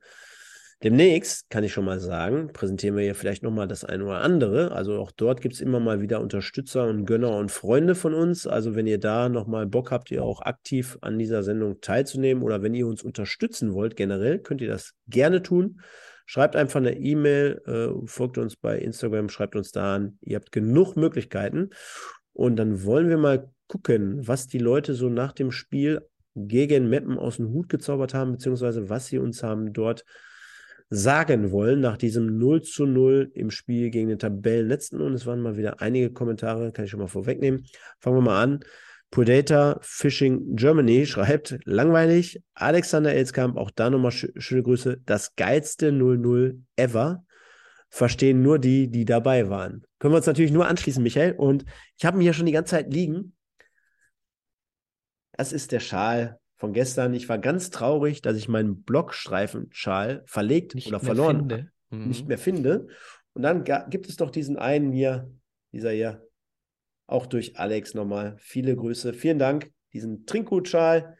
[0.83, 4.73] Demnächst, kann ich schon mal sagen, präsentieren wir hier vielleicht nochmal das eine oder andere.
[4.73, 8.47] Also auch dort gibt es immer mal wieder Unterstützer und Gönner und Freunde von uns.
[8.47, 12.63] Also wenn ihr da nochmal Bock habt, ihr auch aktiv an dieser Sendung teilzunehmen oder
[12.63, 15.79] wenn ihr uns unterstützen wollt generell, könnt ihr das gerne tun.
[16.25, 20.17] Schreibt einfach eine E-Mail, äh, folgt uns bei Instagram, schreibt uns da an.
[20.19, 21.69] Ihr habt genug Möglichkeiten.
[22.33, 26.01] Und dann wollen wir mal gucken, was die Leute so nach dem Spiel
[26.35, 30.03] gegen Meppen aus dem Hut gezaubert haben, beziehungsweise was sie uns haben dort
[30.93, 35.01] sagen wollen nach diesem 0 zu 0 im Spiel gegen den Tabellenletzten.
[35.01, 37.65] Und es waren mal wieder einige Kommentare, kann ich schon mal vorwegnehmen.
[37.99, 38.59] Fangen wir mal an.
[39.09, 42.41] Predator Fishing Germany schreibt, langweilig.
[42.53, 45.01] Alexander Elskamp, auch da nochmal sch schöne Grüße.
[45.05, 47.25] Das geilste 0-0 ever.
[47.89, 49.85] Verstehen nur die, die dabei waren.
[49.99, 51.33] Können wir uns natürlich nur anschließen, Michael.
[51.33, 51.65] Und
[51.97, 53.35] ich habe ihn hier schon die ganze Zeit liegen.
[55.31, 57.13] Das ist der Schal von gestern.
[57.13, 61.69] Ich war ganz traurig, dass ich meinen Blockstreifen-Schal verlegt Nicht oder verloren.
[61.89, 62.07] Mhm.
[62.07, 62.87] nicht mehr finde.
[63.33, 65.29] Und dann gibt es doch diesen einen hier,
[65.73, 66.25] dieser hier,
[67.05, 68.37] auch durch Alex nochmal.
[68.37, 69.13] Viele Grüße.
[69.13, 69.73] Vielen Dank.
[69.91, 71.17] Diesen Trinkgutschal,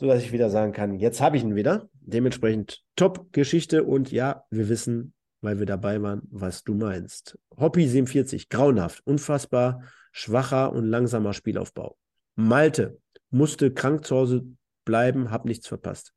[0.00, 1.90] sodass ich wieder sagen kann, jetzt habe ich ihn wieder.
[2.00, 7.38] Dementsprechend Top-Geschichte und ja, wir wissen, weil wir dabei waren, was du meinst.
[7.58, 11.98] Hoppy 47, grauenhaft, unfassbar schwacher und langsamer Spielaufbau.
[12.34, 13.01] Malte
[13.32, 14.44] musste krank zu Hause
[14.84, 16.12] bleiben, hab nichts verpasst.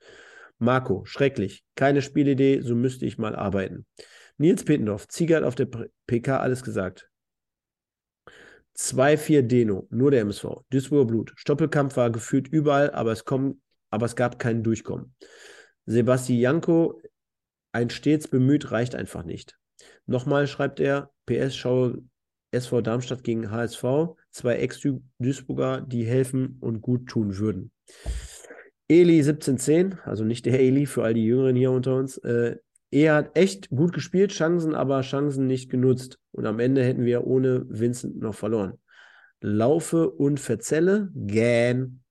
[0.58, 1.64] Marco, schrecklich.
[1.76, 3.86] Keine Spielidee, so müsste ich mal arbeiten.
[4.38, 5.68] Nils Petendorf, Ziegert auf der
[6.08, 7.10] PK, alles gesagt.
[8.78, 10.62] 2-4 Deno, nur der MSV.
[10.70, 11.34] Duisburger Blut.
[11.36, 15.16] Stoppelkampf war gefühlt überall, aber es, kommen, aber es gab kein Durchkommen.
[15.86, 17.02] Sebastian Janko,
[17.72, 19.58] ein stets bemüht, reicht einfach nicht.
[20.06, 22.04] Nochmal schreibt er, PS schaue
[22.52, 23.84] SV Darmstadt gegen HSV,
[24.36, 27.72] zwei Ex-Duisburger, die helfen und gut tun würden.
[28.88, 32.57] Eli 1710, also nicht der Eli für all die Jüngeren hier unter uns, äh,
[32.91, 36.20] er hat echt gut gespielt, Chancen, aber Chancen nicht genutzt.
[36.32, 38.80] Und am Ende hätten wir ohne Vincent noch verloren.
[39.41, 42.03] Laufe und verzelle, gähn.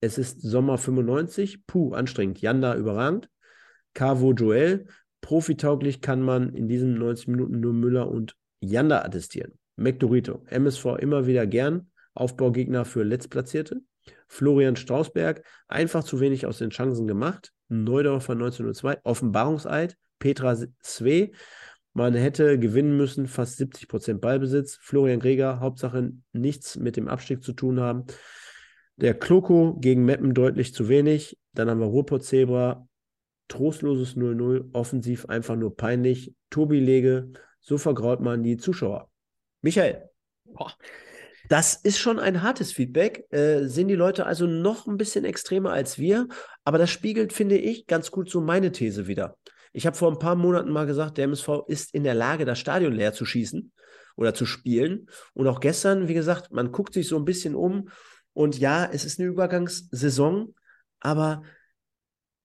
[0.00, 2.40] Es ist Sommer 95, puh, anstrengend.
[2.40, 3.28] Janda überragend.
[3.94, 4.86] Cavo Joel,
[5.20, 9.58] profitauglich kann man in diesen 90 Minuten nur Müller und Janda attestieren.
[9.76, 13.82] McDorito, MSV immer wieder gern, Aufbaugegner für Letztplatzierte.
[14.28, 17.52] Florian Strausberg, einfach zu wenig aus den Chancen gemacht.
[17.68, 19.96] Neudorfer 1902, Offenbarungseid.
[20.18, 21.32] Petra Sve,
[21.94, 24.78] man hätte gewinnen müssen, fast 70 Prozent Ballbesitz.
[24.80, 28.04] Florian Greger, Hauptsache nichts mit dem Abstieg zu tun haben.
[28.96, 31.38] Der Kloko gegen Meppen deutlich zu wenig.
[31.52, 32.86] Dann haben wir Ruhrpott Zebra,
[33.48, 36.34] trostloses 0-0, offensiv einfach nur peinlich.
[36.48, 39.11] Tobi Lege, so vergraut man die Zuschauer.
[39.62, 40.10] Michael,
[40.44, 40.72] Boah.
[41.48, 43.26] das ist schon ein hartes Feedback.
[43.30, 46.26] Äh, sind die Leute also noch ein bisschen extremer als wir?
[46.64, 49.38] Aber das spiegelt, finde ich, ganz gut so meine These wieder.
[49.72, 52.58] Ich habe vor ein paar Monaten mal gesagt, der MSV ist in der Lage, das
[52.58, 53.72] Stadion leer zu schießen
[54.16, 55.08] oder zu spielen.
[55.32, 57.88] Und auch gestern, wie gesagt, man guckt sich so ein bisschen um.
[58.34, 60.54] Und ja, es ist eine Übergangssaison,
[61.00, 61.42] aber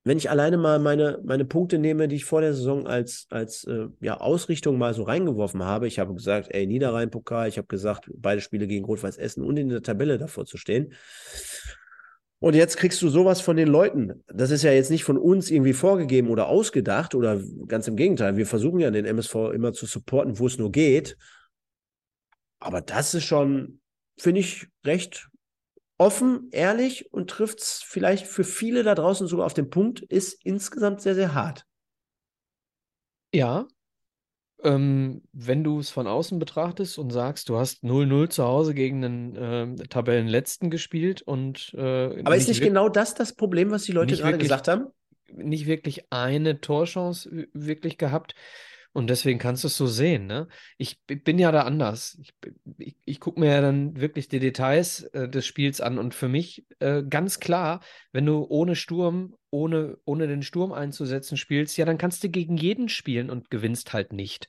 [0.08, 3.66] wenn ich alleine mal meine, meine Punkte nehme, die ich vor der Saison als, als
[3.66, 8.10] äh, ja, Ausrichtung mal so reingeworfen habe, ich habe gesagt, ey, Niederrhein-Pokal, ich habe gesagt,
[8.16, 10.94] beide Spiele gegen Rot-Weiß Essen und in der Tabelle davor zu stehen.
[12.40, 14.24] Und jetzt kriegst du sowas von den Leuten.
[14.28, 18.38] Das ist ja jetzt nicht von uns irgendwie vorgegeben oder ausgedacht oder ganz im Gegenteil.
[18.38, 21.18] Wir versuchen ja den MSV immer zu supporten, wo es nur geht.
[22.60, 23.80] Aber das ist schon,
[24.18, 25.30] finde ich, recht
[25.98, 30.38] offen, ehrlich und trifft es vielleicht für viele da draußen sogar auf den Punkt, ist
[30.44, 31.66] insgesamt sehr, sehr hart.
[33.34, 33.68] Ja,
[34.64, 39.04] ähm, wenn du es von außen betrachtest und sagst, du hast 0-0 zu Hause gegen
[39.04, 43.92] einen ähm, Tabellenletzten gespielt und äh, Aber ist nicht genau das das Problem, was die
[43.92, 44.88] Leute gerade gesagt haben?
[45.34, 48.36] nicht wirklich eine Torchance wirklich gehabt.
[48.94, 50.48] Und deswegen kannst du es so sehen, ne?
[50.78, 52.18] Ich bin ja da anders.
[52.22, 52.34] Ich,
[52.78, 55.98] ich, ich gucke mir ja dann wirklich die Details äh, des Spiels an.
[55.98, 57.82] Und für mich äh, ganz klar,
[58.12, 62.58] wenn du ohne Sturm, ohne, ohne den Sturm einzusetzen spielst, ja, dann kannst du gegen
[62.58, 64.48] jeden spielen und gewinnst halt nicht.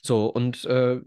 [0.00, 1.00] So, und äh,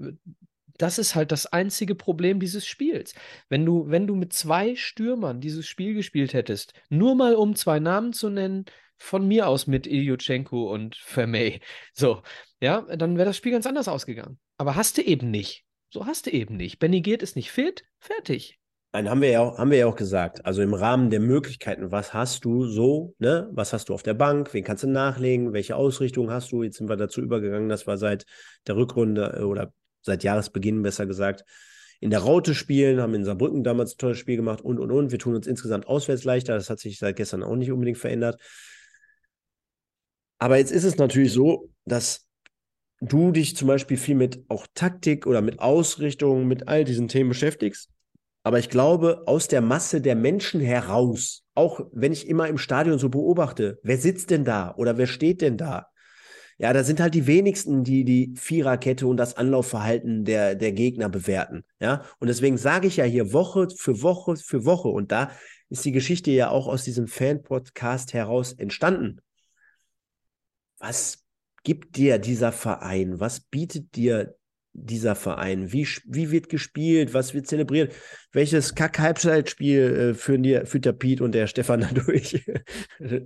[0.81, 3.13] das ist halt das einzige Problem dieses Spiels.
[3.49, 7.79] Wenn du, wenn du mit zwei Stürmern dieses Spiel gespielt hättest, nur mal um zwei
[7.79, 8.65] Namen zu nennen,
[9.01, 11.59] von mir aus mit Ilyuchenko und Vermey,
[11.93, 12.21] so,
[12.59, 14.39] ja, dann wäre das Spiel ganz anders ausgegangen.
[14.57, 15.65] Aber hast du eben nicht.
[15.89, 16.79] So hast du eben nicht.
[16.79, 18.59] Benny Giert ist nicht fit, fertig.
[18.93, 20.45] Nein, haben wir ja auch, haben wir ja auch gesagt.
[20.45, 23.49] Also im Rahmen der Möglichkeiten, was hast du so, ne?
[23.51, 24.53] Was hast du auf der Bank?
[24.53, 25.53] Wen kannst du nachlegen?
[25.53, 26.63] Welche Ausrichtung hast du?
[26.63, 28.25] Jetzt sind wir dazu übergegangen, dass wir seit
[28.67, 31.43] der Rückrunde äh, oder seit Jahresbeginn besser gesagt
[32.01, 35.11] in der Raute spielen, haben in Saarbrücken damals ein tolles Spiel gemacht und und und.
[35.11, 36.55] Wir tun uns insgesamt auswärts leichter.
[36.55, 38.41] Das hat sich seit gestern auch nicht unbedingt verändert.
[40.41, 42.25] Aber jetzt ist es natürlich so, dass
[42.99, 47.29] du dich zum Beispiel viel mit auch Taktik oder mit Ausrichtung, mit all diesen Themen
[47.29, 47.89] beschäftigst.
[48.41, 52.97] Aber ich glaube, aus der Masse der Menschen heraus, auch wenn ich immer im Stadion
[52.97, 55.89] so beobachte, wer sitzt denn da oder wer steht denn da?
[56.57, 61.09] Ja, da sind halt die wenigsten, die die Viererkette und das Anlaufverhalten der, der Gegner
[61.09, 61.65] bewerten.
[61.79, 64.87] Ja, und deswegen sage ich ja hier Woche für Woche für Woche.
[64.87, 65.29] Und da
[65.69, 69.21] ist die Geschichte ja auch aus diesem Fan-Podcast heraus entstanden.
[70.81, 71.23] Was
[71.63, 73.19] gibt dir dieser Verein?
[73.19, 74.35] Was bietet dir
[74.73, 75.71] dieser Verein?
[75.71, 77.13] Wie, wie wird gespielt?
[77.13, 77.93] Was wird zelebriert?
[78.31, 82.43] Welches Kack-Halbzeitspiel äh, führen die, führt der Piet und der Stefan dadurch?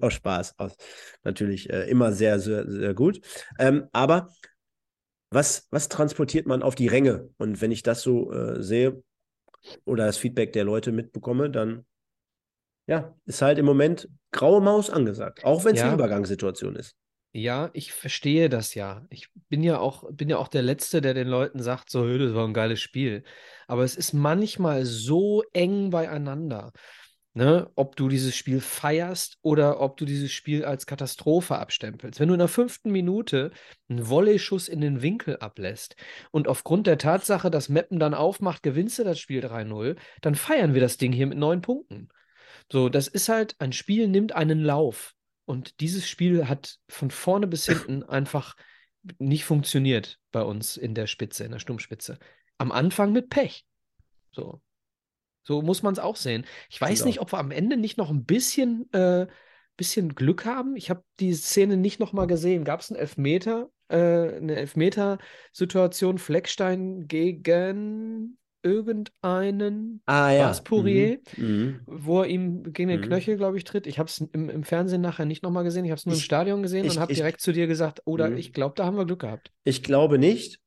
[0.02, 0.76] aus Spaß, aus
[1.23, 3.22] natürlich äh, immer sehr, sehr, sehr gut.
[3.57, 4.30] Ähm, aber
[5.30, 7.30] was, was transportiert man auf die Ränge?
[7.38, 9.02] Und wenn ich das so äh, sehe
[9.86, 11.86] oder das Feedback der Leute mitbekomme, dann
[12.88, 15.88] ja, ist halt im Moment graue Maus angesagt, auch wenn es ja.
[15.88, 16.95] eine Übergangssituation ist.
[17.38, 19.06] Ja, ich verstehe das ja.
[19.10, 22.34] Ich bin ja auch, bin ja auch der Letzte, der den Leuten sagt, so, das
[22.34, 23.26] war ein geiles Spiel.
[23.68, 26.72] Aber es ist manchmal so eng beieinander,
[27.34, 32.22] ne, ob du dieses Spiel feierst oder ob du dieses Spiel als Katastrophe abstempelst.
[32.22, 33.52] Wenn du in der fünften Minute
[33.90, 35.98] einen Volley-Schuss in den Winkel ablässt
[36.32, 40.74] und aufgrund der Tatsache, dass Meppen dann aufmacht, gewinnst du das Spiel 3-0, dann feiern
[40.74, 42.07] wir das Ding hier mit neun Punkten.
[42.72, 45.15] So, das ist halt, ein Spiel nimmt einen Lauf.
[45.45, 48.55] Und dieses Spiel hat von vorne bis hinten einfach
[49.19, 52.17] nicht funktioniert bei uns in der Spitze, in der Sturmspitze.
[52.57, 53.65] Am Anfang mit Pech.
[54.31, 54.61] So.
[55.43, 56.45] So muss man es auch sehen.
[56.69, 57.07] Ich weiß genau.
[57.07, 59.27] nicht, ob wir am Ende nicht noch ein bisschen, äh,
[59.77, 60.76] bisschen Glück haben.
[60.76, 62.63] Ich habe die Szene nicht noch mal gesehen.
[62.63, 63.97] Gab es einen Elfmeter, äh,
[64.38, 70.52] eine Elfmeter-Situation Fleckstein gegen irgendeinen ah, ja.
[70.64, 71.46] Poirier, mhm.
[71.46, 71.80] mhm.
[71.86, 73.06] wo er ihm gegen den mhm.
[73.06, 73.86] Knöchel, glaube ich, tritt.
[73.86, 75.86] Ich habe es im, im, Fernsehen nachher nicht nochmal gesehen.
[75.86, 78.02] Ich habe es nur ich, im Stadion gesehen ich, und habe direkt zu dir gesagt,
[78.06, 78.38] oder mhm.
[78.38, 79.52] ich glaube, da haben wir Glück gehabt.
[79.64, 80.60] Ich glaube nicht,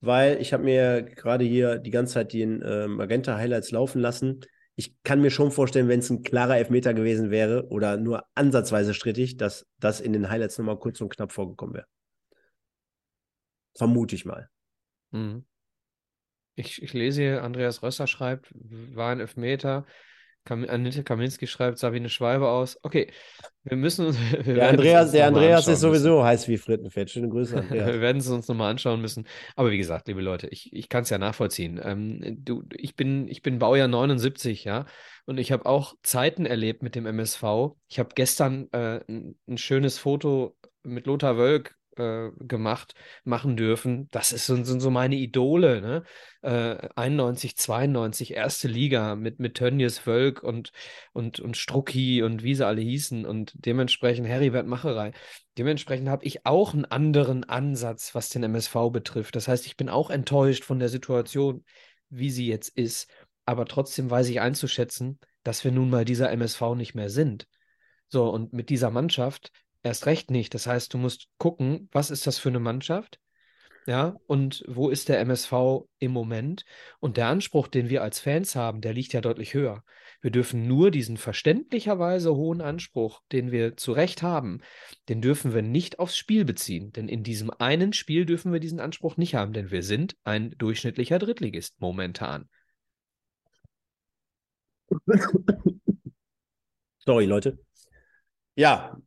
[0.00, 4.40] weil ich habe mir gerade hier die ganze Zeit den äh, Magenta-Highlights laufen lassen.
[4.76, 8.94] Ich kann mir schon vorstellen, wenn es ein klarer Elfmeter gewesen wäre oder nur ansatzweise
[8.94, 11.86] strittig, dass das in den Highlights nochmal kurz und knapp vorgekommen wäre.
[13.76, 14.48] Vermute ich mal.
[15.10, 15.44] Mhm.
[16.60, 19.86] Ich, ich lese hier, Andreas Rösser schreibt, war ein Elfmeter.
[20.44, 22.78] Kam, Anita Kaminski schreibt Sabine Schwalbe aus.
[22.82, 23.12] Okay,
[23.64, 24.16] wir müssen uns.
[24.44, 26.24] Wir der Andreas, der Andreas ist sowieso müssen.
[26.24, 27.10] heiß wie Frittenfett.
[27.10, 27.86] Schöne Grüße, Andreas.
[27.86, 29.26] wir werden es uns nochmal anschauen müssen.
[29.54, 31.78] Aber wie gesagt, liebe Leute, ich, ich kann es ja nachvollziehen.
[31.82, 34.86] Ähm, du, ich, bin, ich bin Baujahr 79, ja.
[35.26, 37.76] Und ich habe auch Zeiten erlebt mit dem MSV.
[37.88, 42.94] Ich habe gestern äh, ein, ein schönes Foto mit Lothar Wölk äh, gemacht,
[43.24, 44.08] machen dürfen.
[44.10, 45.80] Das ist, sind, so meine Idole.
[45.80, 46.02] Ne?
[46.42, 50.72] Äh, 91, 92, erste Liga mit, mit Tönnies Wölk und,
[51.12, 55.12] und, und Strucki und wie sie alle hießen und dementsprechend Heribert Macherei.
[55.58, 59.36] Dementsprechend habe ich auch einen anderen Ansatz, was den MSV betrifft.
[59.36, 61.64] Das heißt, ich bin auch enttäuscht von der Situation,
[62.08, 63.10] wie sie jetzt ist.
[63.44, 67.46] Aber trotzdem weiß ich einzuschätzen, dass wir nun mal dieser MSV nicht mehr sind.
[68.08, 70.54] So, und mit dieser Mannschaft Erst recht nicht.
[70.54, 73.18] Das heißt, du musst gucken, was ist das für eine Mannschaft?
[73.86, 76.64] Ja, und wo ist der MSV im Moment?
[77.00, 79.82] Und der Anspruch, den wir als Fans haben, der liegt ja deutlich höher.
[80.20, 84.60] Wir dürfen nur diesen verständlicherweise hohen Anspruch, den wir zu Recht haben,
[85.08, 86.92] den dürfen wir nicht aufs Spiel beziehen.
[86.92, 90.50] Denn in diesem einen Spiel dürfen wir diesen Anspruch nicht haben, denn wir sind ein
[90.58, 92.50] durchschnittlicher Drittligist momentan.
[96.98, 97.58] Sorry, Leute.
[98.56, 99.00] Ja,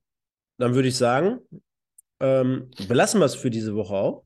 [0.63, 1.39] dann würde ich sagen,
[2.21, 4.23] ähm, belassen wir es für diese Woche auch.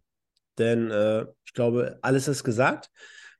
[0.59, 2.91] Denn äh, ich glaube, alles ist gesagt.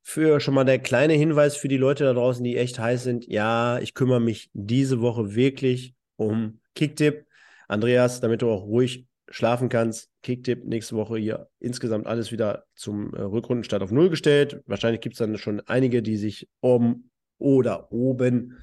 [0.01, 3.27] Für schon mal der kleine Hinweis für die Leute da draußen, die echt heiß sind.
[3.27, 7.25] Ja, ich kümmere mich diese Woche wirklich um Kicktipp.
[7.67, 10.09] Andreas, damit du auch ruhig schlafen kannst.
[10.23, 14.63] Kicktipp nächste Woche hier insgesamt alles wieder zum äh, Rückrundenstart auf Null gestellt.
[14.65, 18.57] Wahrscheinlich gibt es dann schon einige, die sich oben oder oben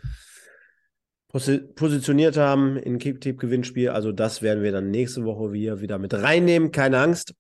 [1.75, 3.89] positioniert haben in Kicktipp-Gewinnspiel.
[3.89, 6.71] Also das werden wir dann nächste Woche wieder, wieder mit reinnehmen.
[6.71, 7.35] Keine Angst.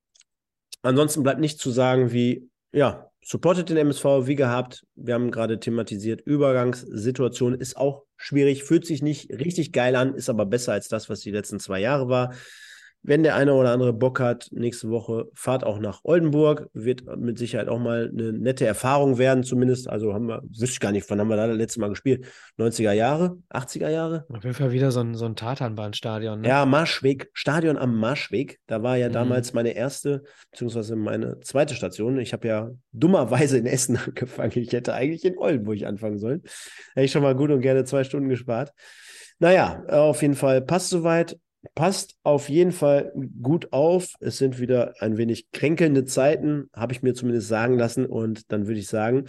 [0.82, 4.84] Ansonsten bleibt nichts zu sagen wie, ja, supportet den MSV wie gehabt.
[4.96, 10.28] Wir haben gerade thematisiert, Übergangssituation ist auch schwierig, fühlt sich nicht richtig geil an, ist
[10.28, 12.34] aber besser als das, was die letzten zwei Jahre war.
[13.06, 16.70] Wenn der eine oder andere Bock hat, nächste Woche Fahrt auch nach Oldenburg.
[16.72, 19.90] Wird mit Sicherheit auch mal eine nette Erfahrung werden, zumindest.
[19.90, 22.24] Also haben wir, wüsste ich gar nicht, wann haben wir da das letzte Mal gespielt?
[22.58, 24.24] 90er Jahre, 80er Jahre?
[24.30, 26.40] Auf jeden Fall wieder so ein, so ein Tatanbahnstadion.
[26.40, 26.48] Ne?
[26.48, 28.58] Ja, Marschweg, Stadion am Marschweg.
[28.66, 29.12] Da war ja mhm.
[29.12, 32.18] damals meine erste, beziehungsweise meine zweite Station.
[32.18, 34.52] Ich habe ja dummerweise in Essen angefangen.
[34.54, 36.42] Ich hätte eigentlich in Oldenburg anfangen sollen.
[36.94, 38.72] Hätte ich schon mal gut und gerne zwei Stunden gespart.
[39.40, 41.36] Naja, auf jeden Fall passt soweit
[41.74, 43.12] passt auf jeden Fall
[43.42, 44.14] gut auf.
[44.20, 48.06] Es sind wieder ein wenig kränkelnde Zeiten, habe ich mir zumindest sagen lassen.
[48.06, 49.26] Und dann würde ich sagen,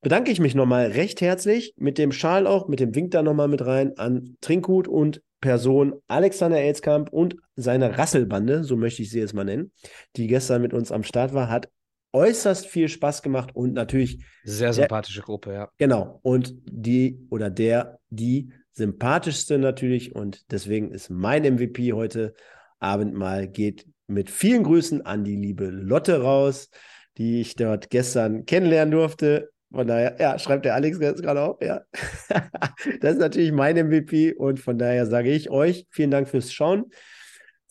[0.00, 3.48] bedanke ich mich nochmal recht herzlich mit dem Schal auch, mit dem Wink da nochmal
[3.48, 9.18] mit rein an Trinkhut und Person Alexander Elskamp und seine Rasselbande, so möchte ich sie
[9.18, 9.72] jetzt mal nennen,
[10.16, 11.68] die gestern mit uns am Start war, hat
[12.14, 14.24] äußerst viel Spaß gemacht und natürlich.
[14.44, 15.68] Sehr sympathische der, Gruppe, ja.
[15.76, 16.20] Genau.
[16.22, 22.34] Und die oder der, die sympathischste natürlich und deswegen ist mein MVP heute
[22.78, 26.68] Abend mal geht mit vielen Grüßen an die liebe Lotte raus.
[27.16, 29.50] die ich dort gestern kennenlernen durfte.
[29.72, 31.82] Von daher, ja, schreibt der Alex gerade auf, ja.
[33.00, 36.86] das ist natürlich mein MVP und von daher sage ich euch vielen Dank fürs Schauen.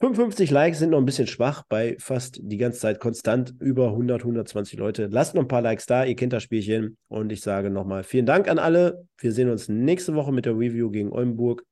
[0.03, 4.19] 55 Likes sind noch ein bisschen schwach, bei fast die ganze Zeit konstant über 100,
[4.19, 5.07] 120 Leute.
[5.07, 6.97] Lasst noch ein paar Likes da, ihr kennt das Spielchen.
[7.07, 9.07] Und ich sage nochmal vielen Dank an alle.
[9.17, 11.63] Wir sehen uns nächste Woche mit der Review gegen Oldenburg.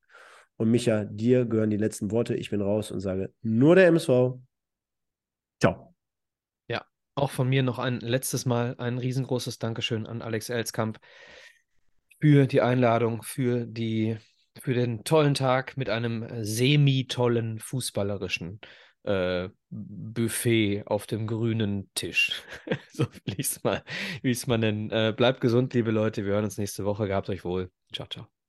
[0.56, 2.34] Und Micha, dir gehören die letzten Worte.
[2.34, 4.38] Ich bin raus und sage nur der MSV.
[5.60, 5.94] Ciao.
[6.68, 10.98] Ja, auch von mir noch ein letztes Mal ein riesengroßes Dankeschön an Alex Elskamp
[12.18, 14.16] für die Einladung, für die
[14.60, 18.60] für den tollen Tag mit einem äh, semi-tollen fußballerischen
[19.04, 22.42] äh, Buffet auf dem grünen Tisch.
[22.92, 23.82] so will ich es mal,
[24.46, 24.90] mal nennen.
[24.90, 26.24] Äh, bleibt gesund, liebe Leute.
[26.24, 27.06] Wir hören uns nächste Woche.
[27.06, 27.70] Gehabt euch wohl.
[27.92, 28.41] Ciao, ciao.